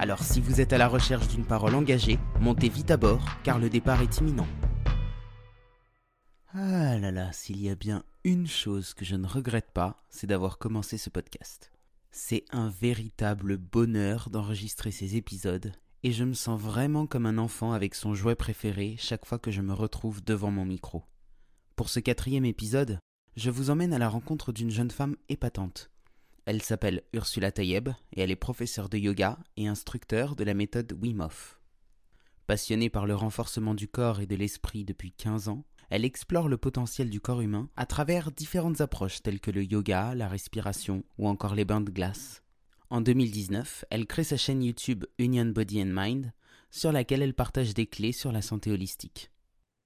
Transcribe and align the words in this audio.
Alors 0.00 0.22
si 0.22 0.40
vous 0.40 0.60
êtes 0.60 0.72
à 0.72 0.78
la 0.78 0.86
recherche 0.86 1.26
d'une 1.26 1.44
parole 1.44 1.74
engagée, 1.74 2.20
montez 2.40 2.68
vite 2.68 2.92
à 2.92 2.96
bord 2.96 3.24
car 3.42 3.58
le 3.58 3.68
départ 3.68 4.00
est 4.00 4.18
imminent. 4.18 4.46
Ah 6.54 6.96
là 6.98 7.10
là, 7.10 7.32
s'il 7.32 7.60
y 7.60 7.68
a 7.68 7.74
bien 7.74 8.04
une 8.22 8.46
chose 8.46 8.94
que 8.94 9.04
je 9.04 9.16
ne 9.16 9.26
regrette 9.26 9.72
pas, 9.72 9.96
c'est 10.08 10.28
d'avoir 10.28 10.58
commencé 10.58 10.98
ce 10.98 11.10
podcast. 11.10 11.72
C'est 12.12 12.44
un 12.52 12.68
véritable 12.68 13.56
bonheur 13.56 14.30
d'enregistrer 14.30 14.92
ces 14.92 15.16
épisodes 15.16 15.72
et 16.04 16.12
je 16.12 16.22
me 16.22 16.34
sens 16.34 16.60
vraiment 16.60 17.08
comme 17.08 17.26
un 17.26 17.36
enfant 17.36 17.72
avec 17.72 17.96
son 17.96 18.14
jouet 18.14 18.36
préféré 18.36 18.94
chaque 18.98 19.26
fois 19.26 19.40
que 19.40 19.50
je 19.50 19.62
me 19.62 19.74
retrouve 19.74 20.22
devant 20.22 20.52
mon 20.52 20.64
micro. 20.64 21.02
Pour 21.74 21.88
ce 21.88 21.98
quatrième 21.98 22.44
épisode, 22.44 23.00
je 23.36 23.50
vous 23.50 23.70
emmène 23.70 23.92
à 23.92 23.98
la 23.98 24.08
rencontre 24.08 24.52
d'une 24.52 24.70
jeune 24.70 24.92
femme 24.92 25.16
épatante. 25.28 25.90
Elle 26.48 26.62
s'appelle 26.62 27.02
Ursula 27.12 27.52
Tayeb 27.52 27.90
et 28.14 28.22
elle 28.22 28.30
est 28.30 28.34
professeure 28.34 28.88
de 28.88 28.96
yoga 28.96 29.38
et 29.58 29.68
instructeur 29.68 30.34
de 30.34 30.44
la 30.44 30.54
méthode 30.54 30.98
Wim 30.98 31.20
Hof. 31.20 31.60
Passionnée 32.46 32.88
par 32.88 33.04
le 33.04 33.14
renforcement 33.14 33.74
du 33.74 33.86
corps 33.86 34.22
et 34.22 34.26
de 34.26 34.34
l'esprit 34.34 34.86
depuis 34.86 35.12
15 35.12 35.50
ans, 35.50 35.66
elle 35.90 36.06
explore 36.06 36.48
le 36.48 36.56
potentiel 36.56 37.10
du 37.10 37.20
corps 37.20 37.42
humain 37.42 37.68
à 37.76 37.84
travers 37.84 38.32
différentes 38.32 38.80
approches 38.80 39.20
telles 39.20 39.40
que 39.40 39.50
le 39.50 39.62
yoga, 39.62 40.14
la 40.14 40.26
respiration 40.26 41.04
ou 41.18 41.28
encore 41.28 41.54
les 41.54 41.66
bains 41.66 41.82
de 41.82 41.90
glace. 41.90 42.42
En 42.88 43.02
2019, 43.02 43.84
elle 43.90 44.06
crée 44.06 44.24
sa 44.24 44.38
chaîne 44.38 44.62
YouTube 44.62 45.04
Union 45.18 45.44
Body 45.44 45.82
and 45.82 45.92
Mind, 45.92 46.32
sur 46.70 46.92
laquelle 46.92 47.20
elle 47.20 47.34
partage 47.34 47.74
des 47.74 47.86
clés 47.86 48.12
sur 48.12 48.32
la 48.32 48.40
santé 48.40 48.72
holistique. 48.72 49.30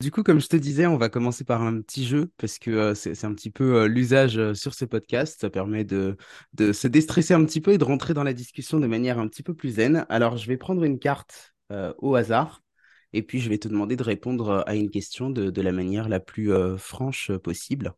Du 0.03 0.11
coup, 0.11 0.25
comme 0.25 0.41
je 0.41 0.48
te 0.48 0.56
disais, 0.56 0.84
on 0.86 0.97
va 0.97 1.08
commencer 1.08 1.45
par 1.45 1.62
un 1.62 1.81
petit 1.81 2.05
jeu 2.05 2.33
parce 2.36 2.58
que 2.58 2.92
c'est 2.92 3.25
un 3.25 3.33
petit 3.34 3.50
peu 3.50 3.86
l'usage 3.86 4.53
sur 4.53 4.75
ce 4.75 4.84
podcast. 4.84 5.41
Ça 5.41 5.48
permet 5.48 5.84
de, 5.84 6.17
se 6.59 6.89
déstresser 6.89 7.34
un 7.34 7.44
petit 7.44 7.61
peu 7.61 7.72
et 7.72 7.78
de 7.78 7.84
rentrer 7.84 8.12
dans 8.12 8.25
la 8.25 8.33
discussion 8.33 8.81
de 8.81 8.89
manière 8.89 9.20
un 9.20 9.28
petit 9.28 9.44
peu 9.44 9.55
plus 9.55 9.77
zen. 9.77 10.05
Alors, 10.09 10.39
je 10.39 10.48
vais 10.48 10.56
prendre 10.56 10.83
une 10.83 10.98
carte 10.98 11.55
au 11.98 12.17
hasard 12.17 12.64
et 13.12 13.22
puis 13.22 13.39
je 13.39 13.48
vais 13.48 13.59
te 13.59 13.69
demander 13.69 13.94
de 13.94 14.03
répondre 14.03 14.64
à 14.67 14.75
une 14.75 14.91
question 14.91 15.31
de 15.31 15.61
la 15.61 15.70
manière 15.70 16.09
la 16.09 16.19
plus 16.19 16.50
franche 16.78 17.31
possible. 17.37 17.94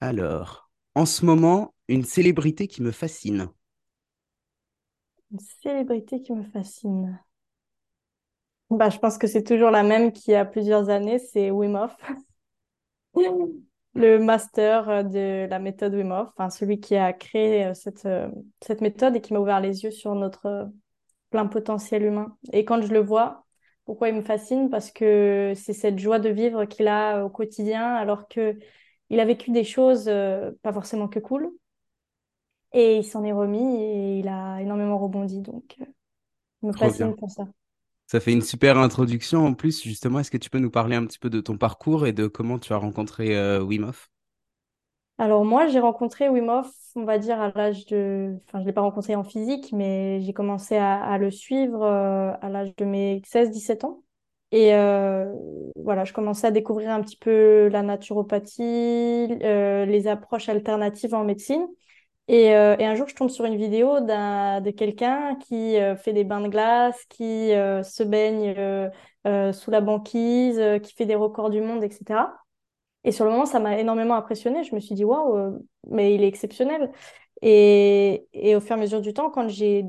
Alors, 0.00 0.70
en 0.94 1.04
ce 1.04 1.26
moment, 1.26 1.74
une 1.88 2.04
célébrité 2.04 2.68
qui 2.68 2.80
me 2.80 2.92
fascine. 2.92 3.48
Une 5.32 5.40
célébrité 5.40 6.22
qui 6.22 6.32
me 6.32 6.44
fascine. 6.44 7.18
Bah, 8.74 8.90
je 8.90 8.98
pense 8.98 9.18
que 9.18 9.28
c'est 9.28 9.44
toujours 9.44 9.70
la 9.70 9.84
même 9.84 10.10
qui 10.10 10.34
a 10.34 10.44
plusieurs 10.44 10.88
années, 10.88 11.18
c'est 11.18 11.50
Wim 11.52 11.76
Hof. 11.76 11.96
le 13.94 14.18
master 14.18 14.88
euh, 14.88 15.02
de 15.04 15.46
la 15.48 15.58
méthode 15.60 15.94
Wim 15.94 16.10
Hof, 16.10 16.28
enfin, 16.36 16.50
celui 16.50 16.80
qui 16.80 16.96
a 16.96 17.12
créé 17.12 17.66
euh, 17.66 17.74
cette, 17.74 18.04
euh, 18.06 18.28
cette 18.60 18.80
méthode 18.80 19.14
et 19.14 19.20
qui 19.20 19.32
m'a 19.32 19.38
ouvert 19.38 19.60
les 19.60 19.84
yeux 19.84 19.92
sur 19.92 20.14
notre 20.16 20.68
plein 21.30 21.46
potentiel 21.46 22.02
humain. 22.02 22.36
Et 22.52 22.64
quand 22.64 22.82
je 22.82 22.92
le 22.92 23.00
vois, 23.00 23.44
pourquoi 23.84 24.08
il 24.08 24.16
me 24.16 24.22
fascine? 24.22 24.70
Parce 24.70 24.90
que 24.90 25.52
c'est 25.54 25.72
cette 25.72 26.00
joie 26.00 26.18
de 26.18 26.28
vivre 26.30 26.64
qu'il 26.64 26.88
a 26.88 27.24
au 27.24 27.30
quotidien, 27.30 27.94
alors 27.94 28.26
que 28.28 28.58
il 29.10 29.20
a 29.20 29.24
vécu 29.24 29.52
des 29.52 29.64
choses 29.64 30.06
pas 30.62 30.72
forcément 30.72 31.06
que 31.08 31.18
cool. 31.20 31.50
Et 32.72 32.96
il 32.96 33.04
s'en 33.04 33.22
est 33.22 33.32
remis 33.32 33.82
et 33.82 34.18
il 34.18 34.28
a 34.28 34.60
énormément 34.60 34.98
rebondi. 34.98 35.40
Donc, 35.40 35.76
il 36.62 36.68
me 36.68 36.72
fascine 36.72 37.14
pour 37.14 37.30
ça. 37.30 37.46
Ça 38.06 38.20
fait 38.20 38.32
une 38.32 38.42
super 38.42 38.78
introduction. 38.78 39.46
En 39.46 39.54
plus, 39.54 39.82
justement, 39.82 40.20
est-ce 40.20 40.30
que 40.30 40.36
tu 40.36 40.50
peux 40.50 40.58
nous 40.58 40.70
parler 40.70 40.96
un 40.96 41.06
petit 41.06 41.18
peu 41.18 41.30
de 41.30 41.40
ton 41.40 41.56
parcours 41.56 42.06
et 42.06 42.12
de 42.12 42.26
comment 42.26 42.58
tu 42.58 42.72
as 42.72 42.76
rencontré 42.76 43.36
euh, 43.36 43.62
Wim 43.62 43.84
Hof? 43.84 44.10
Alors 45.16 45.44
moi, 45.44 45.68
j'ai 45.68 45.80
rencontré 45.80 46.28
Wim 46.28 46.48
Hof, 46.48 46.70
on 46.96 47.04
va 47.04 47.18
dire 47.18 47.40
à 47.40 47.50
l'âge 47.54 47.86
de... 47.86 48.34
Enfin, 48.46 48.58
je 48.58 48.62
ne 48.62 48.66
l'ai 48.66 48.72
pas 48.72 48.82
rencontré 48.82 49.14
en 49.14 49.24
physique, 49.24 49.72
mais 49.72 50.20
j'ai 50.20 50.32
commencé 50.32 50.76
à, 50.76 51.16
le 51.18 51.30
suivre 51.30 51.82
euh, 51.82 52.32
à 52.42 52.48
l'âge 52.50 52.74
de 52.76 52.84
mes 52.84 53.22
16-17 53.24 53.86
ans. 53.86 54.02
Et 54.50 54.74
euh, 54.74 55.32
voilà, 55.76 56.04
je 56.04 56.12
commençais 56.12 56.48
à 56.48 56.50
découvrir 56.50 56.90
un 56.90 57.00
petit 57.00 57.16
peu 57.16 57.68
la 57.68 57.82
naturopathie, 57.82 59.26
les 59.28 60.06
approches 60.06 60.48
alternatives 60.48 61.14
en 61.14 61.24
médecine. 61.24 61.66
Et, 62.26 62.54
euh, 62.54 62.76
et, 62.78 62.86
un 62.86 62.94
jour, 62.94 63.06
je 63.06 63.14
tombe 63.14 63.28
sur 63.28 63.44
une 63.44 63.56
vidéo 63.56 64.00
de 64.00 64.70
quelqu'un 64.70 65.36
qui 65.36 65.76
euh, 65.76 65.94
fait 65.94 66.14
des 66.14 66.24
bains 66.24 66.40
de 66.40 66.48
glace, 66.48 67.04
qui 67.10 67.52
euh, 67.52 67.82
se 67.82 68.02
baigne 68.02 68.54
sous 69.52 69.70
la 69.70 69.80
banquise, 69.80 70.60
qui 70.82 70.94
fait 70.94 71.06
des 71.06 71.14
records 71.14 71.50
du 71.50 71.60
monde, 71.60 71.82
etc. 71.84 72.34
Et 73.04 73.12
sur 73.12 73.24
le 73.24 73.30
moment, 73.30 73.46
ça 73.46 73.60
m'a 73.60 73.78
énormément 73.78 74.14
impressionné. 74.16 74.64
Je 74.64 74.74
me 74.74 74.80
suis 74.80 74.94
dit, 74.94 75.04
waouh, 75.04 75.58
mais 75.90 76.14
il 76.14 76.22
est 76.22 76.28
exceptionnel. 76.28 76.90
Et, 77.42 78.26
et, 78.32 78.56
au 78.56 78.60
fur 78.60 78.76
et 78.76 78.78
à 78.78 78.82
mesure 78.82 79.00
du 79.02 79.12
temps, 79.12 79.30
quand 79.30 79.48
j'ai 79.48 79.84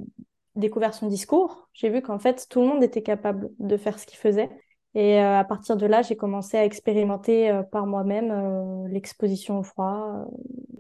découvert 0.56 0.94
son 0.94 1.08
discours, 1.08 1.70
j'ai 1.74 1.90
vu 1.90 2.02
qu'en 2.02 2.20
fait, 2.20 2.48
tout 2.50 2.62
le 2.62 2.68
monde 2.68 2.84
était 2.84 3.02
capable 3.02 3.50
de 3.60 3.78
faire 3.78 4.00
ce 4.00 4.06
qu'il 4.06 4.18
faisait. 4.18 4.50
Et 4.94 5.20
à 5.20 5.44
partir 5.44 5.76
de 5.76 5.86
là, 5.86 6.02
j'ai 6.02 6.16
commencé 6.16 6.58
à 6.58 6.64
expérimenter 6.66 7.62
par 7.72 7.86
moi-même 7.86 8.88
l'exposition 8.88 9.60
au 9.60 9.64
froid, 9.64 10.26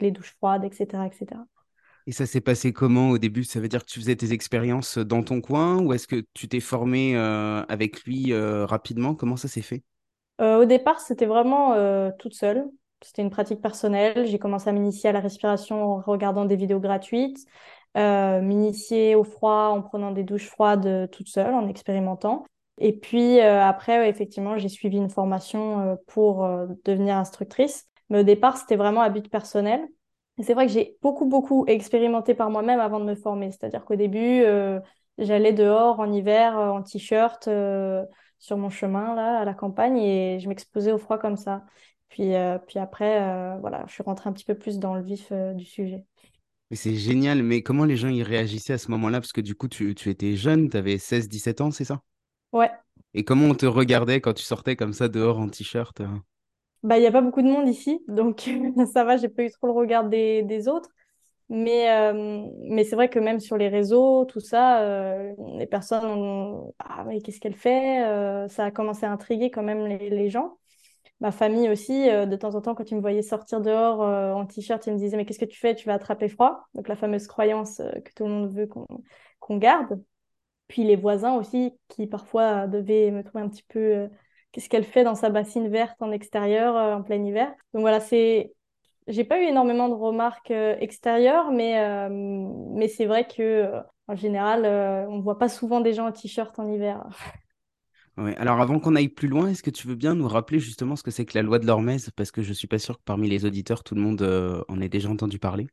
les 0.01 0.11
douches 0.11 0.35
froides, 0.35 0.63
etc., 0.63 1.05
etc. 1.05 1.41
Et 2.07 2.11
ça 2.11 2.25
s'est 2.25 2.41
passé 2.41 2.71
comment 2.71 3.09
au 3.09 3.17
début? 3.17 3.43
Ça 3.43 3.59
veut 3.59 3.67
dire 3.67 3.83
que 3.83 3.89
tu 3.89 3.99
faisais 3.99 4.15
tes 4.15 4.31
expériences 4.31 4.99
dans 4.99 5.23
ton 5.23 5.41
coin 5.41 5.81
ou 5.81 5.91
est-ce 5.91 6.07
que 6.07 6.23
tu 6.35 6.47
t'es 6.47 6.59
formé 6.59 7.17
euh, 7.17 7.63
avec 7.67 8.03
lui 8.03 8.31
euh, 8.31 8.65
rapidement? 8.65 9.15
Comment 9.15 9.37
ça 9.37 9.47
s'est 9.47 9.63
fait? 9.63 9.81
Euh, 10.39 10.61
Au 10.61 10.65
départ, 10.65 10.99
c'était 10.99 11.25
vraiment 11.25 11.75
toute 12.19 12.35
seule. 12.35 12.65
C'était 13.01 13.23
une 13.23 13.31
pratique 13.31 13.61
personnelle. 13.61 14.27
J'ai 14.27 14.39
commencé 14.39 14.69
à 14.69 14.71
m'initier 14.71 15.09
à 15.09 15.13
la 15.13 15.19
respiration 15.19 15.83
en 15.83 16.01
regardant 16.01 16.45
des 16.45 16.55
vidéos 16.55 16.79
gratuites, 16.79 17.39
m'initier 17.95 19.15
au 19.15 19.23
froid 19.23 19.69
en 19.69 19.81
prenant 19.81 20.11
des 20.11 20.23
douches 20.23 20.47
froides 20.47 21.09
toute 21.11 21.27
seule, 21.27 21.53
en 21.53 21.67
expérimentant. 21.67 22.45
Et 22.77 22.93
puis 22.93 23.39
après, 23.39 24.09
effectivement, 24.09 24.57
j'ai 24.57 24.69
suivi 24.69 24.97
une 24.97 25.09
formation 25.09 25.97
pour 26.07 26.47
devenir 26.83 27.15
instructrice. 27.15 27.87
Mais 28.09 28.19
au 28.19 28.23
départ, 28.23 28.57
c'était 28.57 28.75
vraiment 28.75 29.01
à 29.01 29.09
but 29.09 29.29
personnel. 29.29 29.87
Et 30.37 30.43
c'est 30.43 30.53
vrai 30.53 30.67
que 30.67 30.73
j'ai 30.73 30.97
beaucoup, 31.01 31.25
beaucoup 31.25 31.65
expérimenté 31.67 32.33
par 32.33 32.49
moi-même 32.49 32.79
avant 32.79 32.99
de 32.99 33.05
me 33.05 33.15
former. 33.15 33.51
C'est-à-dire 33.51 33.85
qu'au 33.85 33.95
début, 33.95 34.41
euh, 34.43 34.79
j'allais 35.17 35.53
dehors 35.53 35.99
en 35.99 36.11
hiver, 36.11 36.57
euh, 36.57 36.69
en 36.69 36.83
t-shirt, 36.83 37.47
euh, 37.47 38.03
sur 38.39 38.57
mon 38.57 38.69
chemin, 38.69 39.15
là, 39.15 39.39
à 39.39 39.45
la 39.45 39.53
campagne, 39.53 39.97
et 39.97 40.39
je 40.39 40.49
m'exposais 40.49 40.91
au 40.91 40.97
froid 40.97 41.17
comme 41.17 41.37
ça. 41.37 41.63
Puis, 42.09 42.33
puis 42.67 42.79
après, 42.79 43.57
voilà, 43.59 43.83
je 43.87 43.93
suis 43.93 44.03
rentrée 44.03 44.29
un 44.29 44.33
petit 44.33 44.45
peu 44.45 44.55
plus 44.55 44.77
dans 44.77 44.93
le 44.93 45.01
vif 45.01 45.33
du 45.33 45.65
sujet. 45.65 46.05
Mais 46.69 46.77
c'est 46.77 46.95
génial, 46.95 47.43
mais 47.43 47.61
comment 47.61 47.83
les 47.83 47.97
gens 47.97 48.07
y 48.07 48.23
réagissaient 48.23 48.73
à 48.73 48.77
ce 48.77 48.91
moment-là? 48.91 49.19
Parce 49.19 49.33
que 49.33 49.41
du 49.41 49.55
coup, 49.55 49.67
tu, 49.67 49.95
tu 49.95 50.09
étais 50.09 50.35
jeune, 50.35 50.69
tu 50.69 50.77
avais 50.77 50.97
16-17 50.97 51.61
ans, 51.61 51.71
c'est 51.71 51.83
ça? 51.83 52.01
Ouais. 52.53 52.69
Et 53.15 53.23
comment 53.23 53.47
on 53.47 53.55
te 53.55 53.65
regardait 53.65 54.21
quand 54.21 54.33
tu 54.33 54.43
sortais 54.43 54.75
comme 54.75 54.93
ça 54.93 55.07
dehors 55.07 55.39
en 55.39 55.49
t-shirt 55.49 56.01
bah, 56.85 56.97
il 56.97 57.01
n'y 57.01 57.07
a 57.07 57.11
pas 57.11 57.21
beaucoup 57.21 57.41
de 57.41 57.47
monde 57.47 57.67
ici, 57.67 58.03
donc 58.07 58.47
ça 58.93 59.03
va, 59.03 59.17
j'ai 59.17 59.29
pas 59.29 59.43
eu 59.43 59.51
trop 59.51 59.67
le 59.67 59.73
regard 59.73 60.07
des, 60.07 60.43
des 60.43 60.67
autres. 60.67 60.89
Mais, 61.49 61.91
euh, 61.91 62.47
mais 62.63 62.83
c'est 62.85 62.95
vrai 62.95 63.09
que 63.09 63.19
même 63.19 63.39
sur 63.39 63.57
les 63.57 63.69
réseaux, 63.69 64.25
tout 64.25 64.39
ça, 64.39 64.81
euh, 64.81 65.33
les 65.57 65.67
personnes 65.67 66.05
ont 66.05 66.73
Ah, 66.79 67.03
mais 67.05 67.21
qu'est-ce 67.21 67.39
qu'elle 67.39 67.55
fait 67.55 68.03
euh, 68.05 68.47
Ça 68.49 68.65
a 68.65 68.71
commencé 68.71 69.05
à 69.05 69.11
intriguer 69.11 69.51
quand 69.51 69.63
même 69.63 69.85
les, 69.85 70.09
les 70.09 70.29
gens. 70.29 70.57
Ma 71.21 71.31
famille 71.31 71.69
aussi, 71.69 72.05
de 72.07 72.35
temps 72.35 72.55
en 72.55 72.61
temps, 72.61 72.75
quand 72.75 72.91
ils 72.91 72.95
me 72.95 73.01
voyaient 73.01 73.21
sortir 73.23 73.61
dehors 73.61 74.01
en 74.01 74.45
t-shirt, 74.45 74.85
ils 74.87 74.93
me 74.93 74.97
disaient 74.99 75.17
Mais 75.17 75.25
qu'est-ce 75.25 75.39
que 75.39 75.45
tu 75.45 75.59
fais? 75.59 75.75
Tu 75.75 75.87
vas 75.87 75.95
attraper 75.95 76.29
froid 76.29 76.67
Donc 76.75 76.87
la 76.89 76.95
fameuse 76.95 77.27
croyance 77.27 77.77
que 77.77 78.11
tout 78.15 78.25
le 78.25 78.31
monde 78.31 78.53
veut 78.53 78.67
qu'on 78.67 78.87
qu'on 79.39 79.57
garde. 79.57 80.01
Puis 80.67 80.83
les 80.83 80.95
voisins 80.95 81.35
aussi, 81.35 81.73
qui 81.89 82.07
parfois 82.07 82.67
devaient 82.67 83.11
me 83.11 83.23
trouver 83.23 83.43
un 83.43 83.49
petit 83.49 83.65
peu 83.69 84.09
qu'est-ce 84.55 84.69
qu'elle 84.69 84.85
fait 84.85 85.03
dans 85.03 85.15
sa 85.15 85.29
bassine 85.29 85.67
verte 85.67 86.01
en 86.01 86.13
extérieur 86.13 86.77
euh, 86.77 86.95
en 86.95 87.03
plein 87.03 87.21
hiver. 87.21 87.49
Donc 87.73 87.81
voilà, 87.81 87.99
c'est 87.99 88.53
j'ai 89.07 89.25
pas 89.25 89.39
eu 89.39 89.43
énormément 89.43 89.89
de 89.89 89.93
remarques 89.93 90.49
euh, 90.49 90.77
extérieures, 90.79 91.51
mais, 91.51 91.77
euh, 91.83 92.07
mais 92.09 92.87
c'est 92.87 93.05
vrai 93.05 93.27
que 93.27 93.69
en 94.07 94.15
général, 94.15 94.65
on 95.09 95.17
ne 95.17 95.21
voit 95.21 95.37
pas 95.37 95.49
souvent 95.49 95.81
des 95.81 95.93
gens 95.93 96.07
en 96.07 96.11
t-shirt 96.11 96.57
en 96.57 96.71
hiver. 96.71 97.05
Ouais. 98.17 98.33
Alors 98.37 98.61
avant 98.61 98.79
qu'on 98.79 98.95
aille 98.95 99.09
plus 99.09 99.27
loin, 99.27 99.49
est-ce 99.49 99.61
que 99.61 99.69
tu 99.69 99.89
veux 99.89 99.95
bien 99.95 100.15
nous 100.15 100.29
rappeler 100.29 100.57
justement 100.57 100.95
ce 100.95 101.03
que 101.03 101.11
c'est 101.11 101.25
que 101.25 101.37
la 101.37 101.41
loi 101.41 101.59
de 101.59 101.67
l'Hormèse? 101.67 102.11
Parce 102.11 102.31
que 102.31 102.41
je 102.41 102.53
suis 102.53 102.65
pas 102.65 102.79
sûr 102.79 102.97
que 102.97 103.03
parmi 103.03 103.27
les 103.27 103.43
auditeurs, 103.43 103.83
tout 103.83 103.93
le 103.93 103.99
monde 103.99 104.21
en 104.69 104.79
ait 104.79 104.87
déjà 104.87 105.09
entendu 105.09 105.37
parler. 105.37 105.67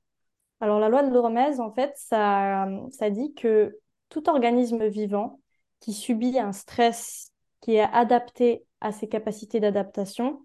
Alors 0.58 0.80
la 0.80 0.88
loi 0.88 1.04
de 1.04 1.14
l'Hormèse, 1.14 1.60
en 1.60 1.70
fait, 1.70 1.92
ça, 1.94 2.66
ça 2.90 3.10
dit 3.10 3.32
que 3.34 3.78
tout 4.08 4.28
organisme 4.28 4.88
vivant 4.88 5.38
qui 5.78 5.92
subit 5.92 6.36
un 6.40 6.50
stress 6.50 7.30
qui 7.60 7.76
est 7.76 7.88
adapté 7.92 8.64
à 8.82 8.92
ses 8.92 9.08
capacités 9.08 9.60
d'adaptation 9.60 10.44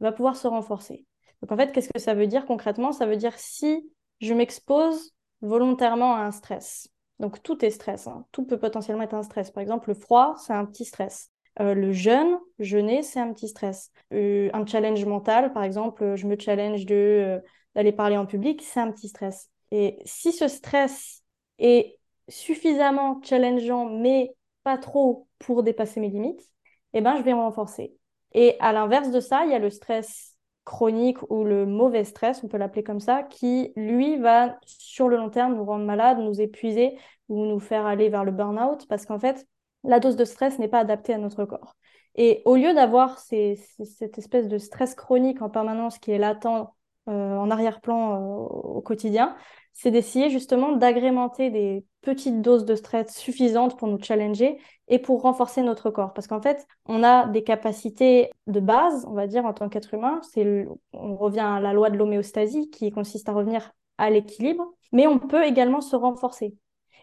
va 0.00 0.12
pouvoir 0.12 0.36
se 0.36 0.46
renforcer. 0.46 1.06
Donc 1.40 1.52
en 1.52 1.56
fait, 1.56 1.72
qu'est-ce 1.72 1.88
que 1.88 1.98
ça 1.98 2.14
veut 2.14 2.26
dire 2.26 2.46
concrètement? 2.46 2.92
Ça 2.92 3.06
veut 3.06 3.16
dire 3.16 3.38
si 3.38 3.90
je 4.20 4.34
m'expose 4.34 5.14
volontairement 5.42 6.14
à 6.14 6.20
un 6.20 6.30
stress. 6.30 6.88
Donc 7.18 7.42
tout 7.42 7.64
est 7.64 7.70
stress, 7.70 8.06
hein. 8.06 8.26
tout 8.32 8.44
peut 8.44 8.58
potentiellement 8.58 9.02
être 9.04 9.14
un 9.14 9.22
stress. 9.22 9.50
Par 9.50 9.62
exemple, 9.62 9.88
le 9.88 9.94
froid, 9.94 10.34
c'est 10.38 10.52
un 10.52 10.66
petit 10.66 10.84
stress. 10.84 11.30
Euh, 11.60 11.74
le 11.74 11.92
jeûne, 11.92 12.38
jeûner, 12.58 13.02
c'est 13.02 13.20
un 13.20 13.32
petit 13.32 13.48
stress. 13.48 13.90
Euh, 14.12 14.50
un 14.52 14.66
challenge 14.66 15.04
mental, 15.06 15.52
par 15.52 15.62
exemple, 15.62 16.14
je 16.16 16.26
me 16.26 16.38
challenge 16.38 16.84
euh, 16.90 17.40
d'aller 17.74 17.92
parler 17.92 18.16
en 18.18 18.26
public, 18.26 18.62
c'est 18.62 18.80
un 18.80 18.92
petit 18.92 19.08
stress. 19.08 19.50
Et 19.70 19.98
si 20.04 20.32
ce 20.32 20.48
stress 20.48 21.22
est 21.58 21.98
suffisamment 22.28 23.20
challengeant, 23.22 23.86
mais 23.86 24.34
pas 24.64 24.76
trop 24.76 25.28
pour 25.38 25.62
dépasser 25.62 26.00
mes 26.00 26.10
limites, 26.10 26.50
eh 26.92 27.00
ben, 27.00 27.16
je 27.16 27.22
vais 27.22 27.32
renforcer. 27.32 27.96
Et 28.32 28.56
à 28.60 28.72
l'inverse 28.72 29.10
de 29.10 29.20
ça, 29.20 29.44
il 29.44 29.50
y 29.50 29.54
a 29.54 29.58
le 29.58 29.70
stress 29.70 30.36
chronique 30.64 31.18
ou 31.30 31.44
le 31.44 31.64
mauvais 31.64 32.04
stress, 32.04 32.42
on 32.42 32.48
peut 32.48 32.58
l'appeler 32.58 32.82
comme 32.82 33.00
ça, 33.00 33.22
qui, 33.22 33.72
lui, 33.76 34.16
va 34.16 34.58
sur 34.66 35.08
le 35.08 35.16
long 35.16 35.30
terme 35.30 35.54
nous 35.54 35.64
rendre 35.64 35.84
malades, 35.84 36.18
nous 36.18 36.40
épuiser 36.40 36.98
ou 37.28 37.44
nous 37.46 37.60
faire 37.60 37.86
aller 37.86 38.08
vers 38.08 38.24
le 38.24 38.32
burn-out, 38.32 38.86
parce 38.88 39.06
qu'en 39.06 39.18
fait, 39.18 39.46
la 39.84 40.00
dose 40.00 40.16
de 40.16 40.24
stress 40.24 40.58
n'est 40.58 40.68
pas 40.68 40.80
adaptée 40.80 41.14
à 41.14 41.18
notre 41.18 41.44
corps. 41.44 41.76
Et 42.16 42.42
au 42.44 42.56
lieu 42.56 42.74
d'avoir 42.74 43.18
cette 43.18 44.18
espèce 44.18 44.48
de 44.48 44.58
stress 44.58 44.94
chronique 44.94 45.42
en 45.42 45.50
permanence 45.50 45.98
qui 45.98 46.12
est 46.12 46.18
latent 46.18 46.74
en 47.12 47.50
arrière-plan 47.50 48.14
euh, 48.14 48.46
au 48.46 48.80
quotidien, 48.80 49.36
c'est 49.72 49.90
d'essayer 49.90 50.30
justement 50.30 50.72
d'agrémenter 50.72 51.50
des 51.50 51.84
petites 52.00 52.40
doses 52.40 52.64
de 52.64 52.74
stress 52.74 53.14
suffisantes 53.16 53.78
pour 53.78 53.88
nous 53.88 54.02
challenger 54.02 54.58
et 54.88 54.98
pour 54.98 55.22
renforcer 55.22 55.62
notre 55.62 55.90
corps. 55.90 56.14
Parce 56.14 56.26
qu'en 56.26 56.40
fait, 56.40 56.66
on 56.86 57.02
a 57.02 57.26
des 57.26 57.44
capacités 57.44 58.30
de 58.46 58.60
base, 58.60 59.04
on 59.06 59.12
va 59.12 59.26
dire, 59.26 59.44
en 59.44 59.52
tant 59.52 59.68
qu'être 59.68 59.92
humain. 59.94 60.20
C'est 60.32 60.66
on 60.92 61.16
revient 61.16 61.40
à 61.40 61.60
la 61.60 61.72
loi 61.72 61.90
de 61.90 61.96
l'homéostasie 61.96 62.70
qui 62.70 62.90
consiste 62.90 63.28
à 63.28 63.32
revenir 63.32 63.72
à 63.98 64.10
l'équilibre, 64.10 64.72
mais 64.92 65.06
on 65.06 65.18
peut 65.18 65.44
également 65.44 65.80
se 65.80 65.96
renforcer. 65.96 66.54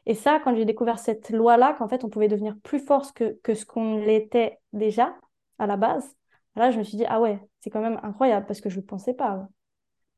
Et 0.06 0.16
ça, 0.16 0.40
quand 0.44 0.56
j'ai 0.56 0.66
découvert 0.66 1.00
cette 1.00 1.30
loi-là, 1.30 1.74
qu'en 1.74 1.88
fait, 1.88 2.04
on 2.04 2.10
pouvait 2.10 2.28
devenir 2.28 2.56
plus 2.64 2.80
fort 2.80 3.14
que, 3.14 3.40
que 3.44 3.56
ce 3.56 3.66
qu'on 3.66 3.98
l'était 3.98 4.60
déjà 4.74 5.16
à 5.60 5.68
la 5.68 5.78
base, 5.78 6.16
là, 6.56 6.72
je 6.72 6.80
me 6.80 6.84
suis 6.84 6.98
dit, 6.98 7.06
ah 7.08 7.22
ouais, 7.22 7.40
c'est 7.62 7.70
quand 7.70 7.82
même 7.82 8.00
incroyable 8.04 8.46
parce 8.46 8.62
que 8.62 8.70
je 8.70 8.78
ne 8.78 8.82
le 8.82 8.88
pensais 8.88 9.14
pas. 9.14 9.48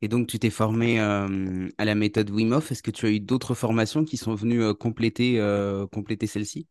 Et 0.06 0.08
donc, 0.08 0.28
tu 0.28 0.38
t'es 0.38 0.52
formé 0.52 1.00
euh, 1.00 1.68
à 1.80 1.84
la 1.84 1.96
méthode 1.96 2.30
Wim 2.30 2.52
Hof. 2.52 2.72
Est-ce 2.72 2.84
que 2.84 2.92
tu 2.92 3.08
as 3.08 3.10
eu 3.10 3.20
d'autres 3.20 3.56
formations 3.56 4.06
qui 4.06 4.18
sont 4.18 4.36
venues 4.36 4.62
euh, 4.62 4.76
compléter, 4.76 5.40
euh, 5.40 5.88
compléter 5.88 6.28
celle-ci? 6.28 6.68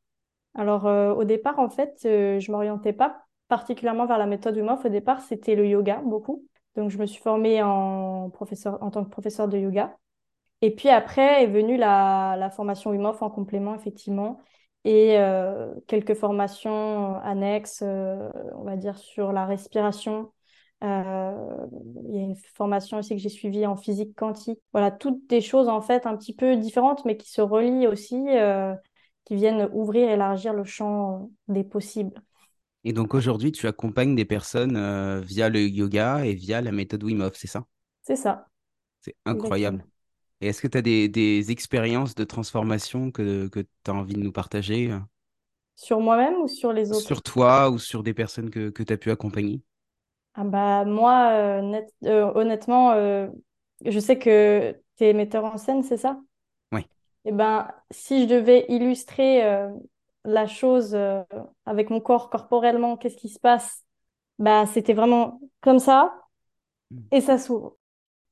Alors, 0.54 0.84
au 1.18 1.24
départ, 1.24 1.58
en 1.58 1.68
fait, 1.68 1.98
je 2.04 2.52
m'orientais 2.52 2.92
pas 2.92 3.24
particulièrement 3.48 4.06
vers 4.06 4.18
la 4.18 4.26
méthode 4.26 4.56
Wim 4.56 4.68
Hof. 4.68 4.84
Au 4.84 4.88
départ, 4.88 5.20
c'était 5.20 5.56
le 5.56 5.66
yoga, 5.66 6.00
beaucoup. 6.04 6.46
Donc, 6.76 6.90
je 6.90 6.98
me 6.98 7.06
suis 7.06 7.20
formée 7.20 7.60
en, 7.60 8.30
professeur, 8.30 8.80
en 8.80 8.92
tant 8.92 9.02
que 9.02 9.10
professeur 9.10 9.48
de 9.48 9.58
yoga. 9.58 9.96
Et 10.62 10.72
puis 10.72 10.88
après 10.88 11.42
est 11.42 11.48
venue 11.48 11.76
la, 11.76 12.36
la 12.38 12.50
formation 12.50 12.92
Wim 12.92 13.04
Hof 13.04 13.20
en 13.20 13.30
complément, 13.30 13.74
effectivement, 13.74 14.38
et 14.84 15.18
quelques 15.88 16.14
formations 16.14 17.16
annexes, 17.16 17.82
on 17.82 18.62
va 18.62 18.76
dire, 18.76 18.96
sur 18.96 19.32
la 19.32 19.44
respiration, 19.44 20.20
euh, 20.20 20.43
il 20.82 22.14
y 22.14 22.18
a 22.18 22.22
une 22.22 22.36
formation 22.54 22.98
aussi 22.98 23.14
que 23.14 23.20
j'ai 23.20 23.28
suivie 23.28 23.66
en 23.66 23.76
physique 23.76 24.14
quantique. 24.16 24.60
Voilà, 24.72 24.90
toutes 24.90 25.28
des 25.28 25.40
choses 25.40 25.68
en 25.68 25.80
fait 25.80 26.06
un 26.06 26.16
petit 26.16 26.34
peu 26.34 26.56
différentes, 26.56 27.04
mais 27.04 27.16
qui 27.16 27.30
se 27.30 27.40
relient 27.40 27.86
aussi, 27.86 28.22
euh, 28.28 28.74
qui 29.24 29.34
viennent 29.34 29.68
ouvrir, 29.72 30.10
élargir 30.10 30.52
le 30.52 30.64
champ 30.64 31.30
des 31.48 31.64
possibles. 31.64 32.22
Et 32.84 32.92
donc 32.92 33.14
aujourd'hui, 33.14 33.50
tu 33.50 33.66
accompagnes 33.66 34.14
des 34.14 34.26
personnes 34.26 34.76
euh, 34.76 35.20
via 35.20 35.48
le 35.48 35.60
yoga 35.60 36.26
et 36.26 36.34
via 36.34 36.60
la 36.60 36.72
méthode 36.72 37.02
Wim 37.02 37.22
Hof, 37.22 37.34
c'est 37.34 37.46
ça? 37.46 37.64
C'est 38.02 38.16
ça. 38.16 38.46
C'est 39.00 39.16
incroyable. 39.24 39.86
Et 40.40 40.48
est-ce 40.48 40.60
que 40.60 40.68
tu 40.68 40.76
as 40.76 40.82
des, 40.82 41.08
des, 41.08 41.50
expériences 41.50 42.14
de 42.14 42.24
transformation 42.24 43.10
que, 43.10 43.48
que 43.48 43.60
tu 43.60 43.90
as 43.90 43.94
envie 43.94 44.14
de 44.14 44.20
nous 44.20 44.32
partager? 44.32 44.94
Sur 45.76 46.00
moi-même 46.00 46.34
ou 46.34 46.48
sur 46.48 46.72
les 46.72 46.90
autres? 46.90 47.00
Sur 47.00 47.22
toi 47.22 47.70
ou 47.70 47.78
sur 47.78 48.02
des 48.02 48.12
personnes 48.12 48.50
que, 48.50 48.68
que 48.68 48.82
tu 48.82 48.92
as 48.92 48.98
pu 48.98 49.10
accompagner? 49.10 49.62
Ah 50.34 50.44
bah, 50.44 50.84
moi, 50.84 51.30
euh, 51.32 51.80
euh, 52.04 52.32
honnêtement, 52.34 52.92
euh, 52.92 53.28
je 53.84 53.98
sais 54.00 54.18
que 54.18 54.76
tu 54.96 55.04
es 55.04 55.12
metteur 55.12 55.44
en 55.44 55.56
scène, 55.58 55.84
c'est 55.84 55.96
ça? 55.96 56.18
Oui. 56.72 56.80
Et 56.80 57.28
eh 57.28 57.32
ben, 57.32 57.68
si 57.92 58.24
je 58.24 58.34
devais 58.34 58.66
illustrer 58.68 59.42
la 60.24 60.46
chose 60.46 60.98
avec 61.64 61.88
mon 61.88 62.00
corps 62.00 62.30
corporellement, 62.30 62.96
qu'est-ce 62.96 63.16
qui 63.16 63.28
se 63.28 63.38
passe? 63.38 63.82
Bah, 64.38 64.66
c'était 64.66 64.92
vraiment 64.92 65.40
comme 65.60 65.78
ça 65.78 66.12
et 67.12 67.20
ça 67.20 67.38
s'ouvre. 67.38 67.76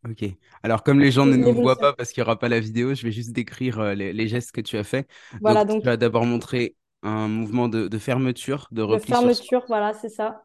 Ok. 0.06 0.24
Alors, 0.62 0.82
comme 0.82 0.98
les 0.98 1.12
gens 1.12 1.24
ne 1.24 1.36
nous 1.36 1.54
voient 1.54 1.78
pas 1.78 1.92
parce 1.92 2.12
qu'il 2.12 2.22
n'y 2.22 2.26
aura 2.26 2.38
pas 2.38 2.48
la 2.48 2.60
vidéo, 2.60 2.94
je 2.94 3.04
vais 3.04 3.12
juste 3.12 3.32
décrire 3.32 3.94
les, 3.94 4.28
gestes 4.28 4.52
que 4.52 4.60
tu 4.60 4.76
as 4.76 4.84
fait. 4.84 5.08
Voilà, 5.40 5.64
donc, 5.64 5.80
tu 5.80 5.86
vas 5.86 5.96
d'abord 5.96 6.26
montrer 6.26 6.76
un 7.02 7.28
mouvement 7.28 7.68
de, 7.68 7.98
fermeture, 7.98 8.68
de 8.72 8.82
repli 8.82 9.12
de 9.12 9.16
fermeture, 9.16 9.64
voilà, 9.68 9.94
c'est 9.94 10.10
ça 10.10 10.42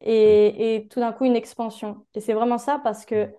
et, 0.00 0.86
tout 0.90 1.00
d'un 1.00 1.12
coup 1.12 1.24
une 1.24 1.36
expansion. 1.36 2.06
Et 2.14 2.20
c'est 2.20 2.34
vraiment 2.34 2.58
ça 2.58 2.80
parce 2.82 3.04
que 3.04 3.32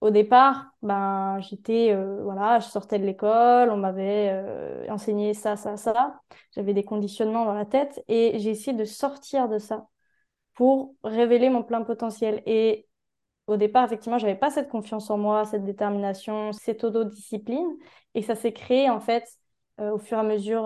au 0.00 0.10
départ, 0.10 0.72
ben, 0.82 1.40
j'étais, 1.40 1.92
euh, 1.92 2.22
voilà, 2.22 2.60
je 2.60 2.66
sortais 2.68 2.98
de 2.98 3.06
l'école, 3.06 3.70
on 3.70 3.76
m'avait 3.78 4.28
euh, 4.30 4.86
enseigné 4.90 5.34
ça, 5.34 5.56
ça, 5.56 5.76
ça. 5.76 6.20
J'avais 6.52 6.74
des 6.74 6.84
conditionnements 6.84 7.44
dans 7.46 7.54
la 7.54 7.64
tête 7.64 8.04
et 8.08 8.38
j'ai 8.38 8.50
essayé 8.50 8.76
de 8.76 8.84
sortir 8.84 9.48
de 9.48 9.58
ça 9.58 9.88
pour 10.54 10.94
révéler 11.04 11.50
mon 11.50 11.62
plein 11.62 11.82
potentiel. 11.82 12.42
Et 12.46 12.88
au 13.46 13.56
départ, 13.56 13.84
effectivement, 13.84 14.18
j'avais 14.18 14.36
pas 14.36 14.50
cette 14.50 14.68
confiance 14.68 15.10
en 15.10 15.18
moi, 15.18 15.44
cette 15.46 15.64
détermination, 15.64 16.52
cette 16.52 16.84
autodiscipline. 16.84 17.68
Et 18.14 18.22
ça 18.22 18.34
s'est 18.34 18.52
créé, 18.52 18.90
en 18.90 19.00
fait, 19.00 19.28
euh, 19.80 19.92
au 19.92 19.98
fur 19.98 20.18
et 20.18 20.20
à 20.20 20.24
mesure, 20.24 20.64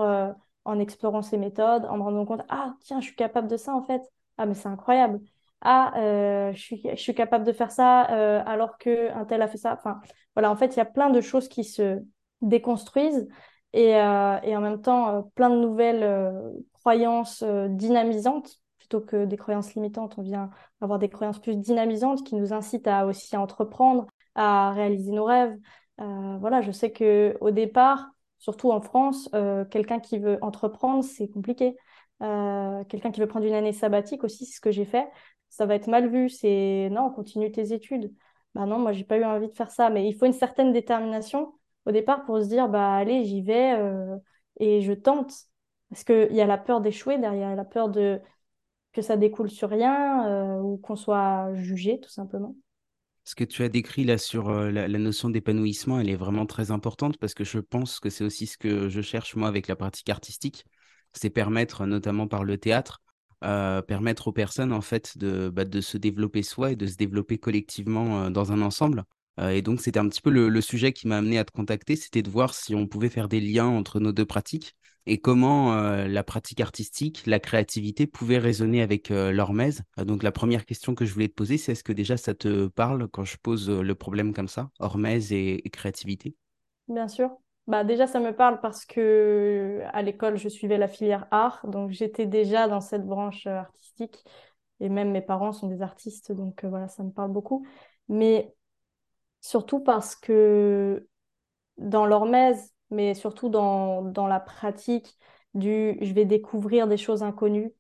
en 0.64 0.78
explorant 0.78 1.22
ces 1.22 1.38
méthodes, 1.38 1.84
en 1.86 1.96
me 1.98 2.02
rendant 2.02 2.26
compte, 2.26 2.42
ah, 2.48 2.74
tiens, 2.80 3.00
je 3.00 3.06
suis 3.06 3.16
capable 3.16 3.48
de 3.48 3.56
ça, 3.56 3.74
en 3.74 3.82
fait. 3.82 4.02
Ah, 4.40 4.46
mais 4.46 4.54
c'est 4.54 4.68
incroyable. 4.68 5.20
Ah, 5.60 5.92
euh, 5.98 6.52
je 6.54 6.58
suis, 6.58 6.80
je 6.82 6.94
suis 6.96 7.14
capable 7.14 7.44
de 7.44 7.52
faire 7.52 7.70
ça 7.70 8.10
euh, 8.10 8.42
alors 8.46 8.78
qu'un 8.78 9.26
tel 9.26 9.42
a 9.42 9.48
fait 9.48 9.58
ça. 9.58 9.74
Enfin, 9.74 10.00
voilà, 10.34 10.50
en 10.50 10.56
fait, 10.56 10.68
il 10.74 10.78
y 10.78 10.80
a 10.80 10.86
plein 10.86 11.10
de 11.10 11.20
choses 11.20 11.46
qui 11.46 11.62
se 11.62 11.98
déconstruisent 12.40 13.28
et, 13.74 13.96
euh, 13.96 14.38
et 14.42 14.56
en 14.56 14.62
même 14.62 14.80
temps, 14.80 15.30
plein 15.34 15.50
de 15.50 15.56
nouvelles 15.56 16.54
croyances 16.72 17.44
dynamisantes 17.68 18.56
plutôt 18.78 19.02
que 19.02 19.26
des 19.26 19.36
croyances 19.36 19.74
limitantes. 19.74 20.14
On 20.16 20.22
vient 20.22 20.48
avoir 20.80 20.98
des 20.98 21.10
croyances 21.10 21.38
plus 21.38 21.56
dynamisantes 21.56 22.24
qui 22.24 22.34
nous 22.34 22.54
incitent 22.54 22.88
à 22.88 23.04
aussi 23.04 23.36
entreprendre, 23.36 24.06
à 24.34 24.72
réaliser 24.72 25.12
nos 25.12 25.24
rêves. 25.26 25.54
voilà, 25.98 26.62
je 26.62 26.70
sais 26.70 26.92
que 26.92 27.36
au 27.42 27.50
départ, 27.50 28.08
surtout 28.38 28.70
en 28.72 28.80
France, 28.80 29.28
quelqu'un 29.70 30.00
qui 30.00 30.18
veut 30.18 30.38
entreprendre, 30.40 31.04
c'est 31.04 31.28
compliqué. 31.28 31.76
Euh, 32.22 32.84
quelqu'un 32.84 33.10
qui 33.10 33.20
veut 33.20 33.26
prendre 33.26 33.46
une 33.46 33.54
année 33.54 33.72
sabbatique 33.72 34.24
aussi, 34.24 34.46
c'est 34.46 34.56
ce 34.56 34.60
que 34.60 34.70
j'ai 34.70 34.84
fait. 34.84 35.08
Ça 35.48 35.66
va 35.66 35.74
être 35.74 35.86
mal 35.86 36.08
vu. 36.10 36.28
C'est 36.28 36.88
non, 36.90 37.10
continue 37.10 37.50
tes 37.50 37.72
études. 37.72 38.12
Bah 38.54 38.66
non, 38.66 38.78
moi 38.78 38.92
j'ai 38.92 39.04
pas 39.04 39.16
eu 39.16 39.24
envie 39.24 39.48
de 39.48 39.56
faire 39.56 39.70
ça. 39.70 39.90
Mais 39.90 40.06
il 40.08 40.14
faut 40.14 40.26
une 40.26 40.32
certaine 40.32 40.72
détermination 40.72 41.54
au 41.86 41.92
départ 41.92 42.24
pour 42.24 42.40
se 42.40 42.48
dire 42.48 42.68
bah 42.68 42.94
allez, 42.94 43.24
j'y 43.24 43.42
vais 43.42 43.74
euh, 43.78 44.16
et 44.58 44.82
je 44.82 44.92
tente. 44.92 45.32
Parce 45.88 46.04
qu'il 46.04 46.32
y 46.32 46.40
a 46.40 46.46
la 46.46 46.58
peur 46.58 46.80
d'échouer 46.80 47.18
derrière, 47.18 47.56
la 47.56 47.64
peur 47.64 47.88
de 47.88 48.20
que 48.92 49.02
ça 49.02 49.16
découle 49.16 49.50
sur 49.50 49.70
rien 49.70 50.26
euh, 50.28 50.60
ou 50.60 50.76
qu'on 50.76 50.96
soit 50.96 51.54
jugé 51.54 52.00
tout 52.00 52.10
simplement. 52.10 52.56
Ce 53.24 53.34
que 53.34 53.44
tu 53.44 53.62
as 53.62 53.68
décrit 53.68 54.04
là 54.04 54.18
sur 54.18 54.50
la, 54.50 54.88
la, 54.88 54.98
notion 54.98 55.30
d'épanouissement, 55.30 56.00
elle 56.00 56.10
est 56.10 56.16
vraiment 56.16 56.46
très 56.46 56.72
importante 56.72 57.16
parce 57.18 57.34
que 57.34 57.44
je 57.44 57.58
pense 57.60 58.00
que 58.00 58.10
c'est 58.10 58.24
aussi 58.24 58.46
ce 58.46 58.58
que 58.58 58.88
je 58.88 59.00
cherche 59.00 59.36
moi 59.36 59.46
avec 59.46 59.68
la 59.68 59.76
pratique 59.76 60.08
artistique 60.08 60.64
c'est 61.12 61.30
permettre, 61.30 61.86
notamment 61.86 62.28
par 62.28 62.44
le 62.44 62.58
théâtre, 62.58 63.02
euh, 63.42 63.80
permettre 63.80 64.28
aux 64.28 64.32
personnes 64.32 64.72
en 64.72 64.82
fait 64.82 65.16
de, 65.16 65.48
bah, 65.48 65.64
de 65.64 65.80
se 65.80 65.96
développer 65.96 66.42
soi 66.42 66.72
et 66.72 66.76
de 66.76 66.86
se 66.86 66.96
développer 66.96 67.38
collectivement 67.38 68.24
euh, 68.24 68.30
dans 68.30 68.52
un 68.52 68.60
ensemble. 68.60 69.04
Euh, 69.38 69.48
et 69.48 69.62
donc 69.62 69.80
c'était 69.80 69.98
un 69.98 70.08
petit 70.10 70.20
peu 70.20 70.28
le, 70.28 70.60
sujet 70.60 70.92
qui 70.92 71.08
m'a 71.08 71.16
amené 71.16 71.38
à 71.38 71.44
te 71.46 71.52
contacter, 71.52 71.96
c'était 71.96 72.20
de 72.20 72.28
voir 72.28 72.52
si 72.52 72.74
on 72.74 72.86
pouvait 72.86 73.08
faire 73.08 73.28
des 73.28 73.40
liens 73.40 73.66
entre 73.66 73.98
nos 73.98 74.12
deux 74.12 74.26
pratiques 74.26 74.76
et 75.06 75.18
comment 75.18 75.74
la 75.74 76.22
pratique 76.22 76.60
artistique, 76.60 77.22
la 77.26 77.40
créativité 77.40 78.06
pouvait 78.06 78.36
résonner 78.36 78.82
avec 78.82 79.08
l'hormèse. 79.08 79.82
donc 79.96 80.22
la 80.22 80.30
première 80.30 80.66
question 80.66 80.94
que 80.94 81.06
je 81.06 81.14
voulais 81.14 81.28
te 81.28 81.34
poser, 81.34 81.56
c'est 81.56 81.72
est-ce 81.72 81.82
que 81.82 81.94
déjà 81.94 82.18
ça 82.18 82.34
te 82.34 82.66
parle 82.66 83.08
quand 83.08 83.24
je 83.24 83.38
pose 83.42 83.70
le 83.70 83.94
problème 83.94 84.34
comme 84.34 84.46
ça, 84.46 84.70
hormèse 84.78 85.32
et 85.32 85.62
créativité? 85.72 86.36
Bien 86.86 87.08
sûr. 87.08 87.30
Bah 87.70 87.84
déjà, 87.84 88.08
ça 88.08 88.18
me 88.18 88.34
parle 88.34 88.60
parce 88.60 88.84
que 88.84 89.82
à 89.92 90.02
l'école, 90.02 90.36
je 90.36 90.48
suivais 90.48 90.76
la 90.76 90.88
filière 90.88 91.28
art, 91.30 91.64
donc 91.68 91.90
j'étais 91.92 92.26
déjà 92.26 92.66
dans 92.66 92.80
cette 92.80 93.06
branche 93.06 93.46
euh, 93.46 93.58
artistique. 93.58 94.24
Et 94.80 94.88
même 94.88 95.12
mes 95.12 95.22
parents 95.22 95.52
sont 95.52 95.68
des 95.68 95.82
artistes, 95.82 96.32
donc 96.32 96.64
euh, 96.64 96.68
voilà, 96.68 96.88
ça 96.88 97.04
me 97.04 97.10
parle 97.12 97.30
beaucoup. 97.32 97.64
Mais 98.08 98.54
surtout 99.40 99.80
parce 99.80 100.16
que 100.16 101.08
dans 101.78 102.06
l'hormèse, 102.06 102.74
mais 102.90 103.14
surtout 103.14 103.48
dans, 103.50 104.02
dans 104.02 104.26
la 104.28 104.40
pratique 104.40 105.18
du 105.54 105.98
je 106.02 106.12
vais 106.14 106.26
découvrir 106.26 106.88
des 106.88 106.98
choses 106.98 107.22
inconnues, 107.24 107.72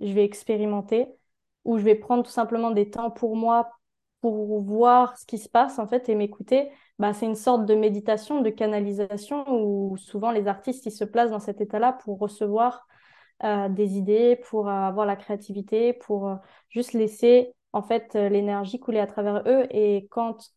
je 0.00 0.12
vais 0.12 0.24
expérimenter, 0.24 1.08
ou 1.64 1.78
je 1.78 1.84
vais 1.84 1.94
prendre 1.96 2.24
tout 2.24 2.30
simplement 2.32 2.70
des 2.72 2.90
temps 2.90 3.10
pour 3.10 3.36
moi 3.36 3.70
pour 4.20 4.60
voir 4.62 5.16
ce 5.18 5.26
qui 5.26 5.38
se 5.38 5.48
passe 5.48 5.78
en 5.78 5.86
fait 5.86 6.08
et 6.08 6.14
m'écouter, 6.14 6.70
bah, 6.98 7.14
c'est 7.14 7.26
une 7.26 7.34
sorte 7.36 7.66
de 7.66 7.74
méditation, 7.74 8.40
de 8.40 8.50
canalisation 8.50 9.44
où 9.48 9.96
souvent 9.96 10.30
les 10.32 10.48
artistes 10.48 10.86
ils 10.86 10.92
se 10.92 11.04
placent 11.04 11.30
dans 11.30 11.40
cet 11.40 11.60
état-là 11.60 11.92
pour 11.92 12.18
recevoir 12.18 12.86
euh, 13.44 13.68
des 13.68 13.96
idées, 13.96 14.36
pour 14.48 14.68
avoir 14.68 15.06
la 15.06 15.16
créativité, 15.16 15.92
pour 15.92 16.28
euh, 16.28 16.34
juste 16.70 16.92
laisser 16.92 17.54
en 17.72 17.82
fait 17.82 18.16
euh, 18.16 18.28
l'énergie 18.28 18.80
couler 18.80 18.98
à 18.98 19.06
travers 19.06 19.42
eux. 19.46 19.66
Et 19.70 20.08
quand 20.10 20.52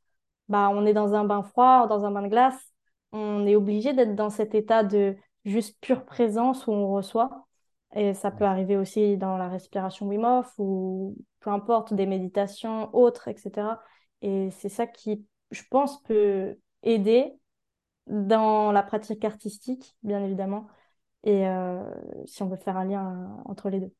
bah, 0.49 0.69
on 0.73 0.85
est 0.85 0.93
dans 0.93 1.13
un 1.13 1.23
bain 1.23 1.43
froid, 1.43 1.87
dans 1.87 2.05
un 2.05 2.11
bain 2.11 2.23
de 2.23 2.27
glace, 2.27 2.73
on 3.11 3.45
est 3.45 3.55
obligé 3.55 3.93
d'être 3.93 4.15
dans 4.15 4.29
cet 4.31 4.55
état 4.55 4.83
de 4.83 5.15
juste 5.45 5.77
pure 5.81 6.05
présence 6.05 6.67
où 6.67 6.71
on 6.71 6.91
reçoit. 6.91 7.47
Et 7.95 8.13
ça 8.13 8.31
peut 8.31 8.45
arriver 8.45 8.77
aussi 8.77 9.17
dans 9.17 9.37
la 9.37 9.49
respiration 9.49 10.07
Wim 10.07 10.23
Hof 10.23 10.53
ou 10.57 11.17
peu 11.41 11.49
importe, 11.49 11.93
des 11.93 12.05
méditations 12.05 12.93
autres, 12.95 13.27
etc. 13.27 13.79
Et 14.21 14.49
c'est 14.51 14.69
ça 14.69 14.87
qui, 14.87 15.25
je 15.51 15.63
pense, 15.69 16.01
peut 16.03 16.57
aider 16.83 17.33
dans 18.07 18.71
la 18.71 18.83
pratique 18.83 19.25
artistique, 19.25 19.95
bien 20.03 20.23
évidemment, 20.23 20.67
et 21.23 21.47
euh, 21.47 21.83
si 22.25 22.41
on 22.43 22.47
veut 22.47 22.57
faire 22.57 22.77
un 22.77 22.85
lien 22.85 23.37
entre 23.45 23.69
les 23.69 23.79
deux. 23.79 23.93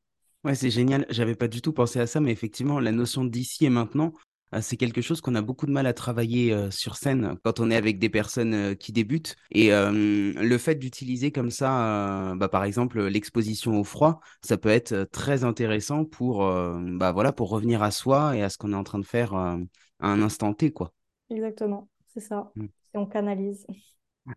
Ouais, 0.44 0.54
c'est 0.54 0.70
génial. 0.70 1.06
J'avais 1.08 1.36
pas 1.36 1.46
du 1.46 1.62
tout 1.62 1.72
pensé 1.72 2.00
à 2.00 2.06
ça, 2.06 2.20
mais 2.20 2.32
effectivement, 2.32 2.80
la 2.80 2.90
notion 2.90 3.24
d'ici 3.24 3.64
et 3.64 3.70
maintenant, 3.70 4.06
euh, 4.06 4.31
c'est 4.60 4.76
quelque 4.76 5.00
chose 5.00 5.20
qu'on 5.20 5.34
a 5.34 5.42
beaucoup 5.42 5.66
de 5.66 5.70
mal 5.70 5.86
à 5.86 5.94
travailler 5.94 6.52
euh, 6.52 6.70
sur 6.70 6.96
scène 6.96 7.36
quand 7.42 7.60
on 7.60 7.70
est 7.70 7.76
avec 7.76 7.98
des 7.98 8.10
personnes 8.10 8.54
euh, 8.54 8.74
qui 8.74 8.92
débutent. 8.92 9.36
Et 9.50 9.70
le 9.70 10.58
fait 10.58 10.74
d'utiliser 10.74 11.32
comme 11.32 11.50
ça, 11.50 12.34
bah, 12.36 12.48
par 12.48 12.64
exemple, 12.64 13.02
l'exposition 13.06 13.78
au 13.78 13.84
froid, 13.84 14.20
ça 14.42 14.58
peut 14.58 14.68
être 14.68 15.08
très 15.10 15.44
intéressant 15.44 16.04
pour, 16.04 16.40
bah, 16.40 17.12
voilà, 17.12 17.32
pour 17.32 17.48
revenir 17.48 17.82
à 17.82 17.90
soi 17.90 18.36
et 18.36 18.42
à 18.42 18.48
ce 18.48 18.58
qu'on 18.58 18.72
est 18.72 18.76
en 18.76 18.84
train 18.84 18.98
de 18.98 19.06
faire 19.06 19.34
à 19.34 19.58
un 20.00 20.22
instant 20.22 20.52
T. 20.52 20.70
Quoi. 20.72 20.92
Exactement, 21.30 21.88
c'est 22.12 22.20
ça. 22.20 22.50
Mmh. 22.56 22.66
Et 22.94 22.98
on 22.98 23.06
canalise. 23.06 23.66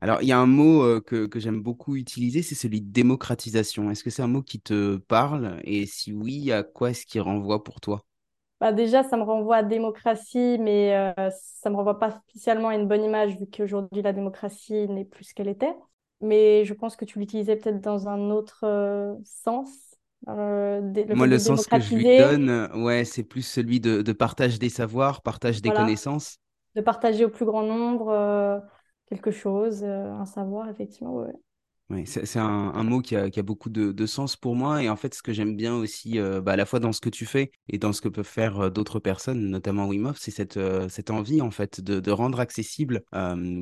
Alors, 0.02 0.22
il 0.22 0.28
y 0.28 0.32
a 0.32 0.40
un 0.40 0.48
mot 0.48 1.02
que, 1.02 1.26
que 1.28 1.40
j'aime 1.40 1.62
beaucoup 1.62 1.96
utiliser, 1.96 2.42
c'est 2.42 2.56
celui 2.56 2.82
de 2.82 2.92
démocratisation. 2.92 3.92
Est-ce 3.92 4.04
que 4.04 4.10
c'est 4.10 4.24
un 4.24 4.28
mot 4.28 4.42
qui 4.42 4.60
te 4.60 4.98
parle? 4.98 5.60
Et 5.64 5.86
si 5.86 6.14
oui, 6.14 6.52
à 6.52 6.64
quoi 6.64 6.92
est-ce 6.92 7.06
qu'il 7.06 7.22
renvoie 7.22 7.64
pour 7.64 7.80
toi? 7.82 8.06
Bah 8.62 8.72
déjà, 8.72 9.04
ça 9.04 9.18
me 9.18 9.24
renvoie 9.24 9.58
à 9.58 9.64
démocratie, 9.64 10.58
mais 10.60 10.96
euh, 10.96 11.30
ça 11.30 11.70
me 11.70 11.76
renvoie 11.76 12.00
pas 12.00 12.12
spécialement 12.30 12.70
à 12.70 12.76
une 12.76 12.88
bonne 12.88 13.04
image, 13.04 13.38
vu 13.38 13.46
qu'aujourd'hui, 13.48 14.02
la 14.02 14.14
démocratie 14.14 14.88
n'est 14.88 15.04
plus 15.04 15.26
ce 15.26 15.34
qu'elle 15.34 15.50
était. 15.50 15.76
Mais 16.22 16.64
je 16.64 16.74
pense 16.74 16.96
que 16.96 17.04
tu 17.04 17.20
l'utilisais 17.20 17.58
peut-être 17.58 17.82
dans 17.82 18.08
un 18.08 18.30
autre 18.30 18.62
euh, 18.64 19.14
sens. 19.26 19.70
Euh, 20.30 20.80
le 20.82 21.16
Moi, 21.16 21.28
le 21.28 21.38
sens 21.38 21.68
que 21.68 21.80
je 21.80 21.96
lui 21.96 22.18
donne, 22.18 22.70
ouais, 22.76 23.04
c'est 23.04 23.24
plus 23.24 23.42
celui 23.42 23.82
de, 23.82 24.02
de, 24.02 24.12
partage 24.14 24.58
des 24.58 24.70
savoirs, 24.70 25.22
partage 25.22 25.62
des 25.62 25.70
connaissances. 25.70 26.38
De 26.76 26.82
partager 26.82 27.26
au 27.26 27.30
plus 27.30 27.46
grand 27.46 27.64
nombre 27.64 28.64
quelque 29.08 29.32
chose, 29.32 29.84
un 29.84 30.26
savoir, 30.26 30.70
effectivement. 30.70 31.14
Ouais. 31.16 31.34
Oui, 31.92 32.08
c'est 32.08 32.40
un, 32.40 32.84
mot 32.84 33.00
qui 33.00 33.16
a, 33.16 33.30
beaucoup 33.44 33.70
de, 33.70 34.06
sens 34.08 34.36
pour 34.36 34.56
moi. 34.56 34.82
Et 34.82 34.90
en 34.90 34.96
fait, 34.96 35.14
ce 35.14 35.22
que 35.22 35.34
j'aime 35.34 35.56
bien 35.56 35.76
aussi, 35.76 36.20
euh, 36.20 36.42
bah, 36.42 36.54
à 36.54 36.56
la 36.56 36.66
fois 36.66 36.80
dans 36.80 36.92
ce 36.92 37.00
que 37.00 37.10
tu 37.10 37.28
fais 37.28 37.52
et 37.70 37.78
dans 37.78 37.94
ce 37.94 38.02
que 38.02 38.10
peuvent 38.10 38.26
faire 38.26 38.60
euh, 38.60 38.70
d'autres 38.72 39.00
personnes, 39.00 39.50
notamment 39.50 39.86
Wim 39.86 40.08
Hof, 40.08 40.18
c'est 40.20 40.32
cette, 40.32 40.58
euh, 40.58 40.90
cette 40.90 41.12
envie, 41.12 41.42
en 41.42 41.52
fait, 41.52 41.82
de, 41.82 42.12
rendre 42.12 42.40
accessible 42.40 43.04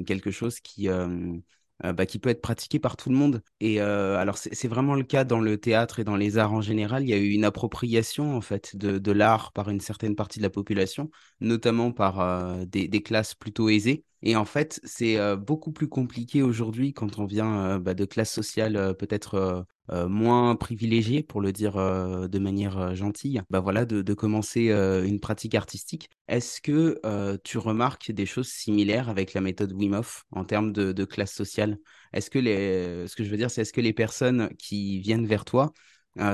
quelque 0.05 0.31
chose 0.31 0.59
qui, 0.59 0.87
bah, 0.87 2.05
qui 2.05 2.19
peut 2.19 2.29
être 2.29 2.41
pratiqué 2.41 2.79
par 2.79 2.95
tout 2.95 3.09
le 3.09 3.15
monde. 3.15 3.41
Et 3.59 3.79
alors, 3.81 4.37
c'est 4.37 4.67
vraiment 4.67 4.95
le 4.95 5.03
cas 5.03 5.23
dans 5.25 5.39
le 5.39 5.57
théâtre 5.57 5.99
et 5.99 6.03
dans 6.03 6.15
les 6.15 6.37
arts 6.37 6.53
en 6.53 6.61
général. 6.61 7.03
Il 7.03 7.09
y 7.09 7.13
a 7.13 7.17
eu 7.17 7.31
une 7.31 7.43
appropriation, 7.45 8.37
en 8.37 8.41
fait, 8.41 8.75
de, 8.75 9.11
l'art 9.11 9.51
par 9.53 9.69
une 9.69 9.81
certaine 9.81 10.15
partie 10.15 10.39
de 10.39 10.43
la 10.43 10.49
population, 10.49 11.09
notamment 11.41 11.91
par 11.91 12.65
des 12.67 13.03
classes 13.03 13.33
plutôt 13.33 13.69
aisées. 13.69 14.05
Et 14.25 14.37
en 14.37 14.45
fait, 14.45 14.79
c'est 14.85 15.17
beaucoup 15.35 15.73
plus 15.73 15.89
compliqué 15.89 16.41
aujourd'hui 16.41 16.93
quand 16.93 17.19
on 17.19 17.25
vient 17.25 17.77
bah, 17.79 17.93
de 17.93 18.05
classes 18.05 18.31
sociales 18.31 18.95
peut-être 18.97 19.65
moins 19.91 20.55
privilégiées, 20.55 21.23
pour 21.23 21.41
le 21.41 21.51
dire 21.51 21.73
de 21.75 22.39
manière 22.39 22.95
gentille, 22.95 23.41
bah 23.49 23.59
voilà, 23.59 23.85
de, 23.85 24.13
commencer 24.13 24.69
une 24.71 25.19
pratique 25.19 25.55
artistique. 25.55 26.09
Est-ce 26.29 26.61
que 26.61 27.01
tu 27.43 27.57
remarques 27.57 28.11
des 28.11 28.25
choses 28.25 28.47
similaires 28.47 29.09
avec 29.09 29.33
la 29.33 29.41
méthode 29.41 29.73
Wim 29.73 29.93
Hof 29.93 30.23
en 30.31 30.45
termes 30.45 30.71
de, 30.71 31.03
classe 31.03 31.33
sociale? 31.33 31.77
Est-ce 32.13 32.29
que 32.29 32.39
les, 32.39 33.05
ce 33.07 33.17
que 33.17 33.25
je 33.25 33.29
veux 33.29 33.37
dire, 33.37 33.51
c'est 33.51 33.63
est-ce 33.63 33.73
que 33.73 33.81
les 33.81 33.93
personnes 33.93 34.49
qui 34.57 35.01
viennent 35.01 35.27
vers 35.27 35.43
toi 35.43 35.73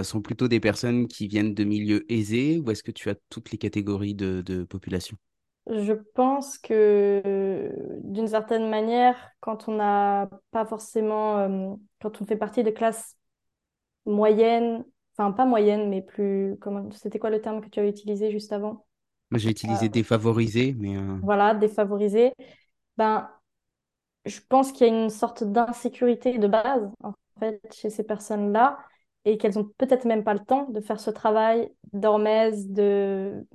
sont 0.03 0.21
plutôt 0.21 0.47
des 0.47 0.59
personnes 0.59 1.07
qui 1.07 1.27
viennent 1.27 1.55
de 1.55 1.63
milieux 1.63 2.05
aisés 2.11 2.61
ou 2.63 2.69
est-ce 2.69 2.83
que 2.83 2.91
tu 2.91 3.09
as 3.09 3.15
toutes 3.31 3.51
les 3.51 3.57
catégories 3.57 4.13
de 4.13 4.63
population? 4.69 5.17
Je 5.69 5.93
pense 5.93 6.57
que 6.57 7.71
d'une 8.03 8.27
certaine 8.27 8.69
manière, 8.69 9.15
quand 9.39 9.67
on 9.67 9.75
n'a 9.75 10.29
pas 10.51 10.65
forcément, 10.65 11.37
euh, 11.37 11.75
quand 12.01 12.21
on 12.21 12.25
fait 12.25 12.35
partie 12.35 12.63
de 12.63 12.71
classes 12.71 13.15
moyennes, 14.05 14.83
enfin 15.15 15.31
pas 15.31 15.45
moyennes, 15.45 15.89
mais 15.89 16.01
plus, 16.01 16.55
comment, 16.59 16.89
c'était 16.91 17.19
quoi 17.19 17.29
le 17.29 17.41
terme 17.41 17.61
que 17.61 17.69
tu 17.69 17.79
as 17.79 17.87
utilisé 17.87 18.31
juste 18.31 18.51
avant? 18.51 18.85
Moi, 19.29 19.37
j'ai 19.37 19.51
utilisé 19.51 19.85
euh, 19.85 19.89
défavorisé, 19.89 20.75
mais 20.79 20.97
euh, 20.97 21.17
voilà, 21.21 21.53
défavorisé. 21.53 22.33
Ben, 22.97 23.29
je 24.25 24.39
pense 24.49 24.71
qu'il 24.71 24.87
y 24.87 24.89
a 24.89 25.03
une 25.03 25.09
sorte 25.09 25.43
d'insécurité 25.43 26.37
de 26.39 26.47
base 26.47 26.89
en 27.03 27.13
fait 27.39 27.61
chez 27.73 27.89
ces 27.89 28.03
personnes-là 28.03 28.79
et 29.25 29.37
qu'elles 29.37 29.59
ont 29.59 29.69
peut-être 29.77 30.05
même 30.05 30.23
pas 30.23 30.33
le 30.33 30.39
temps 30.39 30.67
de 30.69 30.81
faire 30.81 30.99
ce 30.99 31.11
travail 31.11 31.71
d'hormèse, 31.93 32.69
de 32.69 33.45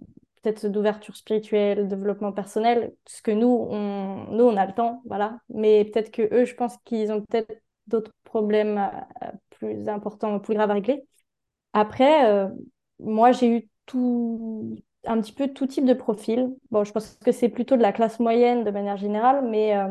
peut-être 0.44 0.66
d'ouverture 0.66 1.16
spirituelle, 1.16 1.88
développement 1.88 2.32
personnel, 2.32 2.92
ce 3.06 3.22
que 3.22 3.30
nous, 3.30 3.66
on, 3.70 4.26
nous, 4.30 4.44
on 4.44 4.56
a 4.56 4.66
le 4.66 4.74
temps, 4.74 5.02
voilà. 5.06 5.38
Mais 5.48 5.84
peut-être 5.86 6.10
que 6.10 6.22
eux, 6.34 6.44
je 6.44 6.54
pense 6.54 6.76
qu'ils 6.84 7.10
ont 7.12 7.22
peut-être 7.22 7.50
d'autres 7.86 8.12
problèmes 8.24 8.78
euh, 9.22 9.30
plus 9.50 9.88
importants, 9.88 10.38
plus 10.38 10.54
graves 10.54 10.70
à 10.70 10.74
régler. 10.74 11.06
Après, 11.72 12.30
euh, 12.30 12.48
moi, 13.00 13.32
j'ai 13.32 13.48
eu 13.48 13.68
tout, 13.86 14.76
un 15.04 15.20
petit 15.20 15.32
peu 15.32 15.48
tout 15.48 15.66
type 15.66 15.86
de 15.86 15.94
profil. 15.94 16.54
Bon, 16.70 16.84
je 16.84 16.92
pense 16.92 17.16
que 17.24 17.32
c'est 17.32 17.48
plutôt 17.48 17.76
de 17.76 17.82
la 17.82 17.92
classe 17.92 18.20
moyenne 18.20 18.64
de 18.64 18.70
manière 18.70 18.96
générale, 18.98 19.48
mais 19.48 19.76
euh, 19.76 19.88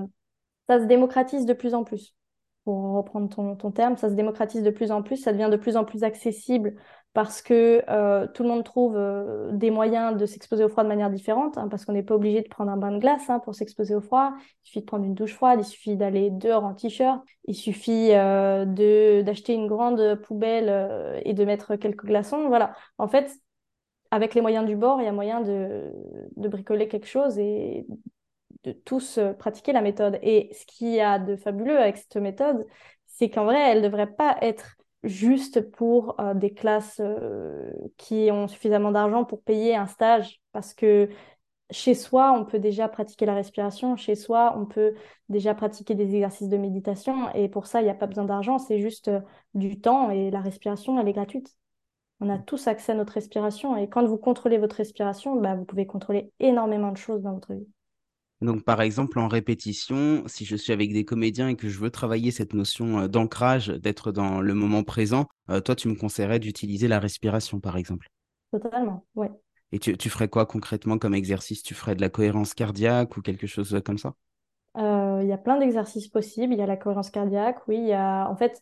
ça 0.69 0.79
se 0.79 0.85
démocratise 0.85 1.45
de 1.45 1.53
plus 1.53 1.73
en 1.73 1.83
plus. 1.83 2.15
Pour 2.63 2.93
reprendre 2.93 3.27
ton, 3.27 3.55
ton 3.55 3.71
terme, 3.71 3.97
ça 3.97 4.09
se 4.09 4.13
démocratise 4.13 4.63
de 4.63 4.69
plus 4.69 4.91
en 4.91 5.01
plus, 5.03 5.17
ça 5.17 5.33
devient 5.33 5.49
de 5.51 5.57
plus 5.57 5.75
en 5.75 5.83
plus 5.83 6.03
accessible 6.03 6.75
parce 7.13 7.43
que 7.43 7.83
euh, 7.89 8.27
tout 8.33 8.41
le 8.41 8.49
monde 8.49 8.63
trouve 8.63 8.95
euh, 8.97 9.51
des 9.51 9.69
moyens 9.69 10.17
de 10.17 10.25
s'exposer 10.25 10.63
au 10.63 10.69
froid 10.69 10.83
de 10.83 10.87
manière 10.87 11.11
différente, 11.11 11.59
hein, 11.59 11.67
parce 11.67 11.85
qu'on 11.85 11.93
n'est 11.93 12.03
pas 12.03 12.15
obligé 12.15 12.41
de 12.41 12.47
prendre 12.47 12.71
un 12.71 12.77
bain 12.77 12.91
de 12.91 12.97
glace 12.97 13.29
hein, 13.29 13.39
pour 13.39 13.53
s'exposer 13.53 13.93
au 13.93 14.01
froid. 14.01 14.33
Il 14.63 14.67
suffit 14.67 14.79
de 14.81 14.85
prendre 14.85 15.05
une 15.05 15.13
douche 15.13 15.33
froide, 15.35 15.59
il 15.61 15.65
suffit 15.65 15.95
d'aller 15.95 16.31
dehors 16.31 16.63
en 16.63 16.73
t-shirt, 16.73 17.23
il 17.47 17.53
suffit 17.55 18.09
euh, 18.13 18.65
d'acheter 19.23 19.53
une 19.53 19.67
grande 19.67 20.15
poubelle 20.23 21.21
et 21.23 21.33
de 21.33 21.45
mettre 21.45 21.75
quelques 21.75 22.05
glaçons. 22.05 22.47
Voilà. 22.47 22.75
En 22.97 23.07
fait, 23.07 23.31
avec 24.09 24.33
les 24.33 24.41
moyens 24.41 24.65
du 24.65 24.75
bord, 24.75 24.99
il 24.99 25.05
y 25.05 25.07
a 25.07 25.11
moyen 25.11 25.41
de, 25.41 25.91
de 26.35 26.47
bricoler 26.47 26.87
quelque 26.87 27.07
chose 27.07 27.37
et 27.37 27.85
de 28.63 28.71
tous 28.71 29.19
pratiquer 29.37 29.71
la 29.71 29.81
méthode. 29.81 30.17
Et 30.23 30.49
ce 30.53 30.65
qu'il 30.65 30.89
y 30.89 30.99
a 30.99 31.19
de 31.19 31.35
fabuleux 31.35 31.77
avec 31.77 31.97
cette 31.97 32.17
méthode, 32.17 32.65
c'est 33.05 33.29
qu'en 33.29 33.45
vrai, 33.45 33.59
elle 33.59 33.81
ne 33.81 33.87
devrait 33.87 34.11
pas 34.11 34.37
être 34.41 34.77
juste 35.03 35.71
pour 35.71 36.19
euh, 36.19 36.33
des 36.33 36.53
classes 36.53 37.01
euh, 37.01 37.71
qui 37.97 38.29
ont 38.31 38.47
suffisamment 38.47 38.91
d'argent 38.91 39.25
pour 39.25 39.41
payer 39.41 39.75
un 39.75 39.87
stage. 39.87 40.41
Parce 40.51 40.73
que 40.73 41.09
chez 41.71 41.95
soi, 41.95 42.33
on 42.33 42.45
peut 42.45 42.59
déjà 42.59 42.87
pratiquer 42.87 43.25
la 43.25 43.35
respiration, 43.35 43.95
chez 43.95 44.15
soi, 44.15 44.53
on 44.57 44.65
peut 44.65 44.93
déjà 45.29 45.55
pratiquer 45.55 45.95
des 45.95 46.15
exercices 46.15 46.49
de 46.49 46.57
méditation. 46.57 47.33
Et 47.33 47.49
pour 47.49 47.67
ça, 47.67 47.81
il 47.81 47.85
n'y 47.85 47.89
a 47.89 47.95
pas 47.95 48.07
besoin 48.07 48.25
d'argent, 48.25 48.59
c'est 48.59 48.79
juste 48.79 49.09
euh, 49.09 49.19
du 49.53 49.79
temps 49.81 50.09
et 50.09 50.31
la 50.31 50.41
respiration, 50.41 50.99
elle 50.99 51.07
est 51.07 51.13
gratuite. 51.13 51.55
On 52.19 52.29
a 52.29 52.37
tous 52.37 52.67
accès 52.67 52.93
à 52.93 52.95
notre 52.95 53.13
respiration. 53.13 53.75
Et 53.75 53.89
quand 53.89 54.05
vous 54.05 54.17
contrôlez 54.17 54.57
votre 54.57 54.77
respiration, 54.77 55.35
bah, 55.35 55.55
vous 55.55 55.65
pouvez 55.65 55.85
contrôler 55.85 56.31
énormément 56.39 56.91
de 56.91 56.97
choses 56.97 57.21
dans 57.21 57.33
votre 57.33 57.53
vie. 57.53 57.67
Donc, 58.43 58.63
par 58.63 58.81
exemple, 58.81 59.19
en 59.19 59.27
répétition, 59.27 60.23
si 60.27 60.43
je 60.45 60.55
suis 60.55 60.73
avec 60.73 60.91
des 60.91 61.05
comédiens 61.05 61.47
et 61.47 61.55
que 61.55 61.69
je 61.69 61.79
veux 61.79 61.89
travailler 61.89 62.29
cette 62.29 62.53
notion 62.53 63.07
d'ancrage, 63.07 63.67
d'être 63.69 64.11
dans 64.11 64.41
le 64.41 64.53
moment 64.53 64.83
présent, 64.83 65.27
euh, 65.49 65.61
toi, 65.61 65.75
tu 65.75 65.87
me 65.87 65.95
conseillerais 65.95 66.39
d'utiliser 66.39 66.87
la 66.87 66.99
respiration, 66.99 67.59
par 67.59 67.77
exemple? 67.77 68.07
Totalement, 68.51 69.05
oui. 69.15 69.27
Et 69.71 69.79
tu, 69.79 69.97
tu, 69.97 70.09
ferais 70.09 70.27
quoi 70.27 70.45
concrètement 70.45 70.97
comme 70.97 71.15
exercice? 71.15 71.63
Tu 71.63 71.73
ferais 71.73 71.95
de 71.95 72.01
la 72.01 72.09
cohérence 72.09 72.53
cardiaque 72.53 73.15
ou 73.17 73.21
quelque 73.21 73.47
chose 73.47 73.81
comme 73.85 73.97
ça? 73.97 74.13
Euh, 74.77 75.19
Il 75.23 75.27
y 75.27 75.33
a 75.33 75.37
plein 75.37 75.57
d'exercices 75.57 76.09
possibles. 76.09 76.53
Il 76.53 76.59
y 76.59 76.61
a 76.63 76.67
la 76.67 76.77
cohérence 76.77 77.09
cardiaque, 77.09 77.65
oui. 77.67 77.77
Il 77.77 77.87
y 77.87 77.93
a... 77.93 78.27
En 78.29 78.35
fait, 78.35 78.61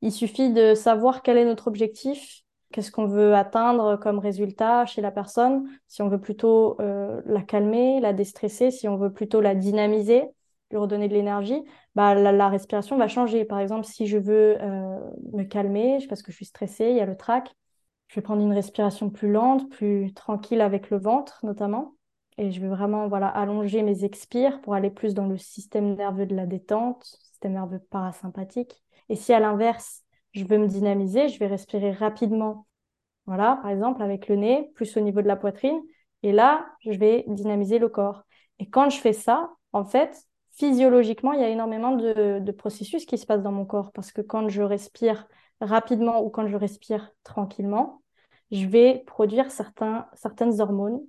il 0.00 0.10
suffit 0.10 0.52
de 0.52 0.74
savoir 0.74 1.22
quel 1.22 1.36
est 1.36 1.44
notre 1.44 1.68
objectif 1.68 2.44
Qu'est-ce 2.72 2.92
qu'on 2.92 3.06
veut 3.06 3.34
atteindre 3.34 3.96
comme 3.96 4.18
résultat 4.18 4.84
chez 4.84 5.00
la 5.00 5.10
personne 5.10 5.68
Si 5.86 6.02
on 6.02 6.08
veut 6.08 6.20
plutôt 6.20 6.78
euh, 6.80 7.22
la 7.24 7.42
calmer, 7.42 8.00
la 8.00 8.12
déstresser, 8.12 8.70
si 8.70 8.88
on 8.88 8.96
veut 8.96 9.12
plutôt 9.12 9.40
la 9.40 9.54
dynamiser, 9.54 10.24
lui 10.70 10.76
redonner 10.76 11.08
de 11.08 11.14
l'énergie, 11.14 11.62
bah, 11.94 12.14
la, 12.14 12.48
respiration 12.48 12.98
va 12.98 13.08
changer. 13.08 13.44
Par 13.44 13.58
exemple, 13.58 13.86
si 13.86 14.06
je 14.06 14.18
veux 14.18 14.56
euh, 14.60 14.98
me 15.32 15.44
calmer 15.44 15.98
parce 16.08 16.22
que 16.22 16.30
je 16.30 16.36
suis 16.36 16.44
stressée, 16.44 16.90
il 16.90 16.96
y 16.96 17.00
a 17.00 17.06
le 17.06 17.16
trac. 17.16 17.54
Je 18.08 18.16
vais 18.16 18.22
prendre 18.22 18.42
une 18.42 18.52
respiration 18.52 19.10
plus 19.10 19.30
lente, 19.30 19.68
plus 19.70 20.12
tranquille 20.14 20.60
avec 20.60 20.90
le 20.90 20.98
ventre 20.98 21.40
notamment. 21.44 21.94
Et 22.36 22.52
je 22.52 22.60
vais 22.60 22.68
vraiment 22.68 23.08
voilà, 23.08 23.28
allonger 23.28 23.82
mes 23.82 24.04
expires 24.04 24.60
pour 24.60 24.74
aller 24.74 24.90
plus 24.90 25.14
dans 25.14 25.26
le 25.26 25.38
système 25.38 25.94
nerveux 25.94 26.26
de 26.26 26.36
la 26.36 26.46
détente, 26.46 27.04
système 27.04 27.52
nerveux 27.54 27.80
parasympathique. 27.90 28.82
Et 29.08 29.16
si 29.16 29.32
à 29.32 29.40
l'inverse, 29.40 30.04
je 30.32 30.44
veux 30.44 30.58
me 30.58 30.68
dynamiser, 30.68 31.28
je 31.28 31.38
vais 31.38 31.46
respirer 31.46 31.92
rapidement. 31.92 32.66
Voilà, 33.26 33.58
par 33.62 33.70
exemple, 33.70 34.02
avec 34.02 34.28
le 34.28 34.36
nez, 34.36 34.70
plus 34.74 34.96
au 34.96 35.00
niveau 35.00 35.22
de 35.22 35.28
la 35.28 35.36
poitrine. 35.36 35.80
Et 36.22 36.32
là, 36.32 36.66
je 36.80 36.92
vais 36.92 37.24
dynamiser 37.28 37.78
le 37.78 37.88
corps. 37.88 38.24
Et 38.58 38.68
quand 38.68 38.90
je 38.90 38.98
fais 38.98 39.12
ça, 39.12 39.50
en 39.72 39.84
fait, 39.84 40.24
physiologiquement, 40.52 41.32
il 41.32 41.40
y 41.40 41.44
a 41.44 41.48
énormément 41.48 41.92
de, 41.94 42.50
processus 42.52 43.06
qui 43.06 43.18
se 43.18 43.26
passent 43.26 43.42
dans 43.42 43.52
mon 43.52 43.64
corps. 43.64 43.92
Parce 43.92 44.12
que 44.12 44.20
quand 44.22 44.48
je 44.48 44.62
respire 44.62 45.28
rapidement 45.60 46.22
ou 46.22 46.30
quand 46.30 46.46
je 46.48 46.56
respire 46.56 47.12
tranquillement, 47.22 48.02
je 48.50 48.66
vais 48.66 49.04
produire 49.06 49.50
certains, 49.50 50.08
certaines 50.14 50.60
hormones 50.60 51.00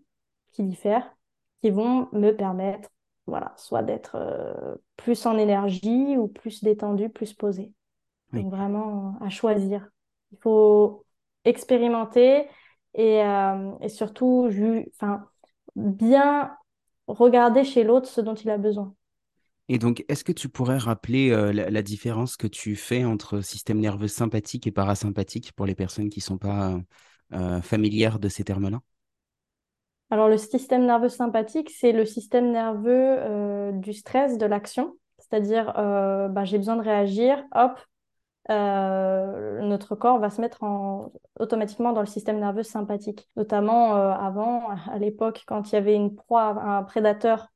qui 0.52 0.64
diffèrent, 0.64 1.16
qui 1.62 1.70
vont 1.70 2.10
me 2.12 2.32
permettre, 2.32 2.90
voilà, 3.28 3.54
soit 3.58 3.84
d'être 3.84 4.16
euh, 4.16 4.76
plus 4.98 5.26
en 5.26 5.38
énergie 5.38 6.18
ou 6.18 6.28
plus 6.28 6.64
détendu, 6.64 7.10
plus 7.10 7.34
posé. 7.34 7.72
Donc 8.34 8.52
vraiment 8.52 9.16
à 9.22 9.30
choisir. 9.30 9.90
Il 10.32 10.38
faut 10.40 11.06
expérimenter 11.46 12.48
et, 12.94 13.24
euh, 13.24 13.72
et 13.82 13.90
surtout 13.90 14.50
enfin, 14.96 15.26
bien 15.76 16.56
regarder 17.08 17.64
chez 17.64 17.84
l'autre 17.84 18.08
ce 18.08 18.22
dont 18.22 18.36
il 18.36 18.50
a 18.50 18.58
besoin. 18.58 18.94
Et 19.72 19.78
donc, 19.78 20.04
est-ce 20.08 20.24
que 20.24 20.32
tu 20.32 20.50
pourrais 20.50 20.80
rappeler 20.80 21.30
euh, 21.30 21.52
la, 21.52 21.82
différence 21.84 22.38
que 22.38 22.48
tu 22.48 22.76
fais 22.76 23.06
entre 23.06 23.42
système 23.42 23.80
nerveux 23.80 24.08
sympathique 24.08 24.66
et 24.66 24.72
parasympathique 24.72 25.52
pour 25.54 25.68
les 25.68 25.76
personnes 25.76 26.10
qui 26.10 26.20
ne 26.20 26.24
sont 26.24 26.40
pas 26.40 26.80
euh, 27.34 27.62
familières 27.62 28.18
de 28.18 28.30
ces 28.30 28.44
termes-là? 28.44 28.80
Alors, 30.10 30.28
le 30.28 30.40
système 30.40 30.88
nerveux 30.88 31.10
sympathique, 31.10 31.70
c'est 31.70 31.92
le 31.92 32.04
système 32.04 32.52
nerveux 32.52 33.72
du 33.74 33.94
stress, 33.94 34.40
de 34.40 34.46
l'action. 34.48 34.98
C'est-à-dire, 35.20 35.72
bah, 35.76 36.46
j'ai 36.46 36.58
besoin 36.58 36.76
de 36.76 36.82
réagir, 36.82 37.46
hop, 37.54 37.80
euh, 38.50 39.62
notre 39.62 39.96
corps 39.96 40.20
va 40.20 40.30
se 40.30 40.42
mettre 40.42 40.64
en, 40.64 41.12
automatiquement 41.40 41.94
dans 41.94 42.02
le 42.02 42.08
système 42.08 42.40
nerveux 42.40 42.64
sympathique. 42.64 43.28
Notamment 43.36 43.96
euh, 43.96 44.12
avant, 44.12 44.70
à 44.70 44.98
l'époque, 44.98 45.44
quand 45.46 45.72
il 45.72 45.76
y 45.76 45.78
avait 45.78 45.96
une 45.96 46.16
proie, 46.16 46.48
un 46.48 46.84
prédateur 46.84 47.48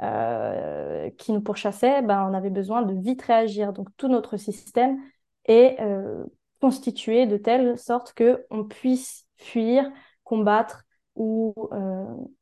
euh, 0.00 1.10
qui 1.18 1.32
nous 1.32 1.42
pourchassait, 1.42 2.02
ben, 2.02 2.26
on 2.30 2.34
avait 2.34 2.50
besoin 2.50 2.82
de 2.82 2.94
vite 2.94 3.22
réagir. 3.22 3.72
Donc 3.72 3.88
tout 3.96 4.08
notre 4.08 4.36
système 4.36 4.98
est 5.44 5.78
constitué 6.60 7.26
de 7.26 7.36
telle 7.38 7.78
sorte 7.78 8.12
que 8.12 8.44
on 8.50 8.64
puisse 8.64 9.26
fuir, 9.36 9.90
combattre 10.24 10.84
ou 11.14 11.54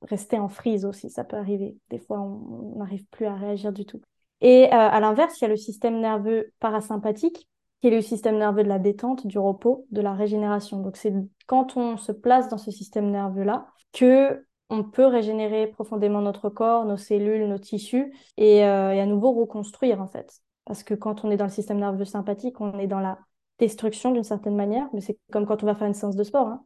rester 0.03 0.39
en 0.39 0.49
frise 0.49 0.85
aussi. 0.85 1.09
Ça 1.11 1.25
peut 1.25 1.37
arriver. 1.37 1.77
Des 1.91 1.99
fois, 1.99 2.21
on 2.21 2.79
n'arrive 2.79 3.07
plus 3.07 3.27
à 3.27 3.35
réagir 3.35 3.73
du 3.73 3.87
tout. 3.87 4.01
Et 4.41 4.67
à 4.71 4.99
l'inverse, 5.01 5.41
il 5.41 5.45
y 5.45 5.47
a 5.47 5.49
le 5.49 5.57
système 5.57 6.01
nerveux 6.01 6.53
parasympathique 6.59 7.49
qui 7.81 7.89
est 7.89 7.91
le 7.91 8.01
système 8.01 8.39
nerveux 8.39 8.63
de 8.63 8.69
la 8.69 8.79
détente, 8.79 9.27
du 9.27 9.39
repos, 9.39 9.87
de 9.91 10.01
la 10.01 10.15
régénération. 10.15 10.81
Donc 10.81 10.97
c'est 10.97 11.13
quand 11.47 11.77
on 11.77 11.97
se 11.97 12.13
place 12.13 12.49
dans 12.49 12.59
ce 12.59 12.71
système 12.71 13.11
nerveux-là 13.11 13.67
que 13.93 14.45
on 14.69 14.83
peut 14.83 15.07
régénérer 15.07 15.69
profondément 15.69 16.21
notre 16.21 16.49
corps, 16.49 16.85
nos 16.87 16.97
cellules, 16.97 17.49
nos 17.49 17.59
tissus 17.59 18.13
et, 18.37 18.65
euh, 18.65 19.01
à 19.01 19.07
nouveau 19.07 19.33
reconstruire 19.33 20.01
en 20.01 20.09
fait. 20.09 20.41
Parce 20.65 20.83
que 20.83 20.95
quand 20.95 21.25
on 21.25 21.31
est 21.31 21.37
dans 21.37 21.45
le 21.45 21.51
système 21.51 21.79
nerveux 21.79 22.05
sympathique, 22.05 22.61
on 22.61 22.79
est 22.79 22.89
dans 22.89 22.99
la 22.99 23.19
destruction 23.59 24.11
d'une 24.11 24.25
certaine 24.25 24.57
manière, 24.57 24.89
mais 24.93 25.01
c'est 25.01 25.19
comme 25.33 25.47
quand 25.47 25.63
on 25.63 25.67
va 25.67 25.75
faire 25.75 25.87
une 25.87 25.95
séance 25.95 26.17
de 26.17 26.25
sport. 26.25 26.49
Hein. 26.49 26.65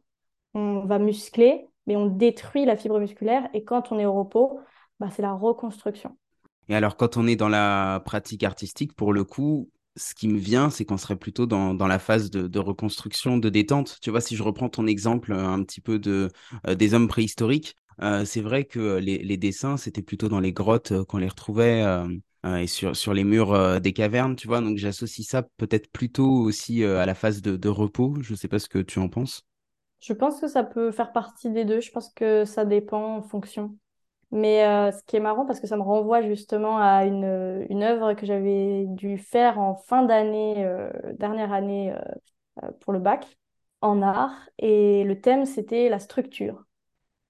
On 0.55 0.85
va 0.85 0.97
muscler, 0.97 1.67
mais 1.85 1.95
on 1.95 2.07
détruit 2.07 2.65
la 2.65 2.75
fibre 2.75 2.99
musculaire 2.99 3.47
et 3.53 3.63
quand 3.63 3.91
on 3.91 3.99
est 3.99 4.05
au 4.05 4.13
repos, 4.13 4.59
bah, 4.99 5.09
c'est 5.11 5.21
la 5.21 5.33
reconstruction. 5.33 6.17
Et 6.67 6.75
alors 6.75 6.97
quand 6.97 7.17
on 7.17 7.27
est 7.27 7.35
dans 7.35 7.49
la 7.49 8.01
pratique 8.03 8.43
artistique, 8.43 8.95
pour 8.95 9.13
le 9.13 9.23
coup, 9.23 9.69
ce 9.95 10.13
qui 10.13 10.27
me 10.27 10.37
vient, 10.37 10.69
c'est 10.69 10.85
qu'on 10.85 10.97
serait 10.97 11.17
plutôt 11.17 11.45
dans, 11.45 11.73
dans 11.73 11.87
la 11.87 11.99
phase 11.99 12.31
de, 12.31 12.59
reconstruction, 12.59 13.37
de 13.37 13.49
détente. 13.49 13.97
Tu 14.01 14.09
vois, 14.09 14.21
si 14.21 14.35
je 14.35 14.43
reprends 14.43 14.69
ton 14.69 14.87
exemple 14.87 15.33
euh, 15.33 15.47
un 15.47 15.63
petit 15.63 15.81
peu 15.81 15.99
de, 15.99 16.29
euh, 16.67 16.75
des 16.75 16.93
hommes 16.93 17.07
préhistoriques, 17.07 17.75
euh, 18.01 18.25
c'est 18.25 18.41
vrai 18.41 18.65
que 18.65 18.97
les, 18.97 19.17
les 19.19 19.37
dessins, 19.37 19.77
c'était 19.77 20.01
plutôt 20.01 20.29
dans 20.29 20.39
les 20.39 20.53
grottes 20.53 21.03
qu'on 21.03 21.17
les 21.17 21.27
retrouvait 21.27 21.83
et 22.43 22.65
sur, 22.65 22.95
sur 22.95 23.13
les 23.13 23.23
murs 23.23 23.79
des 23.79 23.93
cavernes, 23.93 24.35
tu 24.35 24.47
vois. 24.47 24.61
Donc 24.61 24.77
j'associe 24.77 25.27
ça 25.27 25.43
peut-être 25.57 25.91
plutôt 25.91 26.31
aussi 26.31 26.83
à 26.83 27.05
la 27.05 27.13
phase 27.13 27.43
de, 27.43 27.55
de 27.57 27.69
repos. 27.69 28.15
Je 28.21 28.31
ne 28.31 28.37
sais 28.37 28.47
pas 28.47 28.57
ce 28.57 28.69
que 28.69 28.79
tu 28.79 28.97
en 28.97 29.09
penses. 29.09 29.45
Je 29.99 30.13
pense 30.13 30.41
que 30.41 30.47
ça 30.47 30.63
peut 30.63 30.91
faire 30.91 31.11
partie 31.11 31.51
des 31.51 31.65
deux. 31.65 31.81
Je 31.81 31.91
pense 31.91 32.11
que 32.13 32.43
ça 32.45 32.65
dépend 32.65 33.17
en 33.17 33.21
fonction. 33.21 33.77
Mais 34.31 34.65
euh, 34.65 34.91
ce 34.91 35.03
qui 35.03 35.17
est 35.17 35.19
marrant, 35.19 35.45
parce 35.45 35.59
que 35.59 35.67
ça 35.67 35.75
me 35.77 35.81
renvoie 35.81 36.21
justement 36.21 36.77
à 36.79 37.05
une, 37.05 37.65
une 37.69 37.83
œuvre 37.83 38.13
que 38.13 38.25
j'avais 38.25 38.85
dû 38.87 39.17
faire 39.17 39.59
en 39.59 39.75
fin 39.75 40.03
d'année, 40.03 40.63
euh, 40.65 40.89
dernière 41.13 41.51
année 41.51 41.93
euh, 42.63 42.71
pour 42.81 42.93
le 42.93 42.99
bac, 42.99 43.37
en 43.81 44.01
art. 44.01 44.33
Et 44.59 45.03
le 45.03 45.19
thème, 45.21 45.45
c'était 45.45 45.89
la 45.89 45.99
structure. 45.99 46.65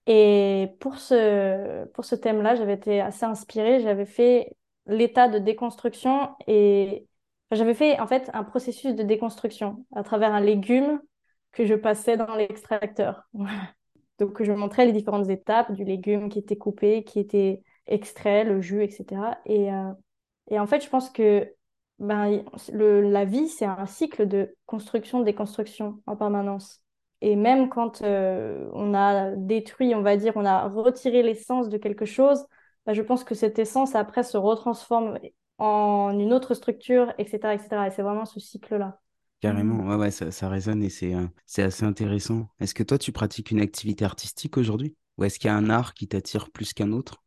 Et 0.08 0.70
pour 0.80 0.98
ce, 0.98 1.86
pour 1.88 2.06
ce 2.06 2.16
thème-là, 2.16 2.56
j'avais 2.56 2.74
été 2.74 3.02
assez 3.02 3.26
inspirée. 3.26 3.82
J'avais 3.82 4.06
fait 4.06 4.56
l'état 4.88 5.28
de 5.30 5.40
déconstruction 5.40 6.36
et 6.48 7.08
j'avais 7.52 7.74
fait 7.76 8.00
en 8.00 8.08
fait 8.08 8.30
un 8.34 8.44
processus 8.44 8.96
de 8.96 9.04
déconstruction 9.04 9.86
à 9.96 10.04
travers 10.04 10.34
un 10.34 10.42
légume 10.42 11.02
que 11.52 11.66
je 11.66 11.76
passais 11.76 12.18
dans 12.18 12.36
l'extracteur. 12.36 13.24
Donc, 14.22 14.44
je 14.44 14.52
montrais 14.52 14.86
les 14.86 14.92
différentes 14.94 15.30
étapes 15.30 15.72
du 15.72 15.84
légume 15.84 16.30
qui 16.30 16.38
était 16.38 16.56
coupé, 16.56 17.04
qui 17.04 17.20
était 17.20 17.64
extrait, 17.88 18.44
le 18.44 18.62
jus, 18.62 18.84
etc. 18.84 19.40
Et, 19.48 19.74
euh, 19.74 19.92
et 20.52 20.60
en 20.60 20.68
fait, 20.68 20.84
je 20.84 20.90
pense 20.90 21.10
que 21.10 21.52
ben, 21.98 22.44
la 22.78 23.26
vie, 23.26 23.50
c'est 23.50 23.66
un 23.66 23.88
cycle 23.88 24.28
de 24.28 24.56
construction, 24.68 25.22
déconstruction 25.22 26.04
en 26.06 26.16
permanence. 26.16 26.84
Et 27.22 27.36
même 27.36 27.70
quand 27.70 28.04
euh, 28.04 28.70
on 28.74 28.94
a 28.94 29.32
détruit, 29.36 29.96
on 29.96 30.04
va 30.04 30.18
dire, 30.18 30.34
on 30.36 30.46
a 30.46 30.68
retiré 30.70 31.24
l'essence 31.24 31.70
de 31.70 31.78
quelque 31.80 32.06
chose, 32.06 32.46
ben, 32.86 32.94
je 32.94 33.02
pense 33.02 33.24
que 33.24 33.34
cette 33.36 33.58
essence, 33.58 33.96
après, 33.96 34.22
se 34.24 34.38
retransforme 34.38 35.18
en 35.58 36.20
une 36.20 36.32
autre 36.34 36.54
structure, 36.54 37.12
etc. 37.18 37.56
etc. 37.56 37.88
Et 37.88 37.92
c'est 37.92 38.04
vraiment 38.04 38.26
ce 38.26 38.40
cycle-là. 38.40 39.00
Carrément, 39.42 39.88
ouais, 39.88 39.96
ouais, 39.96 40.12
ça, 40.12 40.32
ça 40.32 40.50
résonne 40.50 40.84
et 40.84 40.90
c'est 40.90 41.16
euh, 41.16 41.26
c'est 41.48 41.64
assez 41.64 41.84
intéressant. 41.84 42.48
Est-ce 42.60 42.76
que 42.76 42.84
toi, 42.84 42.98
tu 43.00 43.12
pratiques 43.12 43.52
une 43.52 43.60
activité 43.60 44.06
artistique 44.06 44.56
aujourd'hui? 44.58 44.96
Ou 45.18 45.24
est-ce 45.24 45.40
qu'il 45.40 45.48
y 45.48 45.52
a 45.52 45.56
un 45.56 45.70
art 45.70 45.94
qui 45.96 46.08
t'attire 46.08 46.52
plus 46.52 46.74
qu'un 46.74 46.92
autre? 46.92 47.24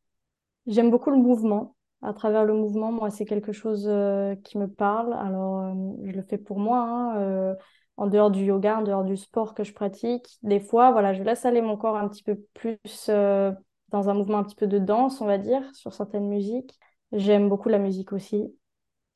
J'aime 0.67 0.91
beaucoup 0.91 1.11
le 1.11 1.17
mouvement. 1.17 1.75
À 2.03 2.13
travers 2.13 2.45
le 2.45 2.55
mouvement, 2.55 2.93
moi, 2.93 3.11
c'est 3.11 3.25
quelque 3.25 3.53
chose 3.53 3.87
euh, 3.89 4.37
qui 4.37 4.59
me 4.59 4.69
parle. 4.69 5.13
Alors, 5.15 5.61
euh, 5.61 5.75
je 6.05 6.13
le 6.13 6.23
fais 6.23 6.39
pour 6.39 6.59
moi, 6.61 6.79
hein, 6.81 7.57
en 7.97 8.07
dehors 8.07 8.31
du 8.31 8.45
yoga, 8.45 8.79
en 8.79 8.83
dehors 8.83 9.05
du 9.05 9.17
sport 9.17 9.55
que 9.55 9.65
je 9.65 9.73
pratique. 9.73 10.39
Des 10.43 10.61
fois, 10.61 10.93
voilà, 10.93 11.15
je 11.15 11.23
laisse 11.23 11.45
aller 11.45 11.63
mon 11.63 11.77
corps 11.77 11.97
un 11.97 12.09
petit 12.09 12.23
peu 12.23 12.37
plus 12.55 12.79
dans 13.09 14.09
un 14.09 14.15
mouvement 14.15 14.39
un 14.39 14.45
petit 14.45 14.57
peu 14.57 14.67
de 14.67 14.79
danse, 14.79 15.21
on 15.21 15.27
va 15.27 15.39
dire, 15.39 15.63
sur 15.75 15.93
certaines 15.95 16.29
musiques. 16.29 16.79
J'aime 17.13 17.49
beaucoup 17.49 17.69
la 17.69 17.79
musique 17.79 18.13
aussi. 18.13 18.55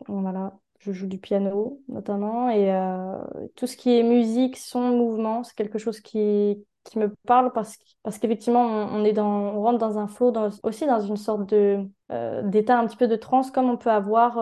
Voilà, 0.08 0.58
je 0.78 0.92
joue 0.92 1.06
du 1.06 1.18
piano 1.18 1.80
notamment 1.88 2.50
et 2.50 2.72
euh, 2.72 3.18
tout 3.56 3.66
ce 3.66 3.76
qui 3.76 3.98
est 3.98 4.02
musique, 4.02 4.56
son, 4.56 4.80
mouvement, 4.80 5.44
c'est 5.44 5.54
quelque 5.54 5.78
chose 5.78 6.00
qui, 6.00 6.64
qui 6.84 6.98
me 6.98 7.14
parle 7.26 7.52
parce, 7.52 7.78
parce 8.02 8.18
qu'effectivement 8.18 8.64
on, 8.64 9.04
est 9.04 9.12
dans, 9.12 9.28
on 9.28 9.62
rentre 9.62 9.78
dans 9.78 9.98
un 9.98 10.08
flow, 10.08 10.32
aussi 10.62 10.86
dans 10.86 11.00
une 11.00 11.16
sorte 11.16 11.48
de 11.50 11.84
euh, 12.10 12.42
d'état 12.42 12.78
un 12.78 12.86
petit 12.86 12.96
peu 12.96 13.08
de 13.08 13.16
transe 13.16 13.50
comme 13.50 13.68
on 13.68 13.76
peut 13.76 13.90
avoir 13.90 14.36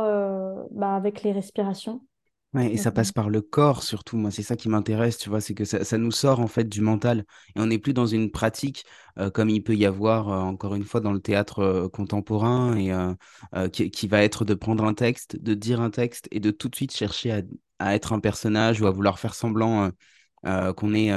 bah, 0.70 0.94
avec 0.94 1.22
les 1.22 1.32
respirations 1.32 2.00
et 2.58 2.76
ça 2.76 2.90
passe 2.90 3.12
par 3.12 3.28
le 3.28 3.40
corps 3.40 3.82
surtout. 3.82 4.16
Moi, 4.16 4.30
c'est 4.30 4.42
ça 4.42 4.56
qui 4.56 4.68
m'intéresse, 4.68 5.18
tu 5.18 5.28
vois, 5.28 5.40
c'est 5.40 5.54
que 5.54 5.64
ça, 5.64 5.98
nous 5.98 6.10
sort 6.10 6.40
en 6.40 6.46
fait 6.46 6.68
du 6.68 6.80
mental. 6.80 7.24
Et 7.54 7.60
on 7.60 7.66
n'est 7.66 7.78
plus 7.78 7.92
dans 7.92 8.06
une 8.06 8.30
pratique 8.30 8.84
euh, 9.18 9.30
comme 9.30 9.48
il 9.48 9.62
peut 9.62 9.74
y 9.74 9.86
avoir, 9.86 10.28
euh, 10.28 10.40
encore 10.40 10.74
une 10.74 10.84
fois, 10.84 11.00
dans 11.00 11.12
le 11.12 11.20
théâtre 11.20 11.60
euh, 11.60 11.88
contemporain, 11.88 12.76
et 12.76 13.90
qui, 13.90 14.08
va 14.08 14.22
être 14.22 14.44
de 14.44 14.54
prendre 14.54 14.84
un 14.84 14.94
texte, 14.94 15.36
de 15.40 15.54
dire 15.54 15.80
un 15.80 15.90
texte, 15.90 16.28
et 16.30 16.40
de 16.40 16.50
tout 16.50 16.68
de 16.68 16.76
suite 16.76 16.92
chercher 16.94 17.42
à, 17.78 17.94
être 17.94 18.12
un 18.12 18.20
personnage 18.20 18.80
ou 18.80 18.86
à 18.86 18.90
vouloir 18.90 19.18
faire 19.18 19.34
semblant 19.34 19.90
qu'on 20.44 20.94
est, 20.94 21.12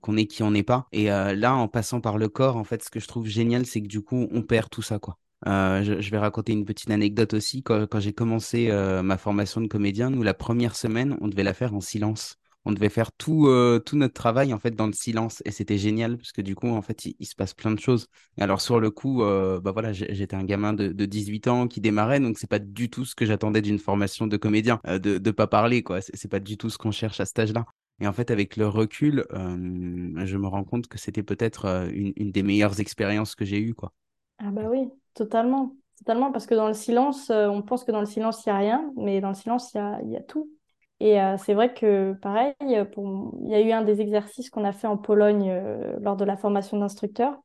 qu'on 0.00 0.16
est 0.16 0.26
qui 0.26 0.42
on 0.42 0.50
n'est 0.50 0.62
pas. 0.62 0.88
Et 0.92 1.06
là, 1.06 1.54
en 1.54 1.68
passant 1.68 2.00
par 2.00 2.18
le 2.18 2.28
corps, 2.28 2.56
en 2.56 2.64
fait, 2.64 2.82
ce 2.82 2.90
que 2.90 3.00
je 3.00 3.06
trouve 3.08 3.26
génial, 3.26 3.66
c'est 3.66 3.82
que 3.82 3.88
du 3.88 4.02
coup, 4.02 4.28
on 4.32 4.42
perd 4.42 4.68
tout 4.70 4.82
ça, 4.82 4.98
quoi. 4.98 5.18
Euh, 5.46 5.82
je, 5.82 6.10
vais 6.10 6.18
raconter 6.18 6.52
une 6.52 6.64
petite 6.64 6.90
anecdote 6.90 7.34
aussi. 7.34 7.62
Quand, 7.62 7.86
j'ai 7.98 8.12
commencé 8.12 8.68
euh, 8.70 9.02
ma 9.02 9.18
formation 9.18 9.60
de 9.60 9.66
comédien, 9.66 10.10
nous, 10.10 10.22
la 10.22 10.34
première 10.34 10.76
semaine, 10.76 11.16
on 11.20 11.28
devait 11.28 11.42
la 11.42 11.54
faire 11.54 11.74
en 11.74 11.80
silence. 11.80 12.36
On 12.64 12.70
devait 12.70 12.90
faire 12.90 13.10
tout, 13.10 13.48
euh, 13.48 13.80
tout 13.80 13.96
notre 13.96 14.14
travail 14.14 14.54
en 14.54 14.58
fait 14.60 14.70
dans 14.70 14.86
le 14.86 14.92
silence 14.92 15.42
et 15.44 15.50
c'était 15.50 15.78
génial 15.78 16.16
parce 16.16 16.30
que 16.30 16.42
du 16.42 16.54
coup 16.54 16.68
en 16.68 16.80
fait 16.80 17.06
il, 17.06 17.26
se 17.26 17.34
passe 17.34 17.54
plein 17.54 17.72
de 17.72 17.80
choses. 17.80 18.06
Alors 18.38 18.60
sur 18.60 18.78
le 18.78 18.92
coup, 18.92 19.18
bah 19.18 19.72
voilà, 19.72 19.92
j'étais 19.92 20.36
un 20.36 20.44
gamin 20.44 20.72
de, 20.72 20.92
de, 20.92 21.04
18 21.04 21.48
ans 21.48 21.66
qui 21.66 21.80
démarrait 21.80 22.20
donc 22.20 22.38
c'est 22.38 22.48
pas 22.48 22.60
du 22.60 22.88
tout 22.88 23.04
ce 23.04 23.16
que 23.16 23.26
j'attendais 23.26 23.62
d'une 23.62 23.80
formation 23.80 24.28
de 24.28 24.36
comédien, 24.36 24.78
de 24.84 25.18
ne 25.18 25.30
pas 25.32 25.48
parler 25.48 25.82
quoi. 25.82 26.00
C'est 26.02 26.30
pas 26.30 26.38
du 26.38 26.56
tout 26.56 26.70
ce 26.70 26.78
qu'on 26.78 26.92
cherche 26.92 27.18
à 27.18 27.24
cet 27.24 27.40
âge-là. 27.40 27.66
Et 28.00 28.06
en 28.06 28.12
fait, 28.12 28.30
avec 28.30 28.56
le 28.56 28.68
recul, 28.68 29.24
je 29.32 30.36
me 30.36 30.46
rends 30.46 30.62
compte 30.62 30.86
que 30.86 30.98
c'était 30.98 31.24
peut-être 31.24 31.88
une, 31.92 32.12
une 32.14 32.30
des 32.30 32.44
meilleures 32.44 32.78
expériences 32.78 33.34
que 33.34 33.44
j'ai 33.44 33.58
eues, 33.58 33.74
quoi. 33.74 33.92
Ah 34.38 34.50
bah 34.50 34.68
oui, 34.70 34.88
totalement. 35.14 35.72
Totalement, 36.04 36.32
parce 36.32 36.46
que 36.46 36.56
dans 36.56 36.66
le 36.66 36.74
silence, 36.74 37.30
euh, 37.30 37.46
on 37.46 37.62
pense 37.62 37.84
que 37.84 37.92
dans 37.92 38.00
le 38.00 38.06
silence, 38.06 38.44
il 38.44 38.48
n'y 38.48 38.52
a 38.52 38.58
rien, 38.58 38.92
mais 38.96 39.20
dans 39.20 39.28
le 39.28 39.34
silence, 39.34 39.72
il 40.02 40.10
y 40.10 40.16
a, 40.16 40.20
tout. 40.22 40.50
Et 40.98 41.20
euh, 41.22 41.36
c'est 41.38 41.54
vrai 41.54 41.74
que, 41.74 42.14
pareil, 42.14 42.54
il 42.60 42.70
y 42.70 43.54
a 43.54 43.60
eu 43.60 43.70
un 43.70 43.82
des 43.82 44.00
exercices 44.00 44.50
qu'on 44.50 44.64
a 44.64 44.72
fait 44.72 44.88
en 44.88 44.96
Pologne 44.96 45.48
euh, 45.50 45.96
lors 46.00 46.16
de 46.16 46.24
la 46.24 46.36
formation 46.36 46.76
d'instructeur. 46.76 47.40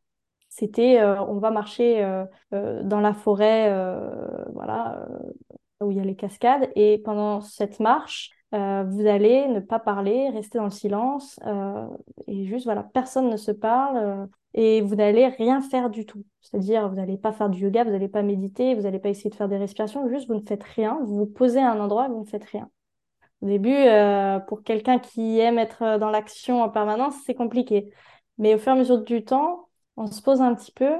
C'était, 0.50 1.04
on 1.04 1.38
va 1.38 1.52
marcher 1.52 2.02
dans 2.52 3.00
la 3.00 3.14
forêt, 3.14 3.70
voilà, 4.54 5.06
où 5.82 5.92
il 5.92 5.98
y 5.98 6.00
a 6.00 6.04
les 6.04 6.16
cascades, 6.16 6.72
et 6.76 6.98
pendant 7.00 7.42
cette 7.42 7.80
marche, 7.80 8.32
vous 8.54 9.06
allez 9.06 9.48
ne 9.50 9.60
pas 9.60 9.78
parler, 9.78 10.30
rester 10.30 10.58
dans 10.58 10.64
le 10.64 10.72
silence, 10.72 11.38
et 12.26 12.46
juste, 12.46 12.66
voilà, 12.66 12.82
personne 12.92 13.30
ne 13.30 13.38
se 13.38 13.52
parle, 13.52 14.30
et 14.58 14.82
vous 14.82 14.96
n'allez 14.96 15.28
rien 15.28 15.62
faire 15.62 15.92
du 15.92 16.06
tout. 16.06 16.26
C'est-à-dire, 16.42 16.90
vous 16.90 16.96
n'allez 16.96 17.18
pas 17.18 17.32
faire 17.32 17.50
du 17.50 17.62
yoga, 17.62 17.84
vous 17.84 17.92
n'allez 17.92 18.10
pas 18.10 18.24
méditer, 18.24 18.74
vous 18.74 18.82
n'allez 18.82 19.00
pas 19.00 19.10
essayer 19.10 19.30
de 19.30 19.36
faire 19.36 19.48
des 19.48 19.58
respirations, 19.58 20.10
juste 20.10 20.28
vous 20.28 20.34
ne 20.34 20.42
faites 20.42 20.64
rien, 20.64 21.00
vous 21.04 21.16
vous 21.16 21.26
posez 21.28 21.60
à 21.60 21.72
un 21.72 21.80
endroit, 21.80 22.08
vous 22.10 22.22
ne 22.22 22.26
faites 22.26 22.46
rien. 22.46 22.70
Au 23.42 23.46
début, 23.46 23.70
euh, 23.72 24.40
pour 24.40 24.64
quelqu'un 24.64 24.98
qui 24.98 25.40
aime 25.40 25.60
être 25.60 26.00
dans 26.00 26.10
l'action 26.10 26.64
en 26.64 26.70
permanence, 26.70 27.14
c'est 27.26 27.36
compliqué. 27.36 27.94
Mais 28.40 28.56
au 28.56 28.58
fur 28.58 28.70
et 28.70 28.76
à 28.76 28.80
mesure 28.80 29.04
du 29.04 29.24
temps, 29.24 29.70
on 29.96 30.08
se 30.08 30.24
pose 30.24 30.42
un 30.42 30.56
petit 30.56 30.72
peu 30.72 30.92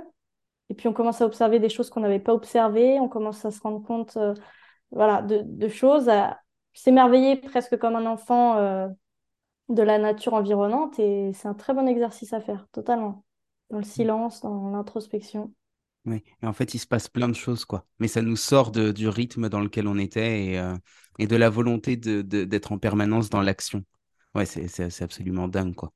et 0.70 0.76
puis 0.76 0.88
on 0.88 0.94
commence 0.94 1.22
à 1.22 1.26
observer 1.26 1.60
des 1.60 1.70
choses 1.70 1.90
qu'on 1.90 2.02
n'avait 2.02 2.20
pas 2.20 2.34
observées, 2.34 3.00
on 3.00 3.10
commence 3.10 3.44
à 3.46 3.52
se 3.52 3.62
rendre 3.62 3.82
compte 3.84 4.18
euh, 4.18 4.36
voilà, 4.92 5.24
de, 5.24 5.68
choses, 5.68 6.10
à 6.10 6.40
s'émerveiller 6.74 7.38
presque 7.38 7.78
comme 7.78 7.96
un 7.96 8.06
enfant 8.06 8.58
euh, 8.58 8.88
de 9.70 9.82
la 9.82 9.98
nature 9.98 10.36
environnante 10.36 11.00
et 11.00 11.32
c'est 11.34 11.48
un 11.48 11.54
très 11.56 11.74
bon 11.74 11.88
exercice 11.88 12.34
à 12.34 12.42
faire, 12.42 12.68
totalement. 12.72 13.24
Dans 13.70 13.78
le 13.78 13.86
silence, 13.86 14.42
dans 14.42 14.72
l'introspection. 14.72 15.54
Oui, 16.06 16.24
et 16.42 16.46
en 16.48 16.54
fait, 16.54 16.74
il 16.74 16.80
se 16.80 16.88
passe 16.88 17.10
plein 17.10 17.28
de 17.28 17.34
choses, 17.36 17.66
quoi. 17.66 17.86
Mais 18.00 18.08
ça 18.08 18.22
nous 18.22 18.38
sort 18.38 18.72
de, 18.72 18.92
du 18.92 19.10
rythme 19.10 19.50
dans 19.50 19.60
lequel 19.60 19.88
on 19.88 19.98
était 19.98 20.46
et, 20.46 20.60
euh, 20.60 20.76
et 21.20 21.28
de 21.28 21.36
la 21.36 21.50
volonté 21.50 21.98
de, 21.98 22.22
de- 22.22 22.46
d'être 22.46 22.72
en 22.72 22.78
permanence 22.80 23.30
dans 23.30 23.42
l'action. 23.42 23.84
Ouais, 24.34 24.46
c'est, 24.46 25.02
absolument 25.02 25.48
dingue, 25.50 25.76
quoi. 25.76 25.92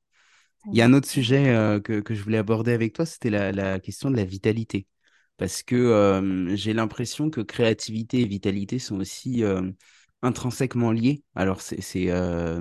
Il 0.72 0.78
y 0.78 0.82
a 0.82 0.86
un 0.86 0.94
autre 0.94 1.08
sujet 1.08 1.50
euh, 1.50 1.80
que, 1.80 2.00
que 2.00 2.14
je 2.14 2.22
voulais 2.22 2.38
aborder 2.38 2.72
avec 2.72 2.94
toi, 2.94 3.06
c'était 3.06 3.30
la, 3.30 3.52
la 3.52 3.80
question 3.80 4.10
de 4.10 4.16
la 4.16 4.24
vitalité. 4.24 4.86
Parce 5.38 5.62
que 5.62 5.76
euh, 5.76 6.56
j'ai 6.56 6.74
l'impression 6.74 7.30
que 7.30 7.40
créativité 7.42 8.20
et 8.22 8.26
vitalité 8.26 8.78
sont 8.78 9.00
aussi 9.00 9.44
intrinsèquement 10.22 10.92
liés. 10.92 11.22
Alors, 11.34 11.60
c'est 11.60 12.10
euh, 12.10 12.60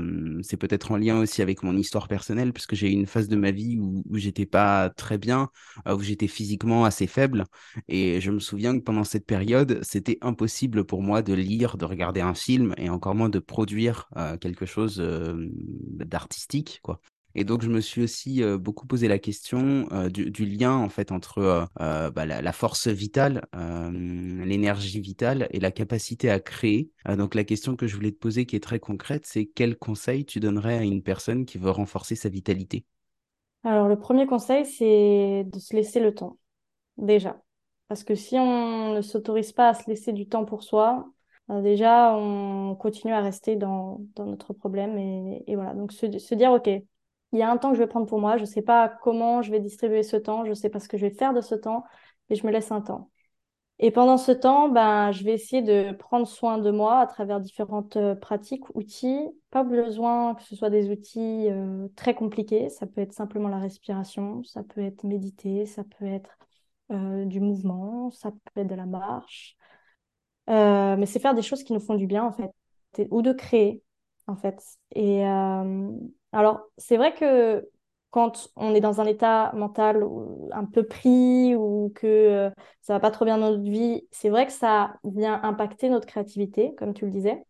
peut-être 0.60 0.92
en 0.92 0.98
lien 0.98 1.20
aussi 1.20 1.42
avec 1.42 1.64
mon 1.64 1.76
histoire 1.78 2.08
personnelle, 2.08 2.54
puisque 2.54 2.76
j'ai 2.76 2.90
eu 2.90 2.94
une 2.94 3.06
phase 3.06 3.28
de 3.28 3.36
ma 3.36 3.52
vie 3.52 3.78
où, 3.80 4.04
où 4.10 4.18
j'étais 4.18 4.46
pas 4.46 4.90
très 4.90 5.18
bien, 5.18 5.50
euh, 5.88 5.96
où 5.96 6.02
j'étais 6.02 6.28
physiquement 6.28 6.86
assez 6.86 7.08
faible. 7.08 7.46
Et 7.88 8.20
je 8.22 8.32
me 8.32 8.40
souviens 8.40 8.78
que 8.78 8.84
pendant 8.84 9.04
cette 9.04 9.26
période, 9.26 9.80
c'était 9.84 10.18
impossible 10.22 10.86
pour 10.86 11.02
moi 11.02 11.22
de 11.22 11.34
lire, 11.34 11.78
de 11.78 11.86
regarder 11.86 12.22
un 12.22 12.34
film 12.34 12.74
et 12.78 12.90
encore 12.90 13.16
moins 13.16 13.30
de 13.30 13.40
produire 13.40 14.10
euh, 14.18 14.38
quelque 14.38 14.66
chose 14.66 15.00
euh, 15.00 15.48
d'artistique, 15.52 16.80
quoi. 16.84 17.00
Et 17.36 17.44
donc, 17.44 17.62
je 17.62 17.70
me 17.70 17.82
suis 17.82 18.04
aussi 18.04 18.42
beaucoup 18.60 18.88
posé 18.88 19.08
la 19.08 19.20
question 19.20 19.88
du, 20.10 20.46
lien 20.46 20.76
en 20.76 20.90
fait 20.90 21.12
entre 21.12 21.68
bah, 21.78 22.26
la, 22.26 22.52
force 22.52 22.88
vitale, 22.88 23.46
l'énergie 23.54 25.00
vitale 25.00 25.48
et 25.52 25.60
la 25.60 25.72
capacité 25.72 26.30
à 26.30 26.40
créer. 26.40 26.92
Euh, 27.08 27.16
donc, 27.16 27.36
la 27.36 27.44
question 27.44 27.76
que 27.76 27.88
je 27.88 27.96
voulais 27.96 28.12
te 28.12 28.18
poser, 28.18 28.46
qui 28.46 28.56
est 28.56 28.64
très 28.64 28.80
concrète, 28.80 29.26
c'est 29.26 29.46
quel 29.46 29.78
conseil 29.78 30.26
tu 30.26 30.40
donnerais 30.40 30.78
à 30.78 30.84
une 30.84 31.04
personne 31.04 31.46
qui 31.46 31.58
veut 31.58 31.72
renforcer 31.72 32.16
sa 32.16 32.30
vitalité? 32.30 32.86
Alors, 33.64 33.88
le 33.88 34.00
premier 34.00 34.26
conseil, 34.26 34.66
c'est 34.66 35.46
de 35.46 35.60
se 35.60 35.76
laisser 35.76 36.00
le 36.00 36.14
temps, 36.14 36.38
déjà. 36.98 37.42
Parce 37.88 38.04
que 38.04 38.16
si 38.16 38.36
on 38.38 38.94
ne 38.94 39.02
s'autorise 39.02 39.52
pas 39.52 39.70
à 39.70 39.74
se 39.74 39.90
laisser 39.90 40.14
du 40.14 40.28
temps 40.28 40.46
pour 40.46 40.64
soi, 40.64 41.12
euh, 41.50 41.62
déjà, 41.62 42.16
on 42.16 42.76
continue 42.76 43.14
à 43.14 43.22
rester 43.22 43.56
dans, 43.56 44.02
dans 44.16 44.26
notre 44.26 44.54
problème. 44.54 44.98
Et, 44.98 45.56
voilà, 45.56 45.74
donc 45.74 45.92
se 45.92 46.36
dire, 46.36 46.52
OK, 46.52 46.70
il 47.32 47.40
y 47.40 47.42
a 47.44 47.50
un 47.52 47.58
temps 47.58 47.70
que 47.72 47.76
je 47.78 47.82
vais 47.82 47.88
prendre 47.88 48.08
pour 48.08 48.20
moi, 48.20 48.38
je 48.38 48.42
ne 48.42 48.48
sais 48.48 48.62
pas 48.62 48.90
comment 48.90 49.42
je 49.42 49.52
vais 49.52 49.60
distribuer 49.60 50.04
ce 50.04 50.18
temps, 50.18 50.44
je 50.46 50.50
ne 50.50 50.56
sais 50.56 50.70
pas 50.70 50.80
ce 50.80 50.88
que 50.90 50.98
je 50.98 51.06
vais 51.08 51.14
faire 51.14 51.34
de 51.34 51.42
ce 51.42 51.56
temps, 51.56 51.84
mais 52.30 52.36
je 52.36 52.46
me 52.46 52.52
laisse 52.52 52.72
un 52.72 52.82
temps. 52.82 53.10
Et 53.84 53.90
pendant 53.90 54.18
ce 54.18 54.32
temps, 54.32 54.70
ben, 54.70 55.12
je 55.12 55.24
vais 55.24 55.34
essayer 55.34 55.64
de 55.64 55.92
prendre 55.94 56.28
soin 56.28 56.60
de 56.60 56.70
moi 56.70 57.00
à 57.00 57.08
travers 57.08 57.40
différentes 57.40 57.98
euh, 57.98 58.14
pratiques, 58.14 58.64
outils. 58.76 59.20
Pas 59.50 59.64
besoin 59.64 60.36
que 60.36 60.44
ce 60.44 60.56
soit 60.56 60.70
des 60.70 60.92
outils 60.92 61.48
euh, 61.50 61.88
très 61.96 62.14
compliqués. 62.14 62.70
Ça 62.70 62.86
peut 62.86 63.02
être 63.02 63.14
simplement 63.14 63.50
la 63.50 63.58
respiration, 63.58 64.44
ça 64.44 64.62
peut 64.64 64.82
être 64.82 65.04
méditer, 65.04 65.66
ça 65.66 65.84
peut 65.84 66.06
être 66.06 66.38
euh, 66.92 67.26
du 67.26 67.40
mouvement, 67.40 68.12
ça 68.12 68.32
peut 68.32 68.62
être 68.62 68.68
de 68.68 68.76
la 68.76 68.86
marche. 68.86 69.58
Mais 70.48 71.06
c'est 71.06 71.20
faire 71.20 71.34
des 71.34 71.42
choses 71.42 71.64
qui 71.64 71.74
nous 71.74 71.80
font 71.80 71.96
du 71.96 72.08
bien, 72.08 72.26
en 72.26 72.32
fait, 72.34 72.52
ou 73.10 73.22
de 73.22 73.32
créer, 73.32 73.84
en 74.28 74.36
fait. 74.36 74.62
Et 74.96 75.24
alors, 76.32 76.62
c'est 76.78 76.98
vrai 76.98 77.14
que 77.14 77.70
quand 78.10 78.50
on 78.56 78.74
est 78.76 78.82
dans 78.82 79.02
un 79.02 79.06
état 79.06 79.52
mental 79.54 80.04
ou- 80.04 80.50
un 80.54 80.66
peu 80.66 80.86
pris 80.86 81.56
ou 81.56 81.92
que 81.96 82.08
euh, 82.08 82.50
ça 82.82 82.94
va 82.94 83.00
pas 83.00 83.12
trop 83.12 83.26
bien 83.26 83.38
dans 83.38 83.52
notre 83.52 83.64
vie, 83.70 84.08
c'est 84.12 84.30
vrai 84.30 84.46
que 84.48 84.52
ça 84.54 84.96
vient 85.04 85.42
impacter 85.44 85.90
notre 85.90 86.08
créativité, 86.08 86.74
comme 86.76 86.94
tu 86.94 87.06
le 87.06 87.12
disais. 87.12 87.46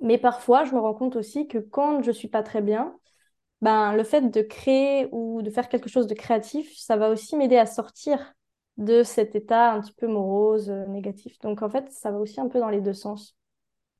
Mais 0.00 0.18
parfois, 0.18 0.64
je 0.64 0.74
me 0.74 0.80
rends 0.80 0.94
compte 0.94 1.16
aussi 1.16 1.48
que 1.48 1.58
quand 1.58 2.02
je 2.02 2.12
suis 2.12 2.28
pas 2.28 2.42
très 2.42 2.62
bien, 2.62 2.96
ben, 3.62 3.94
le 3.94 4.04
fait 4.04 4.22
de 4.30 4.42
créer 4.42 5.08
ou 5.12 5.42
de 5.42 5.50
faire 5.50 5.68
quelque 5.68 5.88
chose 5.90 6.06
de 6.06 6.14
créatif, 6.14 6.72
ça 6.78 6.96
va 6.96 7.10
aussi 7.10 7.36
m'aider 7.36 7.56
à 7.58 7.66
sortir 7.66 8.34
de 8.78 9.02
cet 9.02 9.34
état 9.36 9.72
un 9.72 9.80
petit 9.82 9.92
peu 9.94 10.06
morose, 10.08 10.70
euh, 10.70 10.86
négatif. 10.86 11.38
Donc 11.40 11.62
en 11.62 11.70
fait, 11.70 11.90
ça 11.92 12.10
va 12.12 12.18
aussi 12.18 12.40
un 12.40 12.48
peu 12.48 12.60
dans 12.60 12.70
les 12.70 12.80
deux 12.82 12.94
sens. 12.94 13.36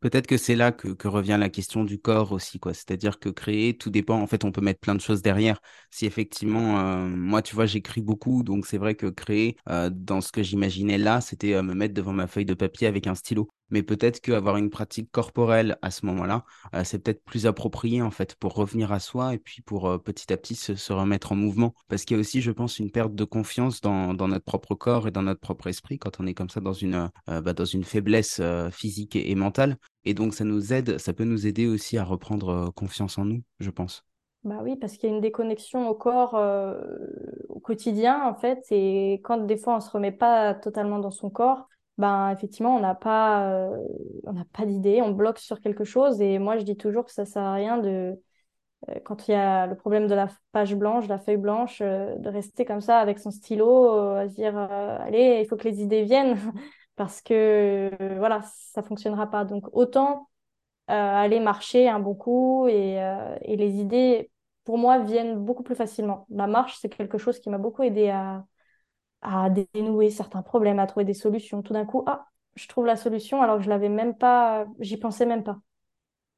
Peut-être 0.01 0.27
que 0.27 0.39
c'est 0.39 0.57
là 0.57 0.73
que, 0.73 1.07
revient 1.09 1.37
la 1.39 1.51
question 1.51 1.85
du 1.85 1.99
corps 2.01 2.33
aussi, 2.33 2.59
quoi. 2.59 2.73
C'est-à-dire 2.73 3.19
que 3.19 3.29
créer, 3.29 3.77
tout 3.77 3.91
dépend. 3.91 4.21
En 4.21 4.27
fait, 4.27 4.45
on 4.45 4.53
peut 4.53 4.63
mettre 4.63 4.81
plein 4.81 4.95
de 4.95 5.01
choses 5.01 5.21
derrière. 5.23 5.61
Si 5.91 6.07
effectivement, 6.07 6.81
euh, 6.81 7.07
moi, 7.09 7.43
tu 7.43 7.55
vois, 7.55 7.67
j'écris 7.67 8.01
beaucoup, 8.01 8.43
donc 8.43 8.67
c'est 8.67 8.79
vrai 8.79 8.95
que 8.95 9.07
créer, 9.07 9.57
euh, 9.69 9.91
dans 9.93 10.21
ce 10.23 10.33
que 10.33 10.43
j'imaginais 10.43 10.97
là, 10.99 11.21
c'était 11.21 11.55
euh, 11.55 11.63
me 11.63 11.75
mettre 11.75 11.93
devant 11.95 12.13
ma 12.15 12.27
feuille 12.27 12.47
de 12.47 12.55
papier 12.55 12.87
avec 12.87 13.07
un 13.07 13.15
stylo. 13.15 13.51
Mais 13.71 13.83
peut-être 13.83 14.21
qu'avoir 14.21 14.57
une 14.57 14.71
pratique 14.71 15.11
corporelle 15.11 15.79
à 15.83 15.91
ce 15.91 16.07
moment-là, 16.07 16.45
euh, 16.75 16.85
c'est 16.85 16.99
peut-être 16.99 17.25
plus 17.25 17.47
approprié, 17.47 18.03
en 18.03 18.11
fait, 18.11 18.35
pour 18.35 18.55
revenir 18.55 18.93
à 18.93 19.01
soi 19.01 19.35
et 19.35 19.39
puis 19.39 19.63
pour 19.63 19.89
euh, 19.89 19.99
petit 19.99 20.33
à 20.33 20.37
petit 20.37 20.55
se, 20.55 20.93
remettre 20.93 21.33
en 21.33 21.37
mouvement. 21.37 21.75
Parce 21.89 22.05
qu'il 22.05 22.17
y 22.17 22.19
a 22.19 22.21
aussi, 22.21 22.41
je 22.41 22.51
pense, 22.51 22.79
une 22.79 22.91
perte 22.91 23.15
de 23.15 23.25
confiance 23.25 23.81
dans, 23.81 24.15
notre 24.15 24.45
propre 24.45 24.75
corps 24.75 25.09
et 25.09 25.11
dans 25.11 25.23
notre 25.23 25.41
propre 25.41 25.69
esprit 25.69 25.99
quand 25.99 26.21
on 26.21 26.27
est 26.27 26.35
comme 26.35 26.51
ça 26.51 26.61
dans 26.61 26.73
une, 26.73 27.11
euh, 27.29 27.41
bah, 27.41 27.53
dans 27.53 27.65
une 27.65 27.85
faiblesse 27.85 28.41
physique 28.71 29.17
et 29.17 29.35
mentale. 29.35 29.77
Et 30.05 30.15
donc, 30.15 30.35
ça 30.35 30.45
nous 30.45 30.73
aide, 30.73 30.99
ça 30.99 31.13
peut 31.13 31.25
nous 31.25 31.47
aider 31.47 31.67
aussi 31.67 31.99
à 31.99 32.05
reprendre 32.05 32.73
confiance 32.75 33.19
en 33.19 33.25
nous, 33.25 33.43
je 33.61 33.71
pense. 33.71 34.05
Bah 34.43 34.61
oui, 34.63 34.77
parce 34.77 34.97
qu'il 34.97 35.11
y 35.11 35.13
a 35.13 35.15
une 35.15 35.21
déconnexion 35.21 35.89
au 35.89 35.95
corps 35.95 36.35
au 37.49 37.61
quotidien, 37.61 38.25
en 38.25 38.35
fait, 38.35 38.65
et 38.71 39.21
quand 39.23 39.39
des 39.39 39.59
fois 39.59 39.77
on 39.77 39.81
se 39.81 39.91
remet 39.91 40.13
pas 40.13 40.55
totalement 40.55 40.99
dans 40.99 41.11
son 41.11 41.29
corps, 41.29 41.69
ben 42.01 42.31
effectivement, 42.33 42.77
on 42.77 42.81
n'a 42.81 42.95
pas, 42.97 43.53
euh, 43.53 43.77
on 44.25 44.67
d'idée, 44.67 45.03
on 45.03 45.13
bloque 45.13 45.39
sur 45.39 45.61
quelque 45.61 45.85
chose, 45.85 46.21
et 46.21 46.39
moi 46.39 46.59
je 46.59 46.65
dis 46.65 46.77
toujours 46.77 47.05
que 47.07 47.13
ça 47.13 47.25
sert 47.27 47.43
à 47.43 47.55
rien 47.55 47.79
de, 47.79 48.21
euh, 48.89 48.95
quand 49.05 49.29
il 49.29 49.33
y 49.33 49.35
a 49.35 49.67
le 49.67 49.77
problème 49.77 50.07
de 50.07 50.15
la 50.15 50.29
page 50.53 50.75
blanche, 50.75 51.07
la 51.09 51.19
feuille 51.19 51.37
blanche, 51.37 51.81
euh, 51.83 52.15
de 52.17 52.29
rester 52.29 52.65
comme 52.65 52.81
ça 52.81 52.99
avec 52.99 53.19
son 53.19 53.31
stylo, 53.31 53.93
euh, 53.99 54.25
à 54.25 54.29
se 54.29 54.35
dire, 54.35 54.57
allez, 54.59 55.41
il 55.43 55.47
faut 55.49 55.57
que 55.57 55.69
les 55.69 55.81
idées 55.83 56.03
viennent, 56.05 56.37
parce 56.97 57.21
que 57.23 57.91
voilà, 58.19 58.43
ça 58.73 58.83
fonctionnera 58.83 59.31
pas. 59.31 59.45
Donc 59.45 59.67
autant 59.73 60.29
aller 60.89 61.41
marcher 61.41 61.89
un 61.89 62.01
bon 62.01 62.15
coup 62.17 62.67
et, 62.69 62.97
et 63.43 63.57
les 63.57 63.77
idées, 63.81 64.31
pour 64.65 64.77
moi, 64.79 64.99
viennent 65.01 65.39
beaucoup 65.39 65.63
plus 65.63 65.77
facilement. 65.77 66.27
La 66.31 66.47
marche, 66.49 66.79
c'est 66.81 66.89
quelque 66.89 67.19
chose 67.19 67.39
qui 67.41 67.49
m'a 67.51 67.59
beaucoup 67.59 67.83
aidé 67.85 68.09
à, 68.11 68.45
à 69.23 69.51
dénouer 69.51 70.11
certains 70.11 70.43
problèmes, 70.43 70.79
à 70.79 70.87
trouver 70.87 71.05
des 71.05 71.15
solutions. 71.15 71.63
Tout 71.63 71.73
d'un 71.73 71.85
coup, 71.85 72.03
ah, 72.07 72.27
je 72.55 72.69
trouve 72.69 72.87
la 72.87 72.97
solution 72.97 73.43
alors 73.43 73.59
que 73.59 73.65
je 73.65 73.69
l'avais 73.69 73.89
même 73.89 74.17
pas, 74.17 74.67
j'y 74.79 74.97
pensais 74.97 75.27
même 75.27 75.45
pas. 75.45 75.61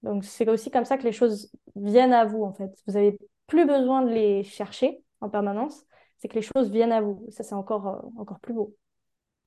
Donc 0.03 0.25
c'est 0.25 0.49
aussi 0.49 0.71
comme 0.71 0.85
ça 0.85 0.99
que 0.99 1.05
les 1.05 1.13
choses 1.13 1.53
viennent 1.77 2.13
à 2.13 2.25
vous, 2.25 2.43
en 2.43 2.53
fait. 2.53 2.71
Vous 2.87 2.97
avez 2.97 3.19
plus 3.47 3.67
besoin 3.67 4.03
de 4.03 4.11
les 4.11 4.45
chercher 4.45 5.03
en 5.21 5.29
permanence, 5.29 5.85
c'est 6.19 6.29
que 6.29 6.35
les 6.35 6.43
choses 6.43 6.71
viennent 6.71 6.93
à 6.93 7.01
vous. 7.01 7.25
Ça, 7.31 7.43
c'est 7.45 7.55
encore, 7.55 7.87
euh, 7.87 8.21
encore 8.21 8.41
plus 8.41 8.55
beau. 8.55 8.77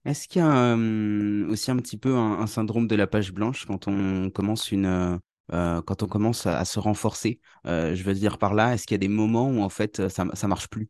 Est-ce 0.05 0.27
qu'il 0.27 0.41
y 0.41 0.45
a 0.45 0.75
euh, 0.75 1.49
aussi 1.49 1.71
un 1.71 1.77
petit 1.77 1.97
peu 1.97 2.15
un, 2.15 2.45
syndrome 2.47 2.87
de 2.87 2.95
la 2.95 3.07
page 3.07 3.33
blanche 3.33 3.65
quand 3.65 3.87
on 3.87 4.29
commence 4.29 4.71
une, 4.71 5.19
euh, 5.51 5.81
quand 5.81 6.03
on 6.03 6.07
commence 6.07 6.45
à, 6.45 6.59
à 6.59 6.65
se 6.65 6.79
renforcer? 6.79 7.39
Je 7.65 8.03
veux 8.03 8.13
dire 8.13 8.37
par 8.37 8.53
là, 8.53 8.75
est-ce 8.75 8.85
qu'il 8.85 8.93
y 8.93 8.99
a 8.99 8.99
des 8.99 9.07
moments 9.07 9.49
où 9.49 9.61
en 9.61 9.69
fait 9.69 10.07
ça, 10.09 10.25
ça 10.33 10.47
marche 10.47 10.67
plus? 10.67 10.89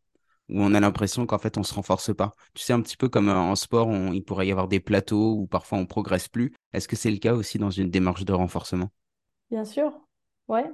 Où 0.49 0.61
on 0.61 0.73
a 0.73 0.79
l'impression 0.79 1.25
qu'en 1.25 1.39
fait 1.39 1.57
on 1.57 1.63
se 1.63 1.73
renforce 1.73 2.15
pas. 2.15 2.33
Tu 2.53 2.63
sais, 2.63 2.73
un 2.73 2.81
petit 2.81 2.97
peu 2.97 3.09
comme 3.09 3.29
euh, 3.29 3.35
en 3.35 3.55
sport, 3.55 3.87
on- 3.87 4.11
il 4.13 4.23
pourrait 4.23 4.47
y 4.47 4.51
avoir 4.51 4.67
des 4.67 4.79
plateaux 4.79 5.33
où 5.35 5.47
parfois 5.47 5.77
on 5.79 5.85
progresse 5.85 6.27
plus. 6.27 6.53
Est-ce 6.73 6.87
que 6.87 6.95
c'est 6.95 7.11
le 7.11 7.17
cas 7.17 7.33
aussi 7.33 7.57
dans 7.59 7.71
une 7.71 7.89
démarche 7.89 8.25
de 8.25 8.33
renforcement? 8.33 8.89
Bien 9.51 9.65
sûr, 9.65 9.93
ouais. 10.47 10.65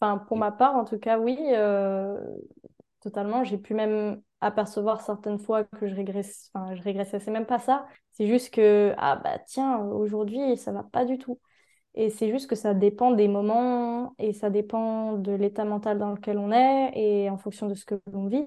Enfin, 0.00 0.18
pour 0.18 0.36
ma 0.36 0.52
part, 0.52 0.76
en 0.76 0.84
tout 0.84 0.98
cas, 0.98 1.18
oui, 1.18 1.36
euh, 1.52 2.18
totalement. 3.00 3.44
J'ai 3.44 3.58
pu 3.58 3.74
même 3.74 4.22
apercevoir 4.40 5.00
certaines 5.02 5.38
fois 5.38 5.64
que 5.64 5.88
je 5.88 5.94
régresse, 5.94 6.50
enfin, 6.54 6.74
je 6.74 6.82
régressais. 6.82 7.20
C'est 7.20 7.30
même 7.30 7.46
pas 7.46 7.58
ça. 7.58 7.86
C'est 8.12 8.26
juste 8.26 8.52
que, 8.54 8.94
ah 8.98 9.16
bah 9.16 9.38
tiens, 9.40 9.78
aujourd'hui, 9.80 10.56
ça 10.56 10.72
va 10.72 10.82
pas 10.84 11.04
du 11.04 11.18
tout. 11.18 11.40
Et 11.94 12.10
c'est 12.10 12.30
juste 12.30 12.48
que 12.50 12.56
ça 12.56 12.74
dépend 12.74 13.12
des 13.12 13.28
moments 13.28 14.14
et 14.18 14.32
ça 14.34 14.50
dépend 14.50 15.14
de 15.14 15.32
l'état 15.32 15.64
mental 15.64 15.98
dans 15.98 16.12
lequel 16.12 16.38
on 16.38 16.52
est 16.52 16.92
et 16.96 17.30
en 17.30 17.38
fonction 17.38 17.68
de 17.68 17.74
ce 17.74 17.84
que 17.86 17.96
l'on 18.12 18.28
vit. 18.28 18.46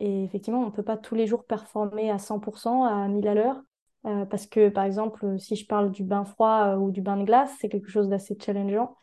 Et 0.00 0.24
effectivement, 0.24 0.60
on 0.62 0.66
ne 0.66 0.70
peut 0.70 0.82
pas 0.82 0.96
tous 0.96 1.14
les 1.14 1.26
jours 1.26 1.44
performer 1.46 2.10
à 2.10 2.18
100%, 2.18 2.84
à 2.84 3.08
1000 3.08 3.26
à 3.28 3.34
l'heure. 3.34 3.62
Euh, 4.06 4.24
parce 4.26 4.46
que, 4.46 4.68
par 4.68 4.84
exemple, 4.84 5.38
si 5.38 5.56
je 5.56 5.66
parle 5.66 5.90
du 5.90 6.04
bain 6.04 6.24
froid 6.24 6.74
euh, 6.74 6.76
ou 6.76 6.90
du 6.92 7.00
bain 7.02 7.16
de 7.16 7.24
glace, 7.24 7.50
c'est 7.60 7.68
quelque 7.68 7.88
chose 7.90 8.08
d'assez 8.08 8.36
challengeant. 8.40 8.96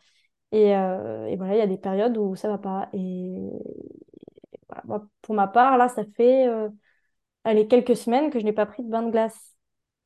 Et, 0.52 0.76
euh, 0.76 1.34
voilà, 1.36 1.54
il 1.56 1.58
y 1.58 1.62
a 1.62 1.66
des 1.66 1.78
périodes 1.78 2.16
où 2.18 2.36
ça 2.36 2.48
va 2.48 2.58
pas. 2.58 2.88
Et 2.94 3.32
pour 5.22 5.34
ma 5.34 5.46
part, 5.46 5.78
là, 5.78 5.88
ça 5.88 6.04
fait 6.16 6.46
allez, 7.44 7.68
quelques 7.68 7.96
semaines 7.96 8.30
que 8.30 8.38
je 8.38 8.44
n'ai 8.44 8.52
pas 8.52 8.66
pris 8.66 8.82
de 8.84 8.90
bain 8.90 9.02
de 9.02 9.10
glace. 9.10 9.56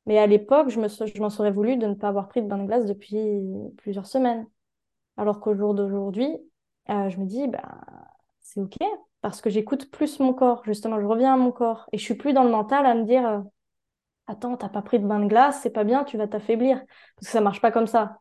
Mais 0.05 0.17
à 0.19 0.27
l'époque, 0.27 0.69
je, 0.69 0.79
me, 0.79 0.87
je 0.87 1.21
m'en 1.21 1.29
serais 1.29 1.51
voulu 1.51 1.77
de 1.77 1.87
ne 1.87 1.93
pas 1.95 2.09
avoir 2.09 2.29
pris 2.29 2.41
de 2.41 2.47
bain 2.47 2.57
de 2.59 2.65
glace 2.67 2.85
depuis 2.85 3.41
plusieurs 3.77 4.07
semaines. 4.07 4.47
Alors 5.17 5.39
qu'au 5.41 5.55
jour 5.55 5.75
d'aujourd'hui, 5.75 6.29
je 6.87 7.17
me 7.19 7.25
dis, 7.25 7.47
bah, 7.47 7.81
c'est 8.41 8.61
OK, 8.61 8.77
parce 9.21 9.41
que 9.41 9.49
j'écoute 9.49 9.91
plus 9.91 10.19
mon 10.19 10.33
corps, 10.33 10.63
justement, 10.65 10.99
je 10.99 11.05
reviens 11.05 11.33
à 11.33 11.37
mon 11.37 11.51
corps. 11.51 11.87
Et 11.91 11.97
je 11.97 12.03
suis 12.03 12.15
plus 12.15 12.33
dans 12.33 12.43
le 12.43 12.51
mental 12.51 12.85
à 12.85 12.95
me 12.95 13.03
dire, 13.03 13.43
attends, 14.27 14.57
t'as 14.57 14.69
pas 14.69 14.81
pris 14.81 14.99
de 14.99 15.07
bain 15.07 15.19
de 15.19 15.27
glace, 15.27 15.59
c'est 15.61 15.71
pas 15.71 15.83
bien, 15.83 16.03
tu 16.03 16.17
vas 16.17 16.27
t'affaiblir. 16.27 16.77
Parce 17.15 17.27
que 17.27 17.31
ça 17.31 17.41
marche 17.41 17.61
pas 17.61 17.71
comme 17.71 17.87
ça. 17.87 18.19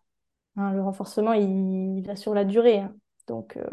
Hein, 0.56 0.72
le 0.72 0.82
renforcement, 0.82 1.32
il, 1.34 2.02
va 2.06 2.16
sur 2.16 2.34
la 2.34 2.44
durée. 2.44 2.80
Hein. 2.80 2.94
Donc, 3.28 3.56
euh, 3.56 3.64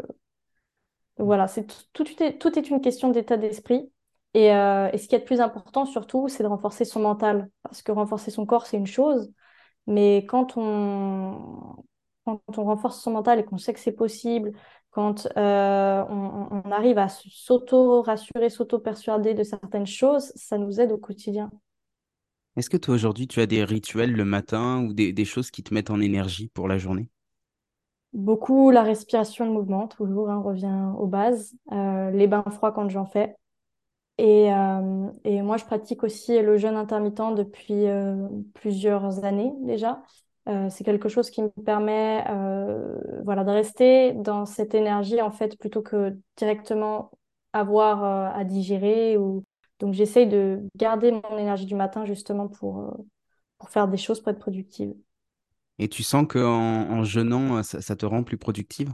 voilà, 1.18 1.48
c'est 1.48 1.66
tout, 1.92 2.04
est, 2.22 2.38
tout 2.38 2.58
est 2.58 2.70
une 2.70 2.80
question 2.80 3.10
d'état 3.10 3.36
d'esprit. 3.36 3.90
Et, 4.34 4.52
euh, 4.54 4.90
et, 4.92 4.98
ce 4.98 5.08
qui 5.08 5.14
est 5.14 5.18
le 5.18 5.24
plus 5.24 5.40
important, 5.40 5.86
surtout, 5.86 6.28
c'est 6.28 6.42
de 6.42 6.48
renforcer 6.48 6.84
son 6.84 7.00
mental. 7.00 7.48
Parce 7.62 7.82
que 7.82 7.92
renforcer 7.92 8.30
son 8.30 8.46
corps, 8.46 8.66
c'est 8.66 8.76
une 8.76 8.86
chose. 8.86 9.32
Mais 9.86 10.26
quand 10.26 10.56
on, 10.56 11.76
quand 12.24 12.58
on 12.58 12.64
renforce 12.64 13.00
son 13.00 13.12
mental 13.12 13.38
et 13.38 13.44
qu'on 13.44 13.58
sait 13.58 13.72
que 13.72 13.80
c'est 13.80 13.92
possible, 13.92 14.52
quand 14.96 15.28
euh, 15.36 16.04
on, 16.08 16.62
on, 16.64 16.70
arrive 16.70 16.96
à 16.96 17.08
s'auto-rassurer, 17.10 18.48
s'auto-persuader 18.48 19.34
de 19.34 19.42
certaines 19.42 19.86
choses, 19.86 20.32
ça 20.36 20.56
nous 20.56 20.80
aide 20.80 20.90
au 20.90 20.96
quotidien. 20.96 21.50
Est-ce 22.56 22.70
que 22.70 22.78
toi 22.78 22.94
aujourd'hui 22.94 23.28
tu 23.28 23.40
as 23.40 23.46
des 23.46 23.62
rituels 23.62 24.12
le 24.12 24.24
matin 24.24 24.82
ou 24.82 24.94
des, 24.94 25.24
choses 25.26 25.50
qui 25.50 25.62
te 25.62 25.74
mettent 25.74 25.90
en 25.90 26.00
énergie 26.00 26.48
pour 26.48 26.66
la 26.66 26.78
journée? 26.78 27.10
Beaucoup 28.14 28.70
la 28.70 28.82
respiration, 28.82 29.44
le 29.44 29.50
mouvement, 29.50 29.86
toujours, 29.86 30.30
hein, 30.30 30.40
on 30.42 30.48
revient 30.48 30.86
aux 30.96 31.06
bases. 31.06 31.54
Euh, 31.72 32.10
les 32.12 32.26
bains 32.26 32.42
froids 32.50 32.72
quand 32.72 32.88
j'en 32.88 33.04
fais. 33.04 33.36
Et, 34.16 34.50
euh, 34.50 35.10
et, 35.24 35.42
moi, 35.42 35.58
je 35.58 35.66
pratique 35.66 36.04
aussi 36.04 36.40
le 36.40 36.56
jeûne 36.56 36.76
intermittent 36.76 37.34
depuis 37.36 37.84
plusieurs 38.54 39.26
années 39.26 39.52
déjà. 39.60 40.02
C'est 40.70 40.84
quelque 40.84 41.08
chose 41.08 41.30
qui 41.30 41.42
me 41.42 41.48
permet 41.48 42.24
voilà, 43.24 43.44
de 43.44 43.50
rester 43.50 44.12
dans 44.12 44.46
cette 44.46 44.74
énergie, 44.74 45.20
en 45.20 45.30
fait, 45.30 45.58
plutôt 45.58 45.82
que 45.82 46.16
directement 46.36 47.10
avoir 47.52 48.04
à 48.34 48.44
digérer 48.44 49.16
ou 49.16 49.44
donc 49.78 49.92
j'essaye 49.94 50.26
de 50.26 50.62
garder 50.76 51.12
mon 51.12 51.38
énergie 51.38 51.66
du 51.66 51.74
matin 51.74 52.04
justement 52.04 52.48
pour, 52.48 52.80
euh, 52.80 52.90
pour 53.58 53.70
faire 53.70 53.88
des 53.88 53.96
choses 53.96 54.20
pour 54.20 54.30
être 54.30 54.38
productive. 54.38 54.94
Et 55.78 55.88
tu 55.88 56.02
sens 56.02 56.26
qu'en 56.26 56.42
en 56.42 57.04
jeûnant, 57.04 57.62
ça, 57.62 57.82
ça, 57.82 57.96
te 57.96 58.06
rend 58.06 58.22
plus 58.22 58.38
productive? 58.38 58.92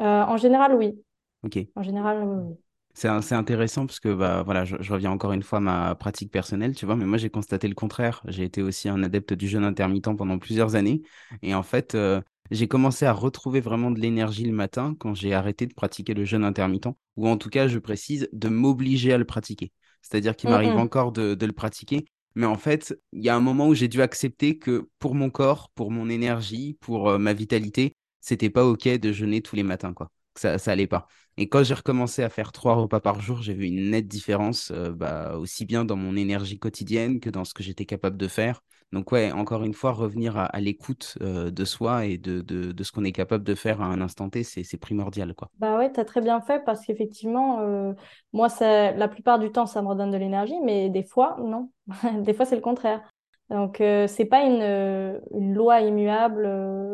Euh, 0.00 0.22
En 0.24 0.36
général, 0.36 0.74
oui. 0.74 1.02
Ok. 1.42 1.58
En 1.74 1.82
général, 1.82 2.22
oui. 2.24 2.54
C'est 2.94 3.08
intéressant 3.32 3.86
parce 3.86 4.00
que 4.00 4.12
bah, 4.12 4.42
voilà, 4.42 4.64
je, 4.64 4.92
reviens 4.92 5.10
encore 5.10 5.32
une 5.32 5.42
fois 5.42 5.58
à 5.58 5.60
ma 5.62 5.94
pratique 5.94 6.30
personnelle, 6.30 6.74
tu 6.74 6.84
vois, 6.84 6.94
mais 6.94 7.06
moi 7.06 7.16
j'ai 7.16 7.30
constaté 7.30 7.66
le 7.66 7.74
contraire. 7.74 8.22
J'ai 8.28 8.44
été 8.44 8.62
aussi 8.62 8.88
un 8.88 9.02
adepte 9.02 9.32
du 9.32 9.48
jeûne 9.48 9.64
intermittent 9.64 10.14
pendant 10.16 10.38
plusieurs 10.38 10.74
années. 10.74 11.02
Et 11.42 11.54
en 11.54 11.62
fait, 11.62 11.94
euh, 11.94 12.20
j'ai 12.50 12.68
commencé 12.68 13.06
à 13.06 13.12
retrouver 13.12 13.60
vraiment 13.60 13.90
de 13.90 13.98
l'énergie 13.98 14.44
le 14.44 14.52
matin 14.52 14.94
quand 14.98 15.14
j'ai 15.14 15.32
arrêté 15.32 15.66
de 15.66 15.72
pratiquer 15.72 16.12
le 16.12 16.24
jeûne 16.24 16.44
intermittent, 16.44 16.88
ou 17.16 17.28
en 17.28 17.38
tout 17.38 17.48
cas, 17.48 17.66
je 17.66 17.78
précise, 17.78 18.28
de 18.32 18.48
m'obliger 18.48 19.12
à 19.14 19.18
le 19.18 19.24
pratiquer. 19.24 19.72
C'est-à-dire 20.02 20.36
qu'il 20.36 20.50
m'arrive 20.50 20.76
encore 20.76 21.12
de, 21.12 21.36
le 21.40 21.52
pratiquer. 21.52 22.04
Mais 22.34 22.46
en 22.46 22.56
fait, 22.56 22.98
il 23.12 23.24
y 23.24 23.28
a 23.28 23.36
un 23.36 23.40
moment 23.40 23.68
où 23.68 23.74
j'ai 23.74 23.88
dû 23.88 24.02
accepter 24.02 24.58
que 24.58 24.88
pour 24.98 25.14
mon 25.14 25.30
corps, 25.30 25.70
pour 25.74 25.90
mon 25.90 26.08
énergie, 26.08 26.76
pour 26.80 27.08
euh, 27.10 27.18
ma 27.18 27.32
vitalité, 27.32 27.94
c'était 28.20 28.50
pas 28.50 28.64
OK 28.64 28.88
de 28.88 29.12
jeûner 29.12 29.42
tous 29.42 29.56
les 29.56 29.62
matins, 29.62 29.92
quoi. 29.92 30.10
Ça, 30.34 30.58
ça 30.58 30.72
allait 30.72 30.86
pas. 30.86 31.06
Et 31.38 31.48
quand 31.48 31.62
j'ai 31.62 31.74
recommencé 31.74 32.22
à 32.22 32.28
faire 32.28 32.52
trois 32.52 32.74
repas 32.74 33.00
par 33.00 33.20
jour, 33.20 33.40
j'ai 33.40 33.54
vu 33.54 33.66
une 33.66 33.90
nette 33.90 34.06
différence, 34.06 34.70
euh, 34.70 34.92
bah, 34.92 35.36
aussi 35.36 35.64
bien 35.64 35.84
dans 35.84 35.96
mon 35.96 36.14
énergie 36.14 36.58
quotidienne 36.58 37.20
que 37.20 37.30
dans 37.30 37.44
ce 37.44 37.54
que 37.54 37.62
j'étais 37.62 37.86
capable 37.86 38.18
de 38.18 38.28
faire. 38.28 38.62
Donc 38.92 39.10
ouais, 39.12 39.32
encore 39.32 39.64
une 39.64 39.72
fois, 39.72 39.92
revenir 39.92 40.36
à, 40.36 40.60
l'écoute 40.60 41.16
euh, 41.22 41.50
de 41.50 41.64
soi 41.64 42.04
et 42.04 42.18
de, 42.18 42.42
de, 42.42 42.84
ce 42.84 42.92
qu'on 42.92 43.04
est 43.04 43.12
capable 43.12 43.42
de 43.42 43.54
faire 43.54 43.80
à 43.80 43.86
un 43.86 44.02
instant 44.02 44.28
T, 44.28 44.42
c'est 44.42 44.76
primordial. 44.76 45.34
Quoi. 45.34 45.48
Bah 45.58 45.78
ouais, 45.78 45.90
tu 45.90 45.98
as 45.98 46.04
très 46.04 46.20
bien 46.20 46.42
fait 46.42 46.62
parce 46.62 46.84
qu'effectivement, 46.84 47.60
euh, 47.60 47.94
moi, 48.34 48.50
ça, 48.50 48.92
la 48.92 49.08
plupart 49.08 49.38
du 49.38 49.50
temps, 49.50 49.64
ça 49.64 49.80
me 49.80 49.88
redonne 49.88 50.10
de 50.10 50.18
l'énergie, 50.18 50.60
mais 50.62 50.90
des 50.90 51.04
fois, 51.04 51.38
non. 51.42 51.70
des 52.20 52.34
fois, 52.34 52.44
c'est 52.44 52.56
le 52.56 52.60
contraire. 52.60 53.02
Donc, 53.48 53.76
c'est 53.78 54.26
pas 54.26 54.44
une, 54.44 55.20
une, 55.32 55.54
loi 55.54 55.80
immuable, 55.80 56.46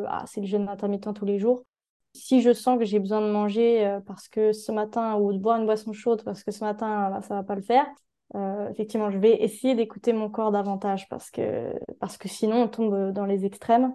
ah, 0.08 0.24
c'est 0.26 0.40
le 0.40 0.46
jeûne 0.46 0.68
intermittent 0.68 1.12
tous 1.14 1.24
les 1.24 1.38
jours. 1.38 1.64
Si 2.14 2.42
je 2.42 2.52
sens 2.52 2.78
que 2.78 2.84
j'ai 2.84 2.98
besoin 2.98 3.20
de 3.20 3.30
manger 3.30 3.98
parce 4.06 4.28
que 4.28 4.52
ce 4.52 4.72
matin, 4.72 5.16
ou 5.16 5.32
de 5.32 5.38
boire 5.38 5.58
une 5.58 5.66
boisson 5.66 5.92
chaude 5.92 6.22
parce 6.24 6.42
que 6.42 6.50
ce 6.50 6.64
matin, 6.64 7.10
bah, 7.10 7.22
ça 7.22 7.34
va 7.34 7.42
pas 7.42 7.54
le 7.54 7.62
faire, 7.62 7.86
euh, 8.34 8.68
effectivement, 8.70 9.10
je 9.10 9.18
vais 9.18 9.42
essayer 9.42 9.74
d'écouter 9.74 10.12
mon 10.12 10.28
corps 10.28 10.52
davantage 10.52 11.08
parce 11.08 11.30
que, 11.30 11.72
parce 12.00 12.18
que 12.18 12.28
sinon 12.28 12.64
on 12.64 12.68
tombe 12.68 13.12
dans 13.12 13.26
les 13.26 13.44
extrêmes. 13.46 13.94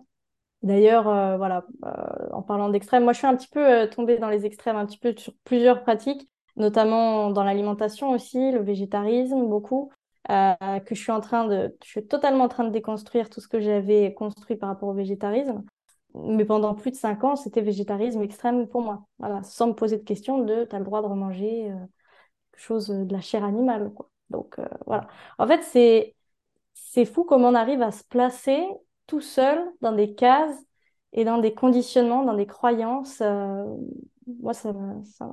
D'ailleurs, 0.64 1.08
euh, 1.08 1.38
voilà, 1.38 1.66
euh, 1.86 2.30
en 2.32 2.42
parlant 2.42 2.70
d'extrêmes, 2.70 3.04
moi 3.04 3.14
je 3.14 3.20
suis 3.20 3.28
un 3.28 3.36
petit 3.36 3.50
peu 3.50 3.88
tombée 3.90 4.18
dans 4.18 4.30
les 4.30 4.46
extrêmes, 4.46 4.78
un 4.78 4.86
petit 4.86 4.98
peu 4.98 5.14
sur 5.18 5.34
plusieurs 5.44 5.84
pratiques, 5.84 6.30
notamment 6.56 7.32
dans 7.32 7.44
l'alimentation 7.44 8.12
aussi, 8.12 8.52
le 8.52 8.62
végétarisme 8.64 9.48
beaucoup, 9.48 9.92
que 10.30 10.96
je 10.96 11.02
suis 11.02 11.12
en 11.12 11.20
train 11.20 11.46
de, 11.48 11.76
je 11.84 11.90
suis 11.90 12.08
totalement 12.08 12.46
en 12.46 12.48
train 12.48 12.64
de 12.64 12.70
déconstruire 12.70 13.30
tout 13.30 13.42
ce 13.42 13.50
que 13.50 13.60
j'avais 13.60 14.14
construit 14.14 14.56
par 14.56 14.70
rapport 14.70 14.88
au 14.88 14.94
végétarisme. 14.94 15.64
Mais 16.16 16.46
pendant 16.46 16.76
plus 16.76 16.92
de 16.92 16.96
cinq 16.96 17.24
ans, 17.24 17.36
c'était 17.36 17.62
végétarisme 17.62 18.22
extrême 18.22 18.68
pour 18.68 18.82
moi. 18.82 19.06
Voilà, 19.20 19.42
sans 19.44 19.68
me 19.68 19.74
poser 19.74 19.98
de 19.98 20.04
questions 20.04 20.40
de, 20.40 20.66
tu 20.66 20.76
as 20.76 20.80
le 20.80 20.86
droit 20.86 21.02
de 21.02 21.08
remanger 21.08 21.74
quelque 22.52 22.62
chose 22.62 22.88
de 22.88 23.12
la 23.12 23.22
chair 23.22 23.44
animale. 23.44 23.92
Donc 24.30 24.60
euh, 24.60 24.68
voilà. 24.86 25.08
En 25.38 25.48
fait, 25.48 25.64
c'est 25.64 26.16
c'est 26.74 27.06
fou 27.06 27.24
comment 27.24 27.50
on 27.50 27.56
arrive 27.56 27.82
à 27.82 27.92
se 27.92 28.04
placer 28.04 28.64
tout 29.08 29.22
seul 29.22 29.60
dans 29.82 29.92
des 29.94 30.14
cases 30.16 30.58
et 31.14 31.26
dans 31.26 31.38
des 31.40 31.54
conditionnements, 31.54 32.24
dans 32.24 32.36
des 32.36 32.48
croyances. 32.48 33.22
Euh, 33.22 33.66
moi, 34.40 34.54
ça, 34.54 34.74
ça... 35.06 35.30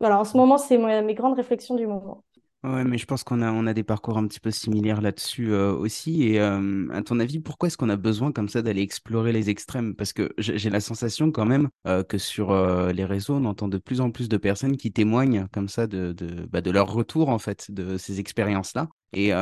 Voilà, 0.00 0.20
en 0.20 0.24
ce 0.24 0.36
moment, 0.36 0.58
c'est 0.58 0.78
mes 0.78 1.14
grandes 1.14 1.34
réflexions 1.34 1.74
du 1.74 1.86
moment. 1.86 2.24
Ouais, 2.64 2.82
mais 2.82 2.98
je 2.98 3.06
pense 3.06 3.22
qu'on 3.22 3.40
a, 3.40 3.52
on 3.52 3.68
a 3.68 3.72
des 3.74 3.84
parcours 3.84 4.18
un 4.18 4.26
petit 4.26 4.40
peu 4.40 4.50
similaires 4.50 5.00
là-dessus 5.00 5.52
euh, 5.52 5.72
aussi. 5.72 6.24
Et 6.24 6.40
euh, 6.40 6.88
à 6.92 7.02
ton 7.02 7.20
avis, 7.20 7.38
pourquoi 7.38 7.68
est-ce 7.68 7.76
qu'on 7.76 7.88
a 7.88 7.94
besoin 7.96 8.32
comme 8.32 8.48
ça 8.48 8.62
d'aller 8.62 8.82
explorer 8.82 9.30
les 9.32 9.48
extrêmes? 9.48 9.94
Parce 9.94 10.12
que 10.12 10.34
j'ai 10.38 10.68
la 10.68 10.80
sensation 10.80 11.30
quand 11.30 11.44
même 11.46 11.68
euh, 11.86 12.02
que 12.02 12.18
sur 12.18 12.52
les 12.92 13.04
réseaux, 13.04 13.36
on 13.36 13.44
entend 13.44 13.68
de 13.68 13.78
plus 13.78 14.00
en 14.00 14.10
plus 14.10 14.28
de 14.28 14.36
personnes 14.36 14.76
qui 14.76 14.90
témoignent 14.92 15.46
comme 15.52 15.68
ça 15.68 15.86
de, 15.86 16.12
de, 16.12 16.46
bah, 16.46 16.60
de 16.60 16.70
leur 16.72 16.92
retour 16.92 17.28
en 17.28 17.38
fait 17.38 17.70
de 17.70 17.96
ces 17.96 18.18
expériences-là. 18.18 18.88
Et 19.12 19.32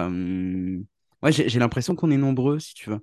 ouais, 1.22 1.32
j'ai 1.32 1.58
l'impression 1.58 1.94
qu'on 1.96 2.10
est 2.10 2.16
nombreux, 2.18 2.58
si 2.58 2.74
tu 2.74 2.90
veux. 2.90 3.00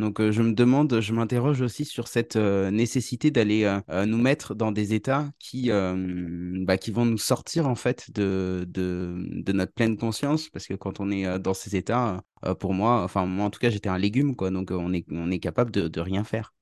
Donc 0.00 0.20
euh, 0.20 0.32
je 0.32 0.42
me 0.42 0.52
demande, 0.52 1.00
je 1.00 1.12
m'interroge 1.12 1.60
aussi 1.60 1.84
sur 1.84 2.08
cette 2.08 2.36
euh, 2.36 2.70
nécessité 2.70 3.30
d'aller 3.30 3.64
euh, 3.64 4.06
nous 4.06 4.16
mettre 4.16 4.54
dans 4.54 4.72
des 4.72 4.94
états 4.94 5.28
qui, 5.38 5.70
bah, 5.70 6.78
qui 6.78 6.90
vont 6.90 7.04
nous 7.04 7.18
sortir 7.18 7.68
en 7.68 7.74
fait 7.74 8.10
de, 8.10 8.64
de, 8.66 9.52
notre 9.52 9.72
pleine 9.72 9.96
conscience, 9.96 10.48
parce 10.48 10.66
que 10.66 10.74
quand 10.74 11.00
on 11.00 11.10
est 11.10 11.38
dans 11.38 11.54
ces 11.54 11.76
états, 11.76 12.22
pour 12.58 12.72
moi, 12.72 13.02
enfin 13.02 13.26
moi 13.26 13.44
en 13.44 13.50
tout 13.50 13.60
cas 13.60 13.68
j'étais 13.68 13.88
un 13.88 13.98
légume, 13.98 14.34
quoi, 14.34 14.50
donc 14.50 14.70
on 14.70 14.92
est, 14.92 15.04
on 15.10 15.30
est 15.30 15.38
capable 15.38 15.70
de, 15.70 15.88
de 15.88 16.00
rien 16.00 16.24
faire. 16.24 16.54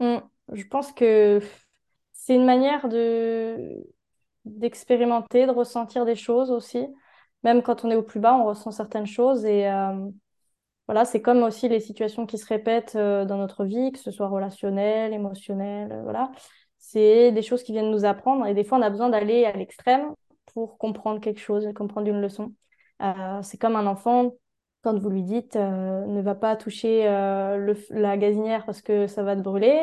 Mmh. 0.00 0.18
Je 0.52 0.64
pense 0.64 0.92
que 0.92 1.40
c'est 2.12 2.34
une 2.34 2.46
manière 2.46 2.88
de 2.88 3.86
d'expérimenter, 4.44 5.46
de 5.46 5.50
ressentir 5.50 6.06
des 6.06 6.14
choses 6.14 6.50
aussi. 6.50 6.86
Même 7.44 7.62
quand 7.62 7.84
on 7.84 7.90
est 7.90 7.96
au 7.96 8.02
plus 8.02 8.20
bas, 8.20 8.34
on 8.34 8.46
ressent 8.46 8.70
certaines 8.70 9.06
choses 9.06 9.44
et 9.44 9.66
voilà, 10.88 11.04
c'est 11.04 11.20
comme 11.20 11.42
aussi 11.42 11.68
les 11.68 11.80
situations 11.80 12.24
qui 12.24 12.38
se 12.38 12.46
répètent 12.46 12.96
euh, 12.96 13.26
dans 13.26 13.36
notre 13.36 13.66
vie, 13.66 13.92
que 13.92 13.98
ce 13.98 14.10
soit 14.10 14.28
relationnel, 14.28 15.12
émotionnel, 15.12 15.92
euh, 15.92 16.02
voilà. 16.02 16.32
C'est 16.78 17.30
des 17.30 17.42
choses 17.42 17.62
qui 17.62 17.72
viennent 17.72 17.90
nous 17.90 18.06
apprendre 18.06 18.46
et 18.46 18.54
des 18.54 18.64
fois 18.64 18.78
on 18.78 18.82
a 18.82 18.88
besoin 18.88 19.10
d'aller 19.10 19.44
à 19.44 19.52
l'extrême 19.52 20.14
pour 20.54 20.78
comprendre 20.78 21.20
quelque 21.20 21.40
chose, 21.40 21.68
comprendre 21.74 22.08
une 22.08 22.22
leçon. 22.22 22.54
Euh, 23.02 23.42
c'est 23.42 23.58
comme 23.58 23.76
un 23.76 23.86
enfant 23.86 24.32
quand 24.80 24.98
vous 24.98 25.10
lui 25.10 25.24
dites 25.24 25.56
ne 25.56 26.22
va 26.22 26.34
pas 26.34 26.56
toucher 26.56 27.04
le, 27.04 27.76
la 27.90 28.16
gazinière 28.16 28.64
parce 28.64 28.80
que 28.80 29.08
ça 29.08 29.22
va 29.24 29.36
te 29.36 29.42
brûler, 29.42 29.76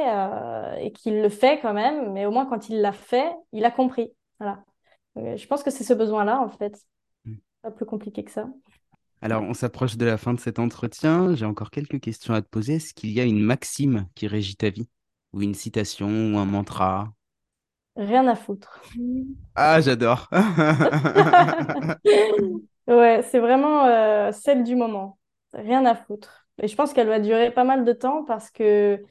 et 0.80 0.91
qu'il 0.94 1.22
le 1.22 1.30
fait 1.30 1.60
quand 1.60 1.74
même, 1.74 2.13
mais 2.13 2.26
au 2.26 2.32
moins 2.32 2.46
quand 2.46 2.70
il 2.70 2.82
l'a 2.82 2.94
fait, 2.94 3.30
il 3.52 3.65
a 3.65 3.72
compris. 3.72 4.13
Voilà. 4.39 4.63
je 5.15 5.46
pense 5.48 5.63
que 5.63 5.70
c'est 5.70 5.84
ce 5.84 5.94
besoin-là, 5.94 6.39
en 6.39 6.48
fait. 6.48 6.80
Mm. 7.26 7.36
Pas 7.62 7.72
plus 7.72 7.86
compliqué 7.86 8.24
que 8.24 8.32
ça. 8.32 8.48
Alors, 9.21 9.43
on 9.43 9.54
s'approche 9.54 9.97
de 9.97 10.06
la 10.06 10.17
fin 10.17 10.34
de 10.34 10.39
cet 10.39 10.60
entretien. 10.60 11.36
J'ai 11.36 11.45
encore 11.45 11.71
quelques 11.71 11.99
questions 11.99 12.34
à 12.34 12.41
te 12.41 12.47
poser. 12.47 12.75
Est-ce 12.75 12.93
qu'il 12.93 13.12
y 13.12 13.19
a 13.19 13.23
une 13.23 13.39
maxime 13.39 14.08
qui 14.15 14.28
régit 14.28 14.56
ta 14.56 14.69
vie? 14.69 14.89
Ou 15.34 15.41
une 15.41 15.56
citation? 15.56 16.08
Ou 16.08 16.38
un 16.38 16.45
mantra? 16.45 17.13
Rien 17.95 18.28
à 18.28 18.36
foutre. 18.36 18.82
Ah, 19.56 19.80
j'adore. 19.80 20.30
ouais, 22.88 23.21
c'est 23.23 23.39
vraiment 23.39 23.86
euh, 23.86 24.32
celle 24.34 24.63
du 24.63 24.75
moment. 24.75 25.17
Rien 25.54 25.86
à 25.86 25.95
foutre. 25.95 26.47
Et 26.62 26.67
je 26.67 26.75
pense 26.75 26.93
qu'elle 26.93 27.08
va 27.08 27.19
durer 27.19 27.51
pas 27.51 27.63
mal 27.63 27.86
de 27.86 27.93
temps 27.93 28.25
parce 28.25 28.51
que 28.51 29.01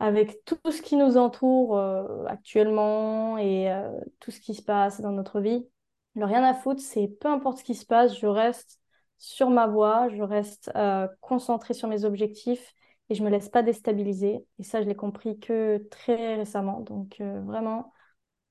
avec 0.00 0.44
tout 0.44 0.58
ce 0.70 0.80
qui 0.80 0.96
nous 0.96 1.16
entoure 1.16 1.76
euh, 1.76 2.24
actuellement 2.26 3.36
et 3.38 3.70
euh, 3.70 3.90
tout 4.20 4.30
ce 4.30 4.40
qui 4.40 4.54
se 4.54 4.62
passe 4.62 5.00
dans 5.00 5.12
notre 5.12 5.40
vie, 5.40 5.66
le 6.14 6.24
rien 6.24 6.44
à 6.44 6.54
foutre, 6.54 6.80
c'est 6.80 7.08
peu 7.08 7.28
importe 7.28 7.58
ce 7.58 7.64
qui 7.64 7.74
se 7.74 7.86
passe, 7.86 8.18
je 8.18 8.26
reste 8.26 8.77
sur 9.18 9.50
ma 9.50 9.66
voie, 9.66 10.08
je 10.08 10.22
reste 10.22 10.70
euh, 10.76 11.08
concentrée 11.20 11.74
sur 11.74 11.88
mes 11.88 12.04
objectifs 12.04 12.74
et 13.10 13.14
je 13.14 13.22
me 13.22 13.30
laisse 13.30 13.48
pas 13.48 13.62
déstabiliser. 13.62 14.44
Et 14.58 14.62
ça, 14.62 14.80
je 14.80 14.88
l'ai 14.88 14.94
compris 14.94 15.38
que 15.38 15.78
très 15.90 16.36
récemment. 16.36 16.80
Donc 16.80 17.20
euh, 17.20 17.40
vraiment, 17.42 17.92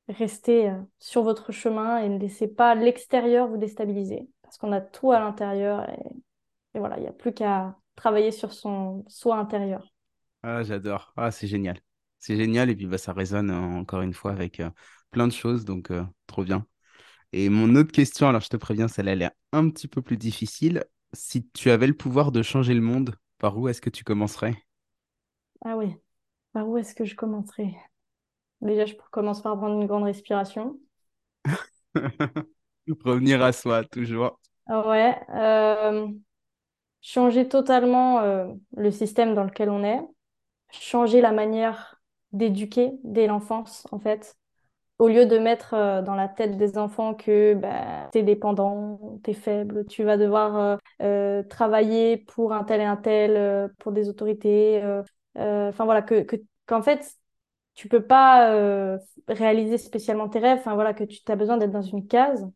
restez 0.10 0.70
euh, 0.70 0.78
sur 1.00 1.24
votre 1.24 1.52
chemin 1.52 2.00
et 2.00 2.10
ne 2.10 2.20
laissez 2.20 2.48
pas 2.48 2.76
l'extérieur 2.76 3.48
vous 3.48 3.58
déstabiliser 3.58 4.28
parce 4.42 4.58
qu'on 4.58 4.72
a 4.72 4.82
tout 4.82 5.12
à 5.12 5.20
l'intérieur 5.20 5.90
et, 5.90 6.04
et, 6.74 6.80
voilà, 6.80 6.98
il 6.98 7.02
n'y 7.02 7.08
a 7.08 7.14
plus 7.14 7.34
qu'à 7.34 7.76
travailler 7.96 8.32
sur 8.32 8.54
son 8.54 9.04
soi 9.08 9.38
intérieur. 9.38 9.94
Ah, 10.44 10.64
j'adore. 10.64 11.14
Ah, 11.18 11.32
c'est 11.32 11.48
génial. 11.48 11.80
C'est 12.20 12.36
génial 12.36 12.70
et 12.70 12.76
puis 12.76 12.88
bah, 12.88 12.98
ça 12.98 13.14
résonne 13.14 13.52
encore 13.52 14.02
une 14.02 14.14
fois 14.14 14.32
avec 14.32 14.62
plein 15.12 15.28
de 15.28 15.34
choses, 15.34 15.66
donc 15.66 15.92
trop 16.28 16.44
bien. 16.44 16.66
Et 17.34 17.50
mon 17.50 17.76
autre 17.76 17.92
question, 17.92 18.28
alors 18.28 18.42
je 18.42 18.50
te 18.50 18.58
préviens, 18.58 18.88
celle-là, 18.88 19.12
elle 19.14 19.22
est 19.24 19.32
un 19.54 19.70
petit 19.70 19.88
peu 19.88 20.02
plus 20.02 20.18
difficile. 20.18 20.84
Si 21.14 21.48
tu 21.52 21.70
avais 21.72 21.88
le 21.88 21.94
pouvoir 21.94 22.32
de 22.32 22.42
changer 22.42 22.74
le 22.74 22.82
monde, 22.82 23.16
par 23.38 23.58
où 23.58 23.68
est-ce 23.70 23.82
que 23.82 23.90
tu 23.90 24.04
commencerais? 24.04 24.56
Ah 25.64 25.78
oui, 25.78 25.94
par 26.54 26.68
où 26.70 26.78
est-ce 26.78 26.96
que 26.96 27.06
je 27.06 27.16
commencerais? 27.16 27.76
Déjà, 28.62 28.86
je 28.88 28.96
commence 29.12 29.42
par 29.44 29.58
prendre 29.58 29.82
une 29.82 29.88
grande 29.88 30.04
respiration. 30.06 30.80
Revenir 33.04 33.42
à 33.44 33.52
soi, 33.54 33.84
toujours. 33.84 34.40
Ah 34.68 34.88
ouais. 34.88 35.18
Euh, 35.30 36.08
changer 37.02 37.50
totalement 37.50 38.22
euh, 38.22 38.54
le 38.78 38.92
système 38.92 39.36
dans 39.36 39.44
lequel 39.44 39.70
on 39.70 39.84
est. 39.84 40.02
Changer 40.72 41.22
la 41.22 41.32
manière 41.34 42.02
d'éduquer 42.34 42.94
dès 43.04 43.28
l'enfance, 43.28 43.88
en 43.92 44.00
fait 44.00 44.38
au 45.00 45.08
lieu 45.08 45.26
de 45.26 45.38
mettre 45.38 45.74
euh, 45.74 46.02
dans 46.02 46.16
la 46.16 46.28
tête 46.28 46.58
des 46.58 46.78
enfants 46.78 47.14
que 47.14 47.54
bah, 47.54 48.10
tu 48.12 48.20
es 48.20 48.24
dépendant, 48.24 49.20
tu 49.24 49.32
es 49.32 49.34
faible, 49.34 49.86
tu 49.86 50.04
vas 50.04 50.18
devoir 50.18 50.58
euh, 50.58 50.78
euh, 51.02 51.44
travailler 51.44 52.18
pour 52.18 52.54
un 52.54 52.64
tel 52.64 52.82
et 52.82 52.84
un 52.86 52.98
tel, 52.98 53.72
pour 53.80 53.92
des 53.92 54.10
autorités, 54.10 54.82
enfin 55.36 55.86
voilà, 55.86 56.02
que, 56.02 56.26
qu'en 56.66 56.82
fait, 56.82 57.16
tu 57.76 57.88
peux 57.90 58.04
pas 58.06 58.98
réaliser 59.28 59.78
spécialement 59.78 60.30
tes 60.30 60.40
rêves, 60.40 60.60
enfin 60.60 60.74
voilà, 60.76 60.94
que 60.94 61.04
tu 61.04 61.22
as 61.28 61.36
besoin 61.36 61.58
d'être 61.58 61.72
dans 61.72 61.82
une 61.82 62.08
case, 62.08 62.48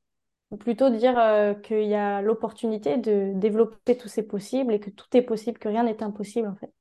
ou 0.52 0.58
plutôt 0.58 0.90
dire 0.90 1.16
qu'il 1.64 1.84
y 1.86 1.96
a 1.96 2.22
l'opportunité 2.22 2.98
de 2.98 3.34
développer 3.36 3.98
tous 3.98 4.10
ces 4.10 4.24
possibles 4.24 4.74
et 4.74 4.80
que 4.80 4.90
tout 4.90 5.08
est 5.16 5.22
possible, 5.22 5.60
que 5.60 5.70
rien 5.70 5.84
n'est 5.84 6.04
impossible 6.04 6.48
en 6.48 6.56
fait. 6.56 6.74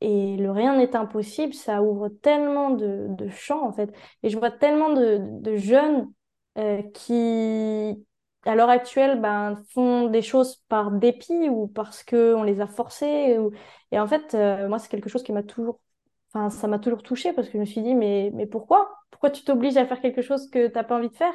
Et 0.00 0.36
le 0.36 0.50
rien 0.50 0.76
n'est 0.76 0.94
impossible, 0.94 1.54
ça 1.54 1.82
ouvre 1.82 2.08
tellement 2.08 2.70
de, 2.70 3.06
de, 3.10 3.28
champs, 3.28 3.66
en 3.66 3.72
fait. 3.72 3.94
Et 4.22 4.28
je 4.28 4.38
vois 4.38 4.50
tellement 4.50 4.92
de, 4.92 5.20
de 5.40 5.56
jeunes 5.56 6.12
euh, 6.58 6.82
qui, 6.92 8.04
à 8.44 8.54
l'heure 8.54 8.68
actuelle, 8.70 9.20
ben, 9.20 9.56
font 9.70 10.08
des 10.08 10.22
choses 10.22 10.56
par 10.68 10.90
dépit 10.90 11.48
ou 11.48 11.68
parce 11.68 12.04
qu'on 12.04 12.42
les 12.42 12.60
a 12.60 12.66
forcés. 12.66 13.38
Et 13.92 13.98
en 13.98 14.06
fait, 14.06 14.34
euh, 14.34 14.68
moi, 14.68 14.78
c'est 14.78 14.88
quelque 14.88 15.08
chose 15.08 15.22
qui 15.22 15.32
m'a 15.32 15.42
toujours... 15.42 15.80
Enfin, 16.32 16.50
ça 16.50 16.66
m'a 16.68 16.78
toujours 16.78 17.02
touchée 17.02 17.32
parce 17.32 17.48
que 17.48 17.54
je 17.54 17.58
me 17.58 17.64
suis 17.64 17.82
dit, 17.82 17.94
mais, 17.94 18.30
mais 18.34 18.46
pourquoi? 18.46 18.98
Pourquoi 19.10 19.30
tu 19.30 19.44
t'obliges 19.44 19.76
à 19.78 19.86
faire 19.86 20.00
quelque 20.00 20.22
chose 20.22 20.50
que 20.50 20.66
tu 20.68 20.74
n'as 20.74 20.84
pas 20.84 20.96
envie 20.96 21.08
de 21.08 21.16
faire? 21.16 21.34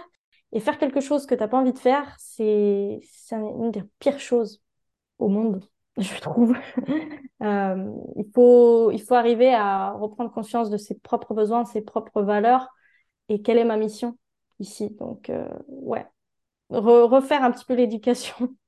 Et 0.52 0.60
faire 0.60 0.78
quelque 0.78 1.00
chose 1.02 1.26
que 1.26 1.34
tu 1.36 1.42
n'as 1.42 1.48
pas 1.48 1.58
envie 1.58 1.74
de 1.74 1.80
faire, 1.80 2.16
c'est 2.20 3.00
une 3.32 3.72
des 3.72 3.84
pires 4.00 4.20
choses 4.20 4.62
au 5.18 5.30
monde. 5.30 5.66
Je 5.98 6.20
trouve. 6.20 6.56
euh, 7.44 7.92
il, 8.16 8.32
faut, 8.34 8.92
arriver 9.12 9.54
à 9.54 9.92
reprendre 9.92 10.32
conscience 10.32 10.70
de 10.70 10.78
ses 10.78 10.96
propres 10.96 11.34
besoins, 11.34 11.66
ses 11.66 11.82
propres 11.82 12.22
valeurs 12.22 12.68
et 13.30 13.42
quelle 13.42 13.58
est 13.58 13.66
ma 13.66 13.78
mission 13.78 14.18
ici? 14.60 14.90
Donc, 15.00 15.30
euh, 15.30 15.48
ouais, 15.68 16.06
refaire 16.70 17.44
un 17.44 17.52
petit 17.52 17.66
peu 17.66 17.76
l'éducation. 17.76 18.36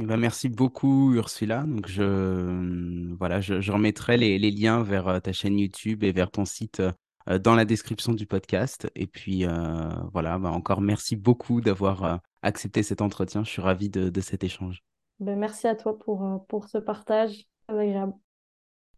Eh 0.00 0.06
ben, 0.06 0.16
merci 0.16 0.48
beaucoup 0.48 1.12
Ursula. 1.14 1.66
Je 1.88 3.14
voilà, 3.18 3.40
je, 3.40 3.72
remettrai 3.72 4.16
les, 4.16 4.38
liens 4.38 4.84
vers 4.84 5.08
euh, 5.08 5.18
ta 5.18 5.32
chaîne 5.32 5.58
YouTube 5.58 6.04
et 6.04 6.12
vers 6.12 6.30
ton 6.30 6.44
site 6.44 6.80
euh, 7.28 7.38
dans 7.40 7.56
la 7.56 7.64
description 7.64 8.12
du 8.12 8.24
podcast. 8.24 8.88
Et 8.94 9.08
puis 9.08 9.44
euh, 9.44 9.50
voilà, 10.12 10.38
bah, 10.38 10.50
encore 10.50 10.82
merci 10.82 11.16
beaucoup 11.16 11.60
d'avoir 11.60 12.20
accepté 12.42 12.84
cet 12.84 13.02
entretien. 13.02 13.42
Je 13.42 13.50
suis 13.50 13.62
ravi 13.62 13.90
de 13.90 14.20
cet 14.20 14.44
échange. 14.44 14.84
Ben, 15.20 15.38
merci 15.38 15.66
à 15.66 15.74
toi 15.74 15.98
pour, 15.98 16.24
euh, 16.24 16.38
pour 16.48 16.68
ce 16.68 16.78
partage 16.78 17.46
agréable. 17.66 18.14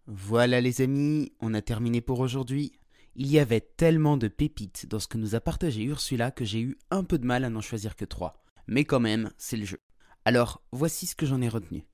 Voilà 0.06 0.60
les 0.60 0.80
amis, 0.80 1.32
on 1.40 1.54
a 1.54 1.62
terminé 1.62 2.00
pour 2.00 2.20
aujourd'hui. 2.20 2.72
Il 3.16 3.28
y 3.28 3.38
avait 3.38 3.60
tellement 3.60 4.16
de 4.16 4.28
pépites 4.28 4.86
dans 4.86 4.98
ce 4.98 5.08
que 5.08 5.18
nous 5.18 5.34
a 5.34 5.40
partagé 5.40 5.82
Ursula 5.82 6.30
que 6.30 6.44
j'ai 6.44 6.60
eu 6.60 6.78
un 6.90 7.04
peu 7.04 7.18
de 7.18 7.26
mal 7.26 7.44
à 7.44 7.50
n'en 7.50 7.60
choisir 7.60 7.96
que 7.96 8.04
trois. 8.04 8.42
Mais 8.66 8.84
quand 8.84 9.00
même, 9.00 9.30
c'est 9.38 9.56
le 9.56 9.64
jeu. 9.64 9.80
Alors, 10.24 10.62
voici 10.72 11.06
ce 11.06 11.16
que 11.16 11.26
j'en 11.26 11.40
ai 11.40 11.48
retenu. 11.48 11.86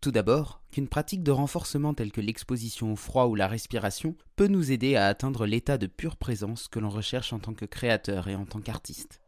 Tout 0.00 0.10
d'abord, 0.10 0.62
qu'une 0.70 0.88
pratique 0.88 1.22
de 1.22 1.30
renforcement 1.30 1.92
telle 1.92 2.10
que 2.10 2.22
l'exposition 2.22 2.92
au 2.92 2.96
froid 2.96 3.26
ou 3.26 3.34
la 3.34 3.48
respiration 3.48 4.16
peut 4.34 4.46
nous 4.46 4.72
aider 4.72 4.96
à 4.96 5.06
atteindre 5.06 5.44
l'état 5.44 5.76
de 5.76 5.86
pure 5.86 6.16
présence 6.16 6.68
que 6.68 6.78
l'on 6.78 6.88
recherche 6.88 7.34
en 7.34 7.38
tant 7.38 7.52
que 7.52 7.66
créateur 7.66 8.28
et 8.28 8.34
en 8.34 8.46
tant 8.46 8.60
qu'artiste. 8.60 9.20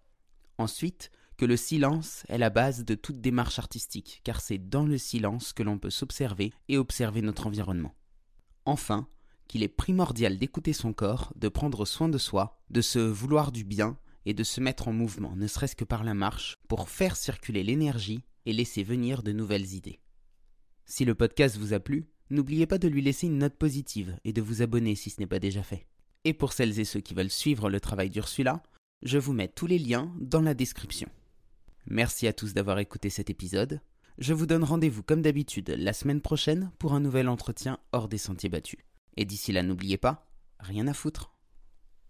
Ensuite, 0.57 1.11
que 1.43 1.47
le 1.47 1.57
silence 1.57 2.23
est 2.29 2.39
la 2.39 2.51
base 2.51 2.85
de 2.85 2.95
toute 2.95 3.21
démarche 3.21 3.59
artistique, 3.59 4.21
car 4.23 4.41
c'est 4.41 4.59
dans 4.59 4.87
le 4.87 4.97
silence 4.97 5.53
que 5.53 5.65
l'on 5.65 5.77
peut 5.77 5.91
s'observer 5.91 6.53
et 6.69 6.79
observer 6.79 7.21
notre 7.21 7.49
environnement. 7.49 7.97
Enfin, 8.65 9.09
qu'il 9.49 9.65
est 9.65 9.69
primordial 9.69 10.39
d'écouter 10.39 10.73
son 10.73 10.93
corps, 10.93 11.33
de 11.35 11.49
prendre 11.49 11.85
soin 11.85 12.09
de 12.09 12.17
soi, 12.17 12.63
de 12.71 12.81
se 12.81 13.01
vouloir 13.01 13.51
du 13.51 13.65
bien 13.65 13.99
et 14.25 14.35
de 14.35 14.45
se 14.45 14.61
mettre 14.61 14.87
en 14.87 14.93
mouvement, 14.93 15.35
ne 15.35 15.49
serait-ce 15.49 15.75
que 15.75 15.83
par 15.85 16.05
la 16.05 16.15
marche, 16.15 16.59
pour 16.69 16.89
faire 16.89 17.17
circuler 17.17 17.65
l'énergie 17.65 18.23
et 18.47 18.53
laisser 18.53 18.85
venir 18.85 19.25
de 19.25 19.33
nouvelles 19.33 19.73
idées. 19.73 19.99
Si 20.85 21.05
le 21.05 21.17
podcast 21.17 21.57
vous 21.57 21.73
a 21.73 21.81
plu, 21.81 22.07
n'oubliez 22.31 22.69
pas 22.69 22.79
de 22.79 22.87
lui 22.87 23.03
laisser 23.03 23.27
une 23.27 23.39
note 23.39 23.57
positive 23.57 24.17
et 24.23 24.33
de 24.33 24.43
vous 24.43 24.63
abonner 24.63 24.95
si 24.95 25.11
ce 25.11 25.19
n'est 25.19 25.27
pas 25.27 25.41
déjà 25.41 25.65
fait. 25.65 25.89
Et 26.23 26.35
pour 26.35 26.53
celles 26.53 26.79
et 26.79 26.85
ceux 26.85 27.01
qui 27.01 27.15
veulent 27.15 27.31
suivre 27.31 27.69
le 27.69 27.81
travail 27.81 28.11
d'Ursula, 28.11 28.63
je 29.03 29.19
vous 29.19 29.33
mets 29.33 29.49
tous 29.49 29.67
les 29.67 29.81
liens 29.81 30.15
dans 30.21 30.41
la 30.41 30.55
description. 30.55 31.09
Merci 31.87 32.27
à 32.27 32.33
tous 32.33 32.55
d'avoir 32.55 32.79
écouté 32.79 33.11
cet 33.11 33.31
épisode. 33.31 33.81
Je 34.19 34.35
vous 34.35 34.47
donne 34.47 34.65
rendez-vous 34.65 35.03
comme 35.03 35.23
d'habitude 35.23 35.75
la 35.77 35.93
semaine 35.93 36.21
prochaine 36.21 36.71
pour 36.79 36.93
un 36.95 37.01
nouvel 37.01 37.29
entretien 37.29 37.79
hors 37.93 38.09
des 38.09 38.19
sentiers 38.19 38.51
battus. 38.51 38.81
Et 39.17 39.25
d'ici 39.25 39.53
là, 39.53 39.63
n'oubliez 39.63 39.99
pas, 39.99 40.27
rien 40.61 40.87
à 40.87 40.95
foutre. 40.95 41.32